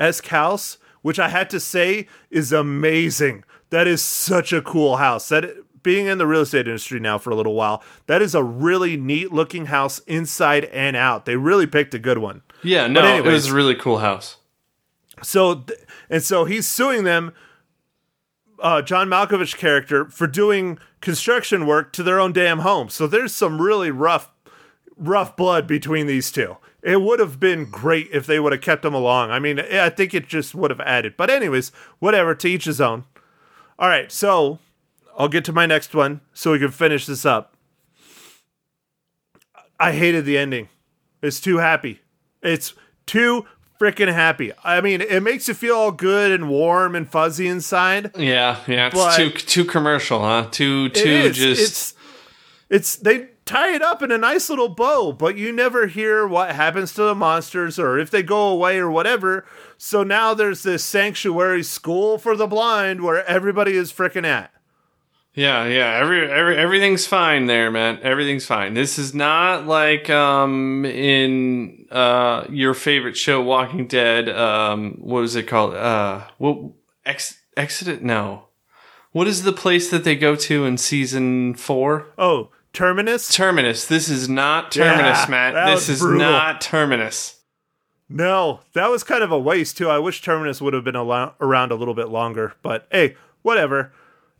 esque 0.00 0.26
house, 0.26 0.78
which 1.02 1.20
I 1.20 1.28
had 1.28 1.48
to 1.50 1.60
say 1.60 2.08
is 2.28 2.52
amazing. 2.52 3.44
That 3.70 3.86
is 3.86 4.02
such 4.02 4.52
a 4.52 4.60
cool 4.60 4.96
house. 4.96 5.28
That 5.28 5.44
being 5.86 6.06
in 6.06 6.18
the 6.18 6.26
real 6.26 6.40
estate 6.40 6.66
industry 6.66 6.98
now 6.98 7.16
for 7.16 7.30
a 7.30 7.36
little 7.36 7.54
while, 7.54 7.80
that 8.06 8.20
is 8.20 8.34
a 8.34 8.42
really 8.42 8.96
neat 8.96 9.32
looking 9.32 9.66
house 9.66 10.00
inside 10.00 10.64
and 10.64 10.96
out. 10.96 11.26
They 11.26 11.36
really 11.36 11.68
picked 11.68 11.94
a 11.94 11.98
good 12.00 12.18
one. 12.18 12.42
yeah, 12.64 12.88
no, 12.88 13.06
it 13.16 13.24
was 13.24 13.46
a 13.46 13.54
really 13.54 13.76
cool 13.76 13.98
house. 13.98 14.38
So, 15.22 15.64
and 16.10 16.24
so 16.24 16.44
he's 16.44 16.66
suing 16.66 17.04
them, 17.04 17.32
uh, 18.58 18.82
John 18.82 19.08
Malkovich 19.08 19.56
character, 19.56 20.06
for 20.06 20.26
doing 20.26 20.80
construction 21.00 21.66
work 21.66 21.92
to 21.92 22.02
their 22.02 22.18
own 22.18 22.32
damn 22.32 22.58
home. 22.58 22.88
So 22.88 23.06
there's 23.06 23.32
some 23.32 23.62
really 23.62 23.92
rough, 23.92 24.28
rough 24.96 25.36
blood 25.36 25.68
between 25.68 26.08
these 26.08 26.32
two. 26.32 26.56
It 26.82 27.00
would 27.00 27.20
have 27.20 27.38
been 27.38 27.70
great 27.70 28.08
if 28.12 28.26
they 28.26 28.40
would 28.40 28.50
have 28.50 28.60
kept 28.60 28.82
them 28.82 28.92
along. 28.94 29.30
I 29.30 29.38
mean, 29.38 29.60
I 29.60 29.90
think 29.90 30.14
it 30.14 30.26
just 30.26 30.52
would 30.52 30.72
have 30.72 30.80
added. 30.80 31.16
But 31.16 31.30
anyways, 31.30 31.70
whatever. 32.00 32.34
To 32.34 32.48
each 32.48 32.64
his 32.64 32.80
own. 32.80 33.04
All 33.78 33.88
right, 33.88 34.10
so 34.10 34.58
I'll 35.16 35.28
get 35.28 35.44
to 35.46 35.52
my 35.52 35.66
next 35.66 35.94
one 35.94 36.20
so 36.34 36.52
we 36.52 36.58
can 36.58 36.70
finish 36.70 37.06
this 37.06 37.24
up. 37.24 37.56
I 39.80 39.92
hated 39.92 40.24
the 40.24 40.38
ending. 40.38 40.68
It's 41.22 41.40
too 41.40 41.58
happy. 41.58 42.00
It's 42.42 42.74
too 43.06 43.46
freaking 43.80 44.12
happy. 44.12 44.52
I 44.64 44.80
mean, 44.80 45.00
it 45.00 45.22
makes 45.22 45.48
you 45.48 45.54
feel 45.54 45.74
all 45.74 45.92
good 45.92 46.32
and 46.32 46.48
warm 46.48 46.94
and 46.94 47.08
fuzzy 47.08 47.46
inside. 47.48 48.16
Yeah, 48.16 48.60
yeah. 48.66 48.90
It's 48.92 49.16
too 49.16 49.30
too 49.30 49.64
commercial, 49.64 50.20
huh? 50.20 50.48
Too 50.50 50.88
too 50.90 51.30
just. 51.30 51.60
It's 51.60 51.94
it's 52.68 52.96
they 52.96 53.28
tie 53.44 53.74
it 53.74 53.82
up 53.82 54.02
in 54.02 54.10
a 54.10 54.18
nice 54.18 54.50
little 54.50 54.68
bow, 54.68 55.12
but 55.12 55.36
you 55.36 55.52
never 55.52 55.86
hear 55.86 56.26
what 56.26 56.54
happens 56.54 56.92
to 56.94 57.02
the 57.02 57.14
monsters 57.14 57.78
or 57.78 57.98
if 57.98 58.10
they 58.10 58.22
go 58.22 58.48
away 58.48 58.78
or 58.78 58.90
whatever. 58.90 59.44
So 59.78 60.02
now 60.02 60.34
there's 60.34 60.62
this 60.62 60.84
sanctuary 60.84 61.62
school 61.62 62.18
for 62.18 62.36
the 62.36 62.46
blind 62.46 63.02
where 63.02 63.24
everybody 63.26 63.76
is 63.76 63.92
freaking 63.92 64.26
at. 64.26 64.52
Yeah, 65.36 65.66
yeah. 65.66 65.98
Every, 66.00 66.30
every 66.30 66.56
everything's 66.56 67.06
fine 67.06 67.44
there, 67.44 67.70
man. 67.70 67.98
Everything's 68.02 68.46
fine. 68.46 68.72
This 68.72 68.98
is 68.98 69.14
not 69.14 69.66
like 69.66 70.08
um 70.08 70.86
in 70.86 71.86
uh 71.90 72.46
your 72.48 72.72
favorite 72.72 73.18
show, 73.18 73.42
Walking 73.42 73.86
Dead. 73.86 74.30
Um, 74.30 74.96
what 74.98 75.20
was 75.20 75.36
it 75.36 75.42
called? 75.46 75.74
Uh, 75.74 76.22
what 76.38 76.58
ex 77.04 77.38
Exodus? 77.54 78.00
No. 78.00 78.44
What 79.12 79.26
is 79.28 79.42
the 79.42 79.52
place 79.52 79.90
that 79.90 80.04
they 80.04 80.16
go 80.16 80.36
to 80.36 80.64
in 80.64 80.78
season 80.78 81.54
four? 81.54 82.06
Oh, 82.16 82.50
Terminus? 82.72 83.28
Terminus. 83.34 83.86
This 83.86 84.08
is 84.08 84.28
not 84.30 84.72
Terminus, 84.72 85.24
Yeah, 85.24 85.30
Matt. 85.30 85.66
This 85.74 85.88
is 85.90 86.00
brutal. 86.00 86.30
not 86.30 86.60
Terminus. 86.62 87.40
No, 88.08 88.60
that 88.74 88.90
was 88.90 89.02
kind 89.02 89.22
of 89.22 89.32
a 89.32 89.38
waste 89.38 89.76
too. 89.76 89.88
I 89.90 89.98
wish 89.98 90.22
Terminus 90.22 90.62
would 90.62 90.72
have 90.74 90.84
been 90.84 90.96
alo- 90.96 91.34
around 91.40 91.72
a 91.72 91.74
little 91.74 91.94
bit 91.94 92.08
longer, 92.08 92.54
but 92.62 92.86
hey, 92.90 93.16
whatever. 93.42 93.92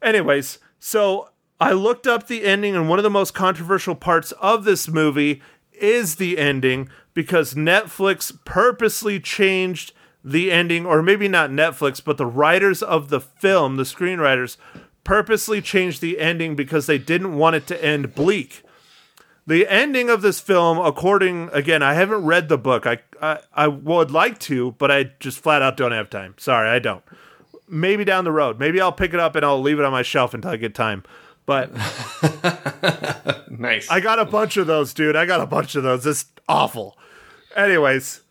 Anyways, 0.03 0.59
so 0.79 1.31
I 1.61 1.73
looked 1.73 2.07
up 2.07 2.27
the 2.27 2.45
ending, 2.45 2.77
and 2.77 2.89
one 2.89 2.99
of 2.99 3.03
the 3.03 3.11
most 3.11 3.35
controversial 3.35 3.95
parts 3.95 4.33
of 4.33 4.65
this 4.65 4.89
movie 4.89 5.41
is 5.73 6.17
the 6.17 6.39
ending 6.39 6.89
because 7.15 7.55
Netflix 7.55 8.33
purposely 8.45 9.21
changed 9.21 9.93
the 10.23 10.51
ending, 10.51 10.85
or 10.85 11.03
maybe 11.03 11.29
not 11.29 11.51
Netflix, 11.51 12.03
but 12.05 12.19
the 12.19 12.27
writers 12.27 12.83
of 12.83 13.09
the 13.09 13.21
film, 13.21 13.77
the 13.77 13.85
screenwriters, 13.85 14.57
purposely 15.07 15.63
changed 15.63 16.01
the 16.01 16.19
ending 16.19 16.57
because 16.57 16.87
they 16.87 16.99
didn't 16.99 17.37
want 17.37 17.55
it 17.55 17.67
to 17.69 17.85
end 17.85 18.15
bleak. 18.15 18.63
The 19.47 19.69
ending 19.69 20.11
of 20.11 20.23
this 20.23 20.41
film 20.41 20.79
according 20.79 21.51
again 21.53 21.81
i 21.81 21.95
haven't 21.95 22.25
read 22.25 22.49
the 22.49 22.59
book. 22.59 22.85
I, 22.85 22.99
I 23.23 23.39
i 23.55 23.69
would 23.69 24.11
like 24.11 24.41
to 24.41 24.73
but 24.73 24.91
i 24.91 25.13
just 25.21 25.39
flat 25.39 25.63
out 25.63 25.77
don't 25.77 25.93
have 25.93 26.11
time. 26.11 26.35
Sorry 26.39 26.69
i 26.69 26.81
don't 26.81 27.05
maybe 27.69 28.05
down 28.05 28.25
the 28.25 28.33
road. 28.33 28.59
Maybe 28.59 28.81
i'll 28.81 28.93
pick 28.93 29.15
it 29.15 29.21
up 29.21 29.37
and 29.37 29.45
i'll 29.45 29.61
leave 29.61 29.79
it 29.79 29.85
on 29.85 29.93
my 29.93 30.03
shelf 30.03 30.35
until 30.35 30.51
i 30.51 30.57
get 30.57 30.75
time. 30.75 31.03
But 31.47 31.71
Nice. 33.51 33.89
i 33.91 34.01
got 34.01 34.19
a 34.19 34.25
bunch 34.25 34.57
of 34.57 34.67
those 34.67 34.93
dude. 34.93 35.17
I 35.17 35.27
got 35.27 35.41
a 35.41 35.47
bunch 35.47 35.75
of 35.77 35.83
those. 35.83 36.05
It's 36.07 36.27
awful. 36.49 36.97
Anyways 37.55 38.23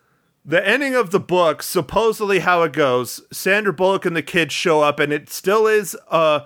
the 0.44 0.64
ending 0.66 0.94
of 0.94 1.10
the 1.10 1.18
book 1.18 1.60
supposedly 1.62 2.38
how 2.38 2.62
it 2.62 2.72
goes 2.72 3.20
sandra 3.32 3.72
bullock 3.72 4.06
and 4.06 4.14
the 4.14 4.22
kids 4.22 4.54
show 4.54 4.80
up 4.80 5.00
and 5.00 5.12
it 5.12 5.28
still 5.28 5.66
is 5.66 5.96
uh 6.08 6.40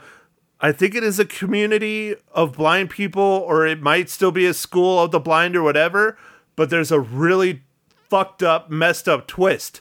I 0.62 0.72
think 0.72 0.94
it 0.94 1.02
is 1.02 1.18
a 1.18 1.24
community 1.24 2.14
of 2.32 2.52
blind 2.52 2.90
people, 2.90 3.22
or 3.22 3.66
it 3.66 3.80
might 3.80 4.10
still 4.10 4.30
be 4.30 4.44
a 4.44 4.52
school 4.52 5.00
of 5.02 5.10
the 5.10 5.18
blind 5.18 5.56
or 5.56 5.62
whatever, 5.62 6.18
but 6.54 6.68
there's 6.68 6.92
a 6.92 7.00
really 7.00 7.62
fucked 8.10 8.42
up, 8.42 8.68
messed 8.70 9.08
up 9.08 9.26
twist. 9.26 9.80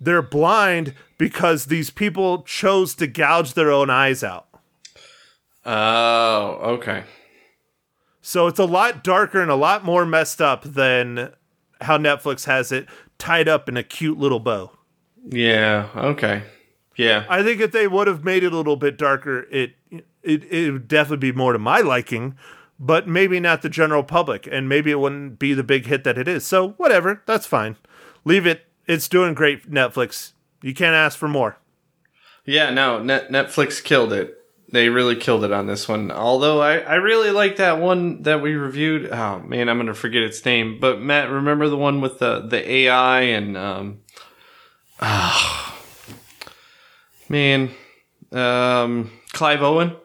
They're 0.00 0.22
blind 0.22 0.94
because 1.18 1.66
these 1.66 1.90
people 1.90 2.42
chose 2.42 2.94
to 2.96 3.06
gouge 3.06 3.54
their 3.54 3.70
own 3.72 3.90
eyes 3.90 4.22
out. 4.22 4.46
oh, 5.64 6.58
okay. 6.62 7.04
So 8.20 8.46
it's 8.46 8.58
a 8.58 8.64
lot 8.64 9.02
darker 9.02 9.40
and 9.40 9.50
a 9.50 9.54
lot 9.56 9.84
more 9.84 10.04
messed 10.04 10.40
up 10.42 10.62
than 10.62 11.32
how 11.80 11.96
Netflix 11.98 12.44
has 12.44 12.70
it 12.72 12.86
tied 13.18 13.48
up 13.48 13.68
in 13.68 13.76
a 13.76 13.82
cute 13.82 14.18
little 14.18 14.40
bow. 14.40 14.70
Yeah. 15.28 15.88
Okay. 15.96 16.42
Yeah. 16.96 17.24
I 17.28 17.42
think 17.42 17.60
if 17.60 17.72
they 17.72 17.88
would 17.88 18.06
have 18.06 18.24
made 18.24 18.44
it 18.44 18.52
a 18.52 18.56
little 18.56 18.76
bit 18.76 18.98
darker, 18.98 19.46
it 19.50 19.74
it 20.22 20.44
it 20.44 20.72
would 20.72 20.88
definitely 20.88 21.30
be 21.32 21.36
more 21.36 21.52
to 21.52 21.58
my 21.58 21.80
liking. 21.80 22.36
but 22.80 23.08
maybe 23.08 23.40
not 23.40 23.62
the 23.62 23.68
general 23.68 24.04
public, 24.04 24.46
and 24.50 24.68
maybe 24.68 24.90
it 24.92 25.00
wouldn't 25.00 25.38
be 25.40 25.52
the 25.52 25.64
big 25.64 25.86
hit 25.86 26.04
that 26.04 26.16
it 26.18 26.28
is. 26.28 26.46
So 26.46 26.70
whatever, 26.76 27.22
that's 27.26 27.46
fine. 27.46 27.74
Leave 28.24 28.46
it. 28.46 28.67
It's 28.88 29.06
doing 29.08 29.34
great, 29.34 29.70
Netflix. 29.70 30.32
You 30.62 30.74
can't 30.74 30.94
ask 30.94 31.16
for 31.16 31.28
more. 31.28 31.58
Yeah, 32.46 32.70
no, 32.70 33.00
Net- 33.02 33.28
Netflix 33.30 33.84
killed 33.84 34.14
it. 34.14 34.34
They 34.70 34.88
really 34.88 35.14
killed 35.14 35.44
it 35.44 35.52
on 35.52 35.66
this 35.66 35.86
one. 35.86 36.10
Although 36.10 36.60
I, 36.60 36.78
I 36.78 36.94
really 36.94 37.30
like 37.30 37.56
that 37.56 37.78
one 37.78 38.22
that 38.22 38.40
we 38.42 38.54
reviewed. 38.54 39.10
Oh 39.10 39.40
man, 39.40 39.68
I'm 39.68 39.78
gonna 39.78 39.94
forget 39.94 40.22
its 40.22 40.44
name. 40.44 40.78
But 40.80 41.00
Matt, 41.00 41.30
remember 41.30 41.68
the 41.68 41.76
one 41.76 42.00
with 42.00 42.18
the 42.18 42.40
the 42.40 42.70
AI 42.70 43.20
and 43.20 43.56
um, 43.56 44.00
ah, 45.00 45.78
man, 47.28 47.70
um, 48.32 49.10
Clive 49.32 49.62
Owen. 49.62 49.96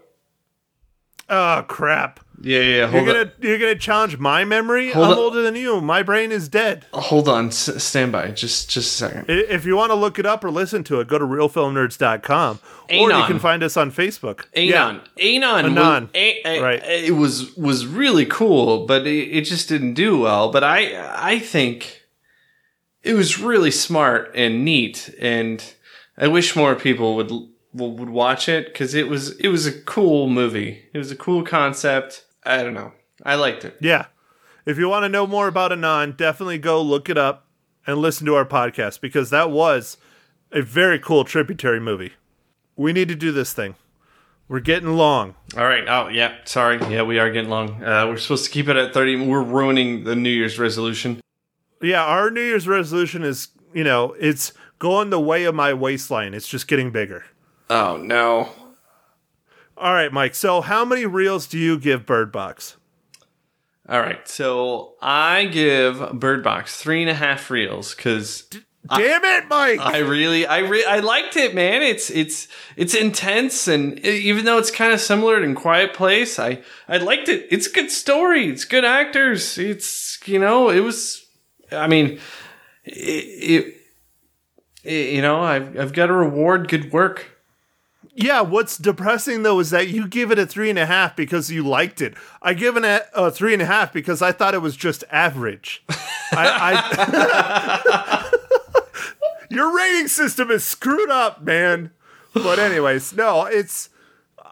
Oh 1.30 1.66
crap! 1.68 2.23
Yeah, 2.46 2.60
yeah. 2.60 2.92
You're 2.92 3.00
on, 3.00 3.06
gonna 3.06 3.32
you're 3.40 3.58
gonna 3.58 3.76
challenge 3.76 4.18
my 4.18 4.44
memory. 4.44 4.92
Hold 4.92 5.06
I'm 5.06 5.12
on. 5.14 5.18
older 5.18 5.42
than 5.42 5.56
you. 5.56 5.80
My 5.80 6.04
brain 6.04 6.32
is 6.32 6.50
dead. 6.50 6.86
hold 6.94 7.30
on. 7.30 7.48
S- 7.48 7.82
stand 7.82 8.12
by. 8.12 8.32
Just 8.32 8.70
just 8.70 8.94
a 8.94 8.98
second. 9.06 9.26
If 9.30 9.66
you 9.66 9.78
want 9.78 9.92
to 9.92 9.96
look 9.96 10.20
it 10.20 10.26
up 10.26 10.44
or 10.44 10.52
listen 10.52 10.84
to 10.86 11.00
it, 11.00 11.08
go 11.08 11.18
to 11.18 11.26
realfilmnerds.com. 11.26 12.60
Or 12.90 13.12
you 13.12 13.24
can 13.26 13.40
find 13.40 13.64
us 13.64 13.78
on 13.78 13.92
Facebook. 13.92 14.46
Anon. 14.56 15.02
Anon. 15.22 15.66
Anon. 15.66 16.04
Was, 16.04 16.10
a, 16.16 16.42
a- 16.46 16.62
Right. 16.62 16.84
It 16.84 17.16
was 17.16 17.56
was 17.56 17.86
really 17.88 18.26
cool, 18.26 18.86
but 18.86 19.08
it, 19.08 19.30
it 19.30 19.42
just 19.46 19.70
didn't 19.70 19.94
do 19.94 20.20
well. 20.20 20.52
But 20.52 20.64
I 20.66 21.34
I 21.34 21.40
think 21.40 22.02
it 23.04 23.14
was 23.14 23.40
really 23.40 23.72
smart 23.72 24.32
and 24.36 24.66
neat, 24.66 25.14
and 25.20 25.64
I 26.18 26.28
wish 26.28 26.56
more 26.56 26.76
people 26.76 27.16
would 27.16 27.32
would 27.74 28.10
watch 28.10 28.48
it 28.50 28.68
because 28.68 28.94
it 28.94 29.08
was 29.08 29.32
it 29.40 29.48
was 29.48 29.66
a 29.66 29.72
cool 29.72 30.28
movie. 30.30 30.84
It 30.94 30.98
was 30.98 31.10
a 31.12 31.16
cool 31.16 31.44
concept. 31.44 32.26
I 32.46 32.64
don't 32.64 32.74
know. 32.74 32.92
I 33.26 33.36
liked 33.36 33.66
it. 33.66 33.78
Yeah. 33.80 34.08
If 34.66 34.78
you 34.78 34.88
want 34.88 35.04
to 35.04 35.10
know 35.10 35.28
more 35.28 35.48
about 35.48 35.72
Anon, 35.72 36.14
definitely 36.18 36.58
go 36.58 36.82
look 36.82 37.10
it 37.10 37.18
up 37.18 37.48
and 37.86 37.98
listen 37.98 38.26
to 38.28 38.36
our 38.36 38.46
podcast 38.46 39.02
because 39.02 39.30
that 39.30 39.52
was 39.52 39.98
a 40.52 40.62
very 40.62 41.00
cool 41.00 41.24
tributary 41.24 41.80
movie. 41.80 42.14
We 42.76 42.94
need 42.94 43.08
to 43.10 43.16
do 43.16 43.32
this 43.32 43.54
thing. 43.54 43.76
We're 44.48 44.60
getting 44.60 44.96
long. 44.96 45.36
All 45.58 45.64
right. 45.64 45.86
Oh 45.88 46.10
yeah. 46.10 46.36
Sorry. 46.46 46.78
Yeah, 46.90 47.04
we 47.04 47.18
are 47.20 47.32
getting 47.32 47.50
long. 47.50 47.84
Uh, 47.84 48.08
we're 48.08 48.18
supposed 48.18 48.46
to 48.46 48.52
keep 48.52 48.68
it 48.68 48.76
at 48.76 48.94
thirty. 48.94 49.16
We're 49.16 49.42
ruining 49.44 50.04
the 50.04 50.16
New 50.16 50.30
Year's 50.30 50.60
resolution. 50.60 51.22
Yeah, 51.82 52.04
our 52.04 52.30
New 52.30 52.42
Year's 52.42 52.68
resolution 52.68 53.24
is, 53.24 53.50
you 53.74 53.84
know, 53.84 54.16
it's 54.20 54.54
going 54.80 55.10
the 55.10 55.20
way 55.20 55.46
of 55.46 55.56
my 55.56 55.74
waistline. 55.74 56.34
It's 56.34 56.48
just 56.48 56.68
getting 56.68 56.92
bigger. 56.92 57.24
Oh 57.70 57.98
no. 57.98 58.50
All 59.78 59.94
right, 59.94 60.12
Mike. 60.12 60.36
So, 60.36 60.62
how 60.62 60.86
many 60.86 61.06
reels 61.06 61.48
do 61.48 61.58
you 61.58 61.80
give 61.80 62.06
Bird 62.06 62.32
Box? 62.32 62.78
All 63.90 64.00
right, 64.00 64.26
so 64.28 64.94
I 65.02 65.46
give 65.46 66.14
Bird 66.14 66.44
Box 66.44 66.78
three 66.78 67.02
and 67.02 67.10
a 67.10 67.16
half 67.16 67.50
reels 67.50 67.94
because 67.94 68.48
Damn 68.90 69.24
it, 69.24 69.48
Mike! 69.48 69.80
I 69.80 70.00
really, 70.00 70.46
I 70.46 70.60
re- 70.60 70.84
I 70.84 71.00
liked 71.00 71.38
it, 71.38 71.56
man. 71.56 71.82
It's 71.82 72.10
it's 72.10 72.50
it's 72.76 72.94
intense, 72.94 73.70
and 73.70 73.98
even 74.00 74.44
though 74.44 74.58
it's 74.58 74.72
kind 74.72 74.92
of 74.92 75.00
similar 75.00 75.40
to 75.40 75.46
in 75.46 75.56
Quiet 75.56 75.94
Place, 75.94 76.38
I 76.38 76.62
I 76.90 76.98
liked 76.98 77.30
it. 77.30 77.48
It's 77.50 77.68
a 77.68 77.72
good 77.72 77.92
story. 77.92 78.50
It's 78.50 78.66
good 78.66 78.84
actors. 78.84 79.58
It's 79.58 80.20
you 80.26 80.38
know, 80.38 80.70
it 80.70 80.82
was. 80.82 81.26
I 81.72 81.88
mean, 81.88 82.20
it, 82.84 82.92
it, 82.94 83.76
it 84.84 85.14
you 85.16 85.22
know, 85.22 85.40
I've 85.40 85.80
I've 85.80 85.94
got 85.94 86.08
to 86.08 86.14
reward 86.14 86.68
good 86.68 86.92
work. 86.92 87.33
Yeah, 88.16 88.42
what's 88.42 88.78
depressing 88.78 89.44
though 89.44 89.60
is 89.60 89.72
that 89.72 89.88
you 89.88 90.08
give 90.08 90.32
it 90.32 90.40
a 90.40 90.46
three 90.46 90.70
and 90.70 90.78
a 90.78 90.86
half 90.86 91.16
because 91.16 91.50
you 91.52 91.64
liked 91.64 92.02
it. 92.02 92.14
I 92.42 92.54
give 92.54 92.78
it 92.78 92.86
a, 92.86 93.06
a 93.14 93.32
three 93.32 93.54
and 93.54 93.62
a 93.62 93.66
half 93.66 93.92
because 93.92 94.22
I 94.22 94.32
thought 94.32 94.54
it 94.54 94.62
was 94.62 94.76
just 94.76 95.04
average. 95.12 95.84
I, 96.32 96.82
I 97.92 98.32
your 99.50 99.76
rating 99.76 100.08
system 100.08 100.52
is 100.52 100.64
screwed 100.64 101.10
up, 101.10 101.42
man. 101.42 101.92
But 102.34 102.60
anyways, 102.60 103.14
no, 103.14 103.46
it's 103.46 103.90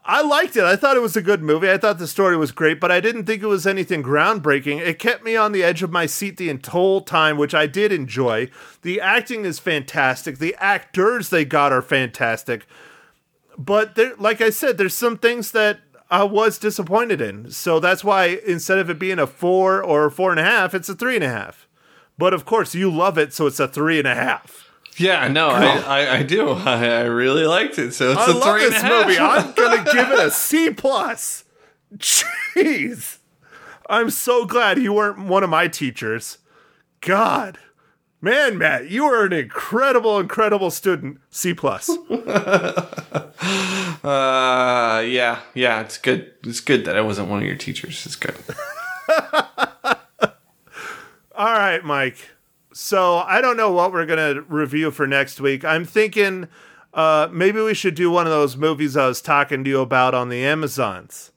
I 0.03 0.23
liked 0.23 0.55
it. 0.55 0.63
I 0.63 0.75
thought 0.75 0.97
it 0.97 1.01
was 1.01 1.15
a 1.15 1.21
good 1.21 1.43
movie. 1.43 1.69
I 1.69 1.77
thought 1.77 1.99
the 1.99 2.07
story 2.07 2.35
was 2.35 2.51
great, 2.51 2.79
but 2.79 2.91
I 2.91 2.99
didn't 2.99 3.25
think 3.25 3.43
it 3.43 3.47
was 3.47 3.67
anything 3.67 4.01
groundbreaking. 4.01 4.79
It 4.79 4.97
kept 4.97 5.23
me 5.23 5.35
on 5.35 5.51
the 5.51 5.63
edge 5.63 5.83
of 5.83 5.91
my 5.91 6.07
seat 6.07 6.37
the 6.37 6.49
entire 6.49 7.01
time, 7.01 7.37
which 7.37 7.53
I 7.53 7.67
did 7.67 7.91
enjoy. 7.91 8.49
The 8.81 8.99
acting 8.99 9.45
is 9.45 9.59
fantastic. 9.59 10.39
The 10.39 10.55
actors 10.55 11.29
they 11.29 11.45
got 11.45 11.71
are 11.71 11.83
fantastic. 11.83 12.65
But 13.57 13.95
there, 13.95 14.15
like 14.17 14.41
I 14.41 14.49
said, 14.49 14.77
there's 14.77 14.93
some 14.93 15.17
things 15.17 15.51
that 15.51 15.79
I 16.09 16.23
was 16.23 16.57
disappointed 16.57 17.21
in. 17.21 17.51
So 17.51 17.79
that's 17.79 18.03
why 18.03 18.39
instead 18.45 18.79
of 18.79 18.89
it 18.89 18.99
being 18.99 19.19
a 19.19 19.27
four 19.27 19.83
or 19.83 20.09
four 20.09 20.31
and 20.31 20.39
a 20.39 20.43
half, 20.43 20.73
it's 20.73 20.89
a 20.89 20.95
three 20.95 21.15
and 21.15 21.23
a 21.23 21.29
half. 21.29 21.67
But 22.17 22.33
of 22.33 22.45
course, 22.45 22.75
you 22.75 22.91
love 22.91 23.17
it, 23.17 23.33
so 23.33 23.47
it's 23.47 23.59
a 23.59 23.67
three 23.67 23.97
and 23.99 24.07
a 24.07 24.15
half. 24.15 24.69
Yeah, 24.97 25.27
no, 25.29 25.47
I, 25.49 25.77
I, 25.77 26.15
I 26.17 26.23
do. 26.23 26.49
I, 26.51 26.85
I 26.85 27.01
really 27.03 27.45
liked 27.45 27.79
it. 27.79 27.93
So 27.93 28.11
it's 28.11 28.19
I 28.19 28.31
a 28.31 28.33
love 28.33 28.43
three 28.43 28.65
and 28.65 28.73
a 28.73 28.73
this 28.75 28.81
half. 28.81 29.07
movie. 29.07 29.19
I'm 29.19 29.51
gonna 29.55 29.83
give 29.91 30.11
it 30.11 30.19
a 30.19 30.31
C 30.31 30.69
plus. 30.71 31.45
Jeez, 31.97 33.17
I'm 33.89 34.09
so 34.09 34.45
glad 34.45 34.79
you 34.79 34.93
weren't 34.93 35.19
one 35.27 35.43
of 35.43 35.49
my 35.49 35.67
teachers. 35.67 36.37
God, 36.99 37.57
man, 38.21 38.57
Matt, 38.57 38.89
you 38.89 39.05
are 39.05 39.25
an 39.25 39.33
incredible, 39.33 40.19
incredible 40.19 40.71
student. 40.71 41.19
C 41.29 41.53
plus. 41.53 41.89
Uh, 44.03 45.03
yeah, 45.05 45.41
yeah, 45.53 45.81
it's 45.81 45.97
good. 45.99 46.31
It's 46.43 46.59
good 46.59 46.85
that 46.85 46.97
I 46.97 47.01
wasn't 47.01 47.27
one 47.29 47.39
of 47.39 47.45
your 47.45 47.55
teachers. 47.55 48.03
It's 48.05 48.15
good. 48.15 48.35
All 51.35 51.53
right, 51.53 51.83
Mike. 51.83 52.29
So 52.73 53.17
I 53.17 53.41
don't 53.41 53.57
know 53.57 53.71
what 53.71 53.91
we're 53.91 54.05
gonna 54.05 54.41
review 54.41 54.89
for 54.91 55.05
next 55.05 55.39
week. 55.39 55.63
I'm 55.63 55.85
thinking 55.85 56.47
uh, 56.93 57.29
maybe 57.31 57.61
we 57.61 57.73
should 57.73 57.95
do 57.95 58.09
one 58.09 58.25
of 58.25 58.31
those 58.31 58.57
movies 58.57 58.97
I 58.97 59.07
was 59.07 59.21
talking 59.21 59.63
to 59.63 59.69
you 59.69 59.81
about 59.81 60.13
on 60.13 60.29
the 60.29 60.43
Amazons. 60.43 61.30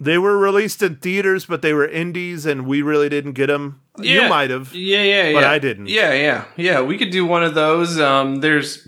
They 0.00 0.16
were 0.16 0.38
released 0.38 0.80
in 0.82 0.96
theaters, 0.96 1.46
but 1.46 1.60
they 1.60 1.72
were 1.72 1.86
indies, 1.86 2.46
and 2.46 2.66
we 2.66 2.82
really 2.82 3.08
didn't 3.08 3.32
get 3.32 3.48
them. 3.48 3.80
You 3.98 4.28
might 4.28 4.50
have. 4.50 4.72
Yeah, 4.72 5.02
yeah, 5.02 5.28
yeah. 5.28 5.32
But 5.32 5.42
yeah. 5.42 5.50
I 5.50 5.58
didn't. 5.58 5.86
Yeah, 5.88 6.12
yeah, 6.12 6.44
yeah. 6.56 6.80
We 6.82 6.96
could 6.96 7.10
do 7.10 7.26
one 7.26 7.42
of 7.42 7.54
those. 7.54 7.98
Um, 7.98 8.36
there's 8.36 8.86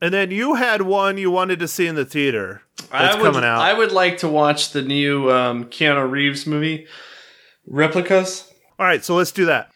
And 0.00 0.12
then 0.12 0.32
you 0.32 0.54
had 0.54 0.82
one 0.82 1.18
you 1.18 1.30
wanted 1.30 1.60
to 1.60 1.68
see 1.68 1.86
in 1.86 1.94
the 1.94 2.04
theater. 2.04 2.62
That's 2.90 3.14
I 3.16 3.22
would, 3.22 3.32
coming 3.32 3.48
out. 3.48 3.60
I 3.60 3.72
would 3.74 3.92
like 3.92 4.18
to 4.18 4.28
watch 4.28 4.72
the 4.72 4.82
new 4.82 5.30
um, 5.30 5.66
Keanu 5.66 6.10
Reeves 6.10 6.46
movie, 6.48 6.88
Replicas. 7.66 8.52
All 8.80 8.86
right, 8.86 9.04
so 9.04 9.14
let's 9.14 9.30
do 9.30 9.44
that. 9.44 9.70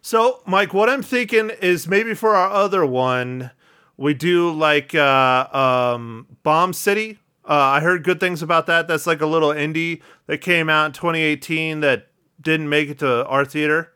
So, 0.00 0.42
Mike, 0.46 0.72
what 0.72 0.88
I'm 0.88 1.02
thinking 1.02 1.50
is 1.60 1.88
maybe 1.88 2.14
for 2.14 2.36
our 2.36 2.48
other 2.48 2.86
one, 2.86 3.50
we 3.96 4.14
do 4.14 4.52
like 4.52 4.94
uh, 4.94 5.48
um, 5.52 6.28
Bomb 6.44 6.72
City. 6.72 7.18
Uh, 7.48 7.54
I 7.54 7.80
heard 7.80 8.02
good 8.02 8.18
things 8.18 8.42
about 8.42 8.66
that. 8.66 8.88
That's 8.88 9.06
like 9.06 9.20
a 9.20 9.26
little 9.26 9.50
indie 9.50 10.02
that 10.26 10.38
came 10.38 10.68
out 10.68 10.86
in 10.86 10.92
2018 10.92 11.80
that 11.80 12.08
didn't 12.40 12.68
make 12.68 12.88
it 12.88 12.98
to 12.98 13.24
our 13.26 13.44
theater. 13.44 13.92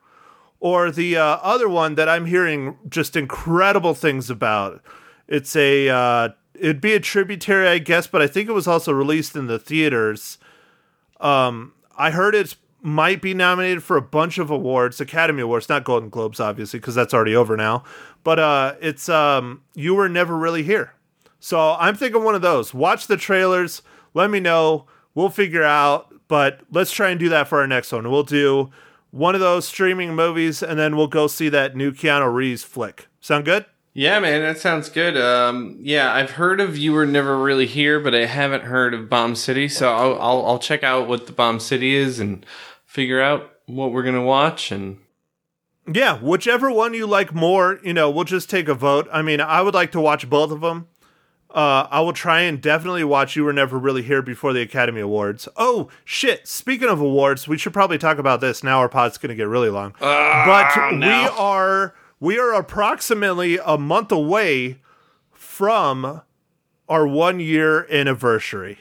Or 0.61 0.91
the 0.91 1.17
uh, 1.17 1.39
other 1.43 1.69
one 1.69 1.95
that 1.95 2.09
I'm 2.09 2.27
hearing 2.27 2.77
just 2.89 3.17
incredible 3.17 3.95
things 3.95 4.31
about. 4.31 4.83
It's 5.27 5.57
a 5.57 5.89
uh, 5.89 6.29
it'd 6.55 6.81
be 6.81 6.93
a 6.93 7.01
tributary, 7.01 7.67
I 7.67 7.79
guess, 7.79 8.07
but 8.07 8.21
I 8.21 8.27
think 8.27 8.49
it 8.49 8.53
was 8.53 8.69
also 8.69 8.93
released 8.93 9.35
in 9.35 9.47
the 9.47 9.59
theaters. 9.59 10.39
Um, 11.19 11.73
I 11.97 12.11
heard 12.11 12.35
it 12.35 12.57
might 12.83 13.21
be 13.23 13.35
nominated 13.35 13.83
for 13.83 13.97
a 13.97 14.03
bunch 14.03 14.39
of 14.39 14.51
awards, 14.51 15.01
Academy 15.01 15.43
Awards, 15.43 15.69
not 15.69 15.85
Golden 15.85 16.09
Globes, 16.09 16.41
obviously, 16.41 16.79
because 16.79 16.95
that's 16.95 17.15
already 17.15 17.35
over 17.35 17.57
now. 17.57 17.85
But 18.23 18.39
uh, 18.39 18.75
it's 18.81 19.09
um, 19.09 19.63
you 19.75 19.95
were 19.95 20.09
never 20.09 20.37
really 20.37 20.63
here. 20.63 20.93
So 21.41 21.75
I'm 21.79 21.97
thinking 21.97 22.23
one 22.23 22.35
of 22.35 22.43
those. 22.43 22.73
Watch 22.73 23.07
the 23.07 23.17
trailers. 23.17 23.83
Let 24.15 24.31
me 24.31 24.39
know. 24.39 24.87
We'll 25.15 25.31
figure 25.31 25.65
out. 25.65 26.15
But 26.29 26.61
let's 26.71 26.93
try 26.93 27.11
and 27.11 27.19
do 27.19 27.29
that 27.31 27.49
for 27.49 27.61
our 27.61 27.67
next 27.67 27.91
one. 27.91 28.09
We'll 28.11 28.23
do 28.23 28.71
one 29.11 29.35
of 29.35 29.41
those 29.41 29.67
streaming 29.67 30.15
movies, 30.15 30.63
and 30.63 30.79
then 30.79 30.97
we'll 30.97 31.09
go 31.09 31.27
see 31.27 31.49
that 31.49 31.75
new 31.75 31.91
Keanu 31.91 32.33
Reeves 32.33 32.63
flick. 32.63 33.09
Sound 33.21 33.45
good? 33.45 33.67
Yeah, 33.93 34.21
man, 34.21 34.41
that 34.43 34.59
sounds 34.59 34.89
good. 34.89 35.17
Um, 35.17 35.77
yeah, 35.81 36.15
I've 36.15 36.31
heard 36.31 36.61
of 36.61 36.79
You 36.79 36.93
Were 36.93 37.07
Never 37.07 37.37
Really 37.37 37.67
Here, 37.67 37.99
but 37.99 38.15
I 38.15 38.27
haven't 38.27 38.63
heard 38.63 38.95
of 38.95 39.11
Bomb 39.11 39.35
City. 39.35 39.67
So 39.67 39.93
I'll, 39.93 40.21
I'll, 40.21 40.47
I'll 40.47 40.59
check 40.61 40.85
out 40.85 41.09
what 41.09 41.27
the 41.27 41.33
Bomb 41.33 41.59
City 41.59 41.97
is 41.97 42.21
and 42.21 42.47
figure 42.85 43.21
out 43.21 43.51
what 43.67 43.93
we're 43.93 44.05
gonna 44.05 44.23
watch. 44.23 44.71
And 44.71 44.99
Yeah, 45.93 46.19
whichever 46.19 46.71
one 46.71 46.95
you 46.95 47.07
like 47.09 47.35
more, 47.35 47.81
you 47.83 47.93
know, 47.93 48.09
we'll 48.09 48.23
just 48.25 48.49
take 48.49 48.69
a 48.69 48.75
vote. 48.75 49.09
I 49.13 49.23
mean, 49.23 49.41
I 49.41 49.61
would 49.61 49.75
like 49.75 49.91
to 49.93 50.01
watch 50.01 50.31
both 50.31 50.53
of 50.53 50.61
them. 50.61 50.87
Uh, 51.53 51.89
I 51.91 52.01
will 52.01 52.13
try 52.13 52.43
and 52.43 52.61
definitely 52.61 53.03
watch 53.03 53.35
You 53.35 53.45
Were 53.45 53.53
Never 53.53 53.77
Really 53.77 54.03
Here 54.03 54.23
before 54.23 54.53
the 54.53 54.61
Academy 54.61 55.01
Awards. 55.01 55.49
Oh, 55.57 55.89
shit. 56.05 56.47
Speaking 56.47 56.89
of 56.89 57.01
awards, 57.01 57.49
we 57.49 57.59
should 57.59 57.73
probably 57.73 57.99
talk 57.99 58.19
about 58.19 58.41
this. 58.41 58.63
Now 58.63 58.79
our 58.79 58.89
pod's 58.89 59.19
going 59.19 59.31
to 59.31 59.35
get 59.35 59.49
really 59.49 59.69
long. 59.71 59.95
but 59.99 60.93
we 60.93 61.07
are 61.09 61.95
we 62.21 62.39
are 62.39 62.53
approximately 62.53 63.59
a 63.65 63.77
month 63.77 64.13
away 64.13 64.79
from 65.33 66.23
our 66.89 67.07
one 67.07 67.41
year 67.41 67.87
anniversary. 67.91 68.79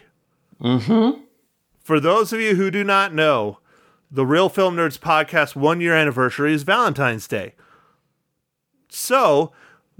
Mm-hmm. 0.61 1.21
For 1.81 1.99
those 1.99 2.31
of 2.33 2.39
you 2.39 2.55
who 2.55 2.69
do 2.69 2.83
not 2.83 3.13
know, 3.13 3.59
the 4.11 4.25
Real 4.25 4.49
Film 4.49 4.75
Nerds 4.75 4.99
podcast 4.99 5.55
one 5.55 5.81
year 5.81 5.95
anniversary 5.95 6.53
is 6.53 6.63
Valentine's 6.63 7.27
Day. 7.27 7.53
So, 8.89 9.51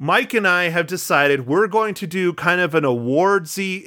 Mike 0.02 0.34
and 0.34 0.48
I 0.48 0.70
have 0.70 0.88
decided 0.88 1.46
we're 1.46 1.68
going 1.68 1.94
to 1.96 2.08
do 2.08 2.32
kind 2.32 2.62
of 2.62 2.74
an 2.74 2.86
awardsy 2.86 3.84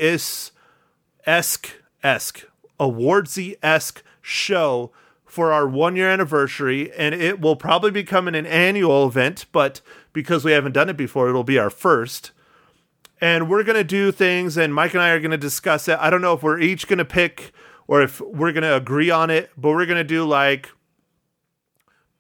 esque 1.25 1.75
esque 2.05 2.45
awardsy 2.79 3.57
esque 3.63 4.05
show 4.21 4.93
for 5.25 5.53
our 5.53 5.67
one 5.67 5.97
year 5.97 6.11
anniversary, 6.11 6.93
and 6.93 7.15
it 7.15 7.41
will 7.41 7.57
probably 7.57 7.91
become 7.91 8.29
an 8.29 8.35
annual 8.35 9.07
event, 9.07 9.47
but 9.53 9.81
because 10.13 10.45
we 10.45 10.53
haven't 10.53 10.73
done 10.73 10.91
it 10.91 10.99
before, 10.99 11.31
it'll 11.31 11.45
be 11.45 11.59
our 11.59 11.71
first. 11.71 12.33
And 13.19 13.49
we're 13.49 13.65
going 13.65 13.79
to 13.79 13.83
do 13.83 14.13
things, 14.13 14.59
and 14.59 14.75
Mike 14.75 14.93
and 14.93 15.03
I 15.03 15.09
are 15.11 15.21
going 15.21 15.31
to 15.31 15.39
discuss 15.39 15.89
it. 15.89 15.97
I 15.99 16.11
don't 16.11 16.21
know 16.21 16.35
if 16.35 16.43
we're 16.43 16.61
each 16.61 16.89
going 16.89 16.99
to 16.99 17.07
pick 17.07 17.53
or 17.87 18.03
if 18.03 18.21
we're 18.21 18.53
going 18.53 18.65
to 18.65 18.77
agree 18.77 19.11
on 19.11 19.31
it, 19.31 19.51
but 19.57 19.71
we're 19.71 19.87
going 19.87 19.97
to 19.97 20.05
do 20.05 20.27
like 20.27 20.69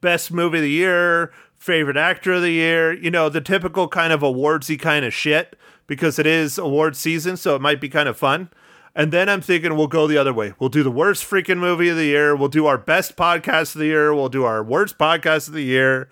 best 0.00 0.32
movie 0.32 0.58
of 0.58 0.62
the 0.62 0.70
year, 0.70 1.30
favorite 1.62 1.96
actor 1.96 2.32
of 2.32 2.42
the 2.42 2.50
year, 2.50 2.92
you 2.92 3.08
know, 3.08 3.28
the 3.28 3.40
typical 3.40 3.86
kind 3.86 4.12
of 4.12 4.20
awardsy 4.20 4.76
kind 4.76 5.04
of 5.04 5.14
shit 5.14 5.56
because 5.86 6.18
it 6.18 6.26
is 6.26 6.58
award 6.58 6.96
season, 6.96 7.36
so 7.36 7.54
it 7.54 7.62
might 7.62 7.80
be 7.80 7.88
kind 7.88 8.08
of 8.08 8.16
fun. 8.16 8.50
And 8.96 9.12
then 9.12 9.28
I'm 9.28 9.40
thinking 9.40 9.76
we'll 9.76 9.86
go 9.86 10.08
the 10.08 10.18
other 10.18 10.34
way. 10.34 10.54
We'll 10.58 10.70
do 10.70 10.82
the 10.82 10.90
worst 10.90 11.24
freaking 11.24 11.58
movie 11.58 11.88
of 11.88 11.96
the 11.96 12.04
year. 12.06 12.34
We'll 12.34 12.48
do 12.48 12.66
our 12.66 12.76
best 12.76 13.16
podcast 13.16 13.76
of 13.76 13.78
the 13.78 13.86
year. 13.86 14.12
We'll 14.12 14.28
do 14.28 14.42
our 14.42 14.62
worst 14.62 14.98
podcast 14.98 15.46
of 15.46 15.54
the 15.54 15.62
year. 15.62 16.08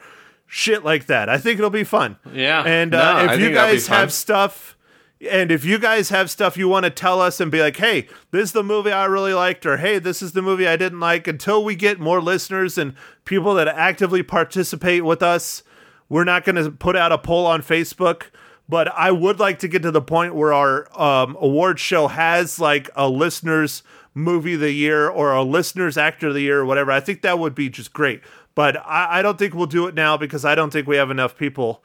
Shit 0.47 0.85
like 0.85 1.07
that. 1.07 1.29
I 1.29 1.37
think 1.37 1.59
it'll 1.59 1.69
be 1.69 1.85
fun. 1.85 2.17
Yeah. 2.33 2.63
And 2.63 2.93
No, 2.93 2.99
uh, 3.01 3.03
I 3.03 3.35
if 3.35 3.41
you 3.41 3.53
that'll 3.53 3.71
be 3.71 3.77
guys 3.77 3.89
have 3.89 4.13
stuff, 4.13 4.77
and 5.29 5.51
if 5.51 5.65
you 5.65 5.79
guys 5.79 6.09
have 6.09 6.31
stuff 6.31 6.57
you 6.57 6.69
want 6.69 6.85
to 6.85 6.91
tell 6.91 7.21
us 7.21 7.41
and 7.41 7.51
be 7.51 7.61
like, 7.61 7.77
hey, 7.77 8.09
this 8.31 8.45
is 8.45 8.53
the 8.53 8.63
movie 8.63 8.93
I 8.93 9.05
really 9.05 9.35
liked, 9.35 9.67
or 9.67 9.77
hey, 9.77 9.99
this 9.99 10.23
is 10.23 10.33
the 10.33 10.43
movie 10.43 10.67
I 10.67 10.77
didn't 10.77 11.01
like, 11.01 11.27
until 11.27 11.63
we 11.63 11.75
get 11.75 12.01
more 12.01 12.23
listeners 12.23 12.79
and 12.79 12.95
people 13.25 13.55
that 13.55 13.69
actively 13.69 14.23
participate 14.23 15.05
with 15.05 15.23
us, 15.23 15.63
we're 16.09 16.25
not 16.25 16.45
going 16.45 16.57
to 16.57 16.71
put 16.71 16.97
out 16.97 17.13
a 17.13 17.19
poll 17.19 17.47
on 17.47 17.63
Facebook. 17.63 18.25
But 18.69 18.87
I 18.97 19.11
would 19.11 19.41
like 19.41 19.59
to 19.61 19.69
get 19.69 19.83
to 19.83 19.91
the 19.91 20.01
point 20.01 20.37
where 20.37 20.53
our 20.53 20.87
um, 21.01 21.37
award 21.41 21.81
show 21.81 22.07
has 22.07 22.61
like 22.61 22.89
a 22.95 23.09
listeners 23.09 23.83
movie 24.15 24.55
of 24.55 24.61
the 24.61 24.71
year 24.71 25.09
or 25.09 25.33
a 25.33 25.43
listeners 25.43 25.99
actor 25.99 26.29
of 26.29 26.35
the 26.35 26.43
year 26.43 26.61
or 26.61 26.65
whatever. 26.65 26.93
I 26.93 27.01
think 27.01 27.23
that 27.23 27.41
would 27.41 27.55
be 27.55 27.69
just 27.69 27.93
great. 27.93 28.23
But 28.55 28.77
I, 28.87 29.19
I 29.19 29.23
don't 29.23 29.39
think 29.39 29.55
we'll 29.55 29.67
do 29.67 29.89
it 29.89 29.95
now 29.95 30.17
because 30.17 30.45
I 30.45 30.55
don't 30.55 30.73
think 30.73 30.87
we 30.87 30.97
have 30.97 31.11
enough 31.11 31.37
people 31.37 31.85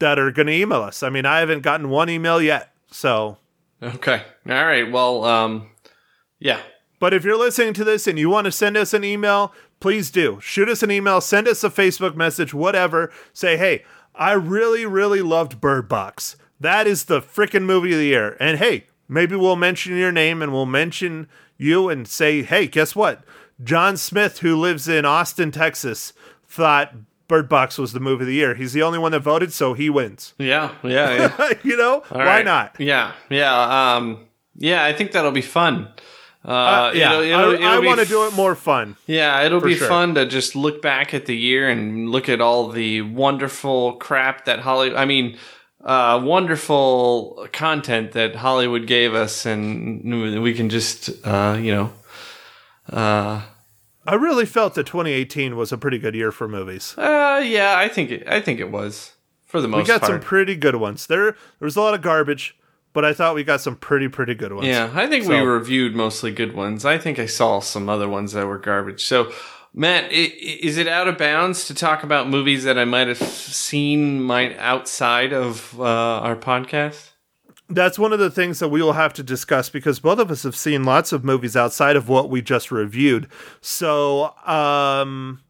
that 0.00 0.18
are 0.18 0.32
going 0.32 0.48
to 0.48 0.52
email 0.52 0.82
us. 0.82 1.04
I 1.04 1.08
mean, 1.08 1.24
I 1.24 1.38
haven't 1.38 1.62
gotten 1.62 1.88
one 1.88 2.10
email 2.10 2.42
yet. 2.42 2.73
So, 2.94 3.38
Okay. 3.82 4.22
All 4.48 4.64
right. 4.64 4.90
Well, 4.90 5.24
um, 5.24 5.68
yeah. 6.38 6.60
but 7.00 7.12
if 7.12 7.24
you're 7.24 7.36
listening 7.36 7.74
to 7.74 7.84
this 7.84 8.06
and 8.06 8.18
you 8.18 8.30
want 8.30 8.44
to 8.46 8.52
send 8.52 8.76
us 8.76 8.94
an 8.94 9.04
email, 9.04 9.52
please 9.80 10.10
do. 10.10 10.38
Shoot 10.40 10.68
us 10.68 10.82
an 10.82 10.90
email, 10.90 11.20
send 11.20 11.48
us 11.48 11.64
a 11.64 11.68
Facebook 11.70 12.14
message, 12.14 12.54
whatever. 12.54 13.12
Say, 13.32 13.56
hey, 13.56 13.84
I 14.14 14.32
really, 14.32 14.86
really 14.86 15.20
loved 15.22 15.60
Bird 15.60 15.88
Box. 15.88 16.36
That 16.60 16.86
is 16.86 17.04
the 17.06 17.20
freaking 17.20 17.64
movie 17.64 17.92
of 17.92 17.98
the 17.98 18.06
year. 18.06 18.36
And 18.40 18.58
hey, 18.58 18.86
maybe 19.08 19.34
we'll 19.36 19.56
mention 19.56 19.96
your 19.96 20.12
name 20.12 20.40
and 20.40 20.52
we'll 20.52 20.64
mention 20.64 21.28
you 21.58 21.88
and 21.90 22.06
say, 22.08 22.42
hey, 22.42 22.68
guess 22.68 22.94
what? 22.96 23.24
John 23.62 23.96
Smith, 23.96 24.38
who 24.38 24.56
lives 24.56 24.88
in 24.88 25.04
Austin, 25.04 25.50
Texas, 25.50 26.12
thought 26.46 26.94
Bird 27.28 27.48
Box 27.48 27.78
was 27.78 27.92
the 27.92 28.00
movie 28.00 28.22
of 28.24 28.26
the 28.28 28.34
year. 28.34 28.54
He's 28.54 28.72
the 28.72 28.82
only 28.82 28.98
one 28.98 29.12
that 29.12 29.20
voted, 29.20 29.52
so 29.52 29.72
he 29.74 29.88
wins. 29.90 30.34
Yeah. 30.38 30.72
Yeah. 30.82 31.32
yeah. 31.38 31.52
you 31.64 31.76
know, 31.76 32.02
All 32.10 32.18
why 32.18 32.24
right. 32.24 32.44
not? 32.44 32.76
Yeah. 32.78 33.12
Yeah. 33.30 33.94
Um, 33.96 34.26
yeah. 34.56 34.84
I 34.84 34.92
think 34.92 35.12
that'll 35.12 35.30
be 35.32 35.40
fun. 35.42 35.88
Uh, 36.44 36.92
yeah, 36.94 37.12
it'll- 37.14 37.22
it'll- 37.22 37.40
I, 37.50 37.54
it'll 37.54 37.66
I 37.68 37.80
be 37.80 37.86
want 37.86 37.98
to 38.00 38.02
f- 38.02 38.08
do 38.08 38.26
it 38.26 38.34
more 38.34 38.54
fun. 38.54 38.96
Yeah, 39.06 39.40
it'll 39.44 39.62
be 39.62 39.76
sure. 39.76 39.88
fun 39.88 40.14
to 40.16 40.26
just 40.26 40.54
look 40.54 40.82
back 40.82 41.14
at 41.14 41.24
the 41.24 41.34
year 41.34 41.70
and 41.70 42.10
look 42.10 42.28
at 42.28 42.42
all 42.42 42.68
the 42.68 43.00
wonderful 43.00 43.94
crap 43.94 44.44
that 44.44 44.58
Hollywood. 44.60 44.98
I 44.98 45.06
mean, 45.06 45.38
uh, 45.82 46.20
wonderful 46.22 47.48
content 47.52 48.12
that 48.12 48.36
Hollywood 48.36 48.86
gave 48.86 49.14
us, 49.14 49.46
and 49.46 50.42
we 50.42 50.52
can 50.52 50.68
just, 50.68 51.08
uh, 51.26 51.56
you 51.58 51.72
know, 51.74 51.92
uh, 52.92 53.40
I 54.06 54.14
really 54.14 54.46
felt 54.46 54.74
that 54.74 54.86
2018 54.86 55.56
was 55.56 55.72
a 55.72 55.78
pretty 55.78 55.98
good 55.98 56.14
year 56.14 56.30
for 56.30 56.48
movies. 56.48 56.94
uh, 56.98 57.42
yeah, 57.44 57.74
I 57.76 57.88
think 57.88 58.10
it, 58.10 58.28
I 58.28 58.40
think 58.40 58.60
it 58.60 58.70
was 58.70 59.12
for 59.44 59.60
the 59.60 59.68
most 59.68 59.78
part. 59.78 59.84
We 59.84 59.88
got 59.88 60.00
part. 60.00 60.12
some 60.12 60.20
pretty 60.20 60.56
good 60.56 60.76
ones. 60.76 61.06
There, 61.06 61.32
there 61.32 61.36
was 61.60 61.76
a 61.76 61.80
lot 61.80 61.94
of 61.94 62.02
garbage, 62.02 62.56
but 62.92 63.04
I 63.04 63.12
thought 63.12 63.34
we 63.34 63.44
got 63.44 63.60
some 63.60 63.76
pretty, 63.76 64.08
pretty 64.08 64.34
good 64.34 64.52
ones. 64.52 64.66
Yeah, 64.66 64.90
I 64.94 65.06
think 65.06 65.26
we 65.26 65.38
reviewed 65.38 65.94
mostly 65.94 66.32
good 66.32 66.54
ones. 66.54 66.84
I 66.84 66.98
think 66.98 67.18
I 67.18 67.26
saw 67.26 67.60
some 67.60 67.88
other 67.88 68.08
ones 68.08 68.32
that 68.32 68.46
were 68.46 68.58
garbage. 68.58 69.04
So, 69.04 69.32
Matt, 69.72 70.12
is 70.12 70.76
it 70.76 70.86
out 70.86 71.08
of 71.08 71.18
bounds 71.18 71.66
to 71.66 71.74
talk 71.74 72.02
about 72.02 72.28
movies 72.28 72.64
that 72.64 72.78
I 72.78 72.84
might 72.84 73.08
have 73.08 73.18
seen 73.18 74.22
might 74.22 74.56
outside 74.58 75.32
of 75.32 75.78
uh, 75.80 75.84
our 75.84 76.36
podcast? 76.36 77.10
That's 77.68 77.98
one 77.98 78.12
of 78.12 78.18
the 78.18 78.30
things 78.30 78.58
that 78.58 78.68
we 78.68 78.82
will 78.82 78.92
have 78.92 79.14
to 79.14 79.22
discuss 79.22 79.70
because 79.70 79.98
both 79.98 80.18
of 80.18 80.30
us 80.30 80.42
have 80.42 80.54
seen 80.54 80.84
lots 80.84 81.12
of 81.12 81.24
movies 81.24 81.56
outside 81.56 81.96
of 81.96 82.08
what 82.08 82.28
we 82.28 82.42
just 82.42 82.70
reviewed. 82.70 83.26
So, 83.62 84.34
um, 84.46 85.40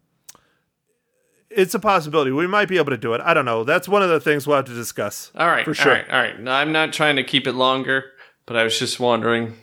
it's 1.51 1.75
a 1.75 1.79
possibility. 1.79 2.31
We 2.31 2.47
might 2.47 2.69
be 2.69 2.79
able 2.79 2.91
to 2.91 2.97
do 2.97 3.15
it. 3.15 3.21
I 3.21 3.35
don't 3.35 3.45
know. 3.45 3.65
That's 3.65 3.89
one 3.89 4.03
of 4.03 4.09
the 4.11 4.21
things 4.21 4.47
we'll 4.47 4.57
have 4.57 4.65
to 4.67 4.75
discuss. 4.75 5.31
All 5.37 5.47
right, 5.47 5.65
For 5.65 5.75
sure. 5.75 5.93
all 5.93 5.99
right, 5.99 6.11
all 6.11 6.21
right. 6.21 6.41
No, 6.41 6.53
I'm 6.53 6.73
not 6.73 6.93
trying 6.93 7.17
to 7.17 7.25
keep 7.25 7.47
it 7.47 7.53
longer, 7.53 8.13
but 8.47 8.57
I 8.57 8.65
was 8.65 8.79
just 8.79 8.99
wondering. 9.01 9.57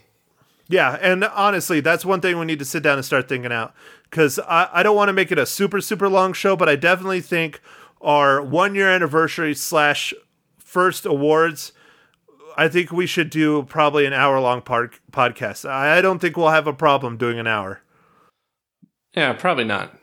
Yeah, 0.68 0.98
and 1.02 1.26
honestly, 1.26 1.82
that's 1.82 2.06
one 2.06 2.22
thing 2.22 2.40
we 2.40 2.46
need 2.46 2.60
to 2.60 2.66
sit 2.66 2.82
down 2.82 2.98
and 2.98 3.06
start 3.06 3.28
thinking 3.28 3.52
out 3.52 3.74
because 4.10 4.40
I, 4.40 4.70
I 4.72 4.84
don't 4.84 4.96
want 4.96 5.10
to 5.10 5.14
make 5.14 5.32
it 5.32 5.38
a 5.38 5.46
super 5.46 5.82
super 5.82 6.08
long 6.08 6.32
show, 6.32 6.56
but 6.56 6.70
I 6.70 6.78
definitely 6.78 7.20
think 7.20 7.60
our 8.00 8.42
one 8.42 8.74
year 8.74 8.90
anniversary 8.90 9.54
slash 9.54 10.14
first 10.58 11.06
awards. 11.06 11.74
I 12.58 12.68
think 12.68 12.92
we 12.92 13.06
should 13.06 13.30
do 13.30 13.64
probably 13.64 14.06
an 14.06 14.14
hour 14.14 14.40
long 14.40 14.62
part 14.62 15.00
podcast. 15.12 15.68
I 15.68 16.02
don't 16.02 16.20
think 16.20 16.38
we'll 16.38 16.50
have 16.50 16.68
a 16.68 16.74
problem 16.74 17.18
doing 17.18 17.40
an 17.40 17.48
hour. 17.48 17.82
Yeah, 19.16 19.34
probably 19.34 19.66
not. 19.66 19.98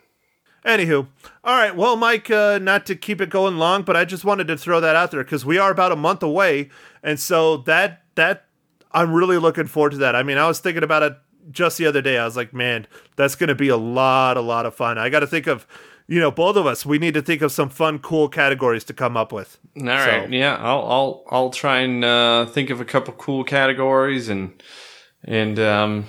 Anywho, 0.65 1.07
all 1.43 1.57
right. 1.57 1.75
Well, 1.75 1.95
Mike, 1.95 2.29
uh, 2.29 2.59
not 2.59 2.85
to 2.87 2.95
keep 2.95 3.21
it 3.21 3.29
going 3.29 3.57
long, 3.57 3.83
but 3.83 3.95
I 3.95 4.03
just 4.05 4.25
wanted 4.25 4.47
to 4.47 4.57
throw 4.57 4.79
that 4.81 4.95
out 4.95 5.11
there 5.11 5.23
because 5.23 5.45
we 5.45 5.57
are 5.57 5.71
about 5.71 5.91
a 5.91 5.95
month 5.95 6.21
away, 6.21 6.69
and 7.01 7.19
so 7.19 7.57
that 7.57 8.03
that 8.15 8.45
I'm 8.91 9.13
really 9.13 9.37
looking 9.37 9.67
forward 9.67 9.91
to 9.91 9.97
that. 9.97 10.15
I 10.15 10.23
mean, 10.23 10.37
I 10.37 10.47
was 10.47 10.59
thinking 10.59 10.83
about 10.83 11.03
it 11.03 11.17
just 11.51 11.77
the 11.77 11.85
other 11.85 12.01
day. 12.01 12.17
I 12.17 12.25
was 12.25 12.35
like, 12.35 12.53
man, 12.53 12.87
that's 13.15 13.35
going 13.35 13.47
to 13.47 13.55
be 13.55 13.69
a 13.69 13.77
lot, 13.77 14.37
a 14.37 14.41
lot 14.41 14.65
of 14.65 14.75
fun. 14.75 14.97
I 14.97 15.09
got 15.09 15.21
to 15.21 15.27
think 15.27 15.47
of, 15.47 15.65
you 16.09 16.19
know, 16.19 16.31
both 16.31 16.55
of 16.55 16.65
us. 16.65 16.85
We 16.85 16.97
need 16.97 17.13
to 17.13 17.21
think 17.21 17.41
of 17.43 17.51
some 17.51 17.69
fun, 17.69 17.99
cool 17.99 18.27
categories 18.29 18.83
to 18.85 18.93
come 18.93 19.15
up 19.15 19.31
with. 19.31 19.59
All 19.77 19.83
right, 19.85 20.23
So- 20.25 20.29
yeah, 20.31 20.55
I'll 20.59 20.85
I'll 20.91 21.23
I'll 21.29 21.49
try 21.51 21.79
and 21.81 22.03
uh, 22.03 22.45
think 22.47 22.69
of 22.71 22.81
a 22.81 22.85
couple 22.85 23.13
cool 23.13 23.43
categories 23.43 24.27
and 24.29 24.61
and 25.23 25.59
um, 25.59 26.05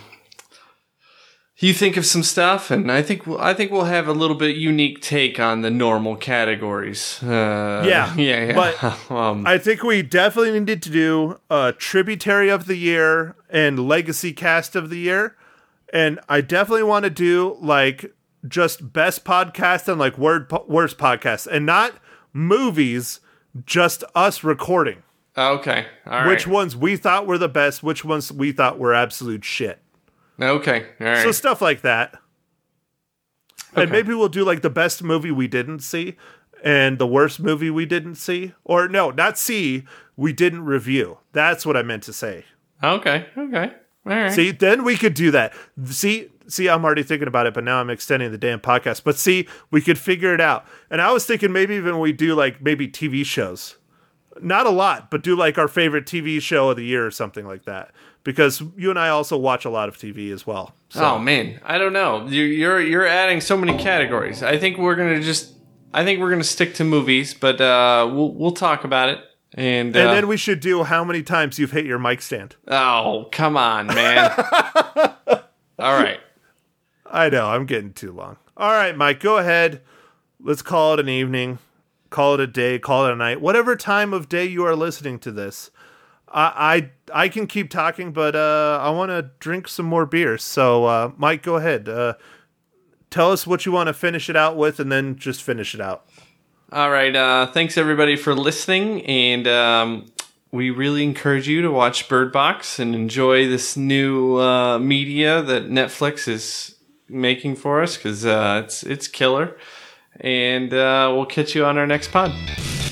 you 1.58 1.74
think 1.74 1.98
of 1.98 2.06
some 2.06 2.22
stuff, 2.22 2.70
and 2.70 2.90
I 2.90 3.02
think 3.02 3.26
we'll, 3.26 3.38
I 3.38 3.52
think 3.52 3.70
we'll 3.70 3.84
have 3.84 4.08
a 4.08 4.12
little 4.14 4.36
bit 4.36 4.56
unique 4.56 5.02
take 5.02 5.38
on 5.38 5.60
the 5.60 5.70
normal 5.70 6.16
categories. 6.16 7.22
Uh, 7.22 7.84
Yeah, 7.86 8.14
yeah, 8.16 8.44
yeah. 8.46 8.54
but 8.54 8.82
um, 9.10 9.46
I 9.46 9.58
think 9.58 9.82
we 9.82 10.00
definitely 10.02 10.58
needed 10.58 10.82
to 10.84 10.90
do 10.90 11.38
a 11.50 11.74
tributary 11.76 12.48
of 12.48 12.64
the 12.64 12.76
year 12.76 13.36
and 13.50 13.78
legacy 13.86 14.32
cast 14.32 14.74
of 14.74 14.88
the 14.88 14.98
year. 14.98 15.36
And 15.92 16.18
I 16.28 16.40
definitely 16.40 16.84
want 16.84 17.04
to 17.04 17.10
do 17.10 17.58
like 17.60 18.10
just 18.46 18.92
best 18.92 19.24
podcast 19.24 19.88
and 19.88 19.98
like 19.98 20.16
word 20.18 20.48
po- 20.48 20.64
worst 20.68 20.98
podcast 20.98 21.46
and 21.46 21.66
not 21.66 21.94
movies, 22.32 23.20
just 23.66 24.04
us 24.14 24.42
recording. 24.44 25.02
okay, 25.36 25.86
all 26.06 26.12
right. 26.12 26.26
Which 26.28 26.46
ones 26.46 26.76
we 26.76 26.96
thought 26.96 27.26
were 27.26 27.38
the 27.38 27.48
best, 27.48 27.82
which 27.82 28.04
ones 28.04 28.32
we 28.32 28.52
thought 28.52 28.78
were 28.78 28.94
absolute 28.94 29.44
shit. 29.44 29.80
Okay, 30.40 30.86
all 31.00 31.06
right. 31.06 31.22
So 31.22 31.32
stuff 31.32 31.60
like 31.60 31.82
that. 31.82 32.18
And 33.74 33.90
maybe 33.90 34.12
we'll 34.14 34.28
do 34.28 34.44
like 34.44 34.62
the 34.62 34.70
best 34.70 35.02
movie 35.02 35.30
we 35.30 35.46
didn't 35.46 35.80
see 35.80 36.16
and 36.64 36.98
the 36.98 37.06
worst 37.06 37.38
movie 37.40 37.70
we 37.70 37.86
didn't 37.86 38.16
see. 38.16 38.52
Or 38.64 38.88
no, 38.88 39.10
not 39.10 39.38
see, 39.38 39.84
we 40.16 40.32
didn't 40.32 40.64
review. 40.64 41.18
That's 41.32 41.64
what 41.64 41.76
I 41.76 41.82
meant 41.82 42.02
to 42.04 42.12
say. 42.12 42.44
okay, 42.82 43.26
okay, 43.36 43.72
all 44.06 44.12
right. 44.12 44.32
See, 44.32 44.50
then 44.50 44.82
we 44.82 44.96
could 44.96 45.14
do 45.14 45.30
that. 45.30 45.52
See, 45.84 46.30
see, 46.50 46.68
I'm 46.68 46.84
already 46.84 47.02
thinking 47.02 47.28
about 47.28 47.46
it, 47.46 47.54
but 47.54 47.64
now 47.64 47.80
I'm 47.80 47.90
extending 47.90 48.30
the 48.32 48.38
damn 48.38 48.60
podcast. 48.60 49.02
But 49.04 49.16
see, 49.16 49.48
we 49.70 49.80
could 49.80 49.98
figure 49.98 50.34
it 50.34 50.40
out. 50.40 50.66
And 50.90 51.00
I 51.00 51.12
was 51.12 51.24
thinking 51.24 51.52
maybe 51.52 51.74
even 51.76 51.98
we 51.98 52.12
do 52.12 52.34
like 52.34 52.60
maybe 52.62 52.88
TV 52.88 53.24
shows. 53.24 53.76
Not 54.40 54.66
a 54.66 54.70
lot, 54.70 55.10
but 55.10 55.22
do 55.22 55.34
like 55.36 55.58
our 55.58 55.68
favorite 55.68 56.06
TV 56.06 56.40
show 56.40 56.70
of 56.70 56.76
the 56.76 56.84
year 56.84 57.06
or 57.06 57.10
something 57.10 57.46
like 57.46 57.64
that. 57.64 57.90
Because 58.22 58.62
you 58.76 58.90
and 58.90 58.98
I 58.98 59.08
also 59.08 59.36
watch 59.36 59.64
a 59.64 59.70
lot 59.70 59.88
of 59.88 59.96
TV 59.96 60.30
as 60.32 60.46
well. 60.46 60.74
So. 60.90 61.04
Oh 61.04 61.18
man, 61.18 61.60
I 61.64 61.78
don't 61.78 61.92
know. 61.92 62.26
You, 62.26 62.44
you're 62.44 62.80
you're 62.80 63.06
adding 63.06 63.40
so 63.40 63.56
many 63.56 63.76
categories. 63.78 64.42
I 64.42 64.58
think 64.58 64.76
we're 64.78 64.94
gonna 64.94 65.20
just. 65.20 65.54
I 65.92 66.04
think 66.04 66.20
we're 66.20 66.30
gonna 66.30 66.44
stick 66.44 66.74
to 66.74 66.84
movies, 66.84 67.34
but 67.34 67.60
uh, 67.60 68.08
we'll 68.12 68.32
we'll 68.34 68.52
talk 68.52 68.84
about 68.84 69.08
it. 69.08 69.18
And, 69.54 69.96
uh, 69.96 69.98
And 69.98 70.10
then 70.10 70.28
we 70.28 70.36
should 70.36 70.60
do 70.60 70.84
how 70.84 71.02
many 71.02 71.22
times 71.24 71.58
you've 71.58 71.72
hit 71.72 71.84
your 71.84 71.98
mic 71.98 72.22
stand. 72.22 72.56
oh 72.68 73.26
come 73.32 73.56
on, 73.56 73.88
man. 73.88 74.30
All 75.78 75.94
right. 75.94 76.20
I 77.10 77.28
know 77.28 77.48
I'm 77.48 77.66
getting 77.66 77.92
too 77.92 78.12
long. 78.12 78.36
All 78.56 78.72
right, 78.72 78.96
Mike, 78.96 79.20
go 79.20 79.38
ahead. 79.38 79.82
Let's 80.40 80.62
call 80.62 80.94
it 80.94 81.00
an 81.00 81.08
evening, 81.08 81.58
call 82.08 82.34
it 82.34 82.40
a 82.40 82.46
day, 82.46 82.78
call 82.78 83.06
it 83.06 83.12
a 83.12 83.16
night, 83.16 83.40
whatever 83.40 83.76
time 83.76 84.14
of 84.14 84.28
day 84.28 84.44
you 84.46 84.64
are 84.64 84.76
listening 84.76 85.18
to 85.20 85.32
this. 85.32 85.70
I 86.28 86.90
I, 87.12 87.24
I 87.24 87.28
can 87.28 87.46
keep 87.46 87.70
talking, 87.70 88.12
but 88.12 88.36
uh, 88.36 88.78
I 88.80 88.90
want 88.90 89.10
to 89.10 89.30
drink 89.40 89.66
some 89.68 89.86
more 89.86 90.06
beer. 90.06 90.38
So, 90.38 90.84
uh, 90.84 91.12
Mike, 91.16 91.42
go 91.42 91.56
ahead. 91.56 91.88
Uh, 91.88 92.14
tell 93.10 93.32
us 93.32 93.46
what 93.46 93.66
you 93.66 93.72
want 93.72 93.88
to 93.88 93.92
finish 93.92 94.30
it 94.30 94.36
out 94.36 94.56
with, 94.56 94.78
and 94.78 94.90
then 94.90 95.16
just 95.16 95.42
finish 95.42 95.74
it 95.74 95.80
out. 95.80 96.06
All 96.72 96.90
right. 96.90 97.14
Uh, 97.14 97.48
thanks 97.48 97.76
everybody 97.76 98.14
for 98.14 98.32
listening, 98.32 99.04
and 99.06 99.48
um, 99.48 100.06
we 100.52 100.70
really 100.70 101.02
encourage 101.02 101.48
you 101.48 101.62
to 101.62 101.70
watch 101.70 102.08
Bird 102.08 102.32
Box 102.32 102.78
and 102.78 102.94
enjoy 102.94 103.48
this 103.48 103.76
new 103.76 104.38
uh, 104.38 104.78
media 104.78 105.42
that 105.42 105.68
Netflix 105.68 106.28
is 106.28 106.76
making 107.10 107.56
for 107.56 107.82
us 107.82 107.96
because 107.96 108.24
uh, 108.24 108.62
it's 108.64 108.82
it's 108.82 109.08
killer. 109.08 109.56
And 110.20 110.72
uh, 110.74 111.12
we'll 111.14 111.26
catch 111.26 111.54
you 111.54 111.64
on 111.64 111.78
our 111.78 111.86
next 111.86 112.10
pod. 112.10 112.32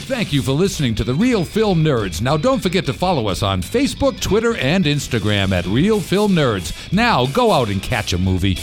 Thank 0.09 0.33
you 0.33 0.41
for 0.41 0.53
listening 0.53 0.95
to 0.95 1.05
the 1.05 1.15
Real 1.15 1.45
Film 1.45 1.85
Nerds. 1.85 2.23
Now, 2.23 2.39
don't 2.39 2.63
forget 2.63 2.87
to 2.87 2.95
follow 2.95 3.29
us 3.29 3.43
on 3.43 3.61
Facebook, 3.61 4.19
Twitter, 4.21 4.57
and 4.57 4.87
Instagram 4.87 5.53
at 5.53 5.67
Real 5.67 6.01
Film 6.01 6.33
Nerds. 6.33 6.91
Now, 6.91 7.27
go 7.27 7.53
out 7.53 7.69
and 7.69 7.83
catch 7.83 8.15
a 8.15 8.19
movie. 8.19 8.57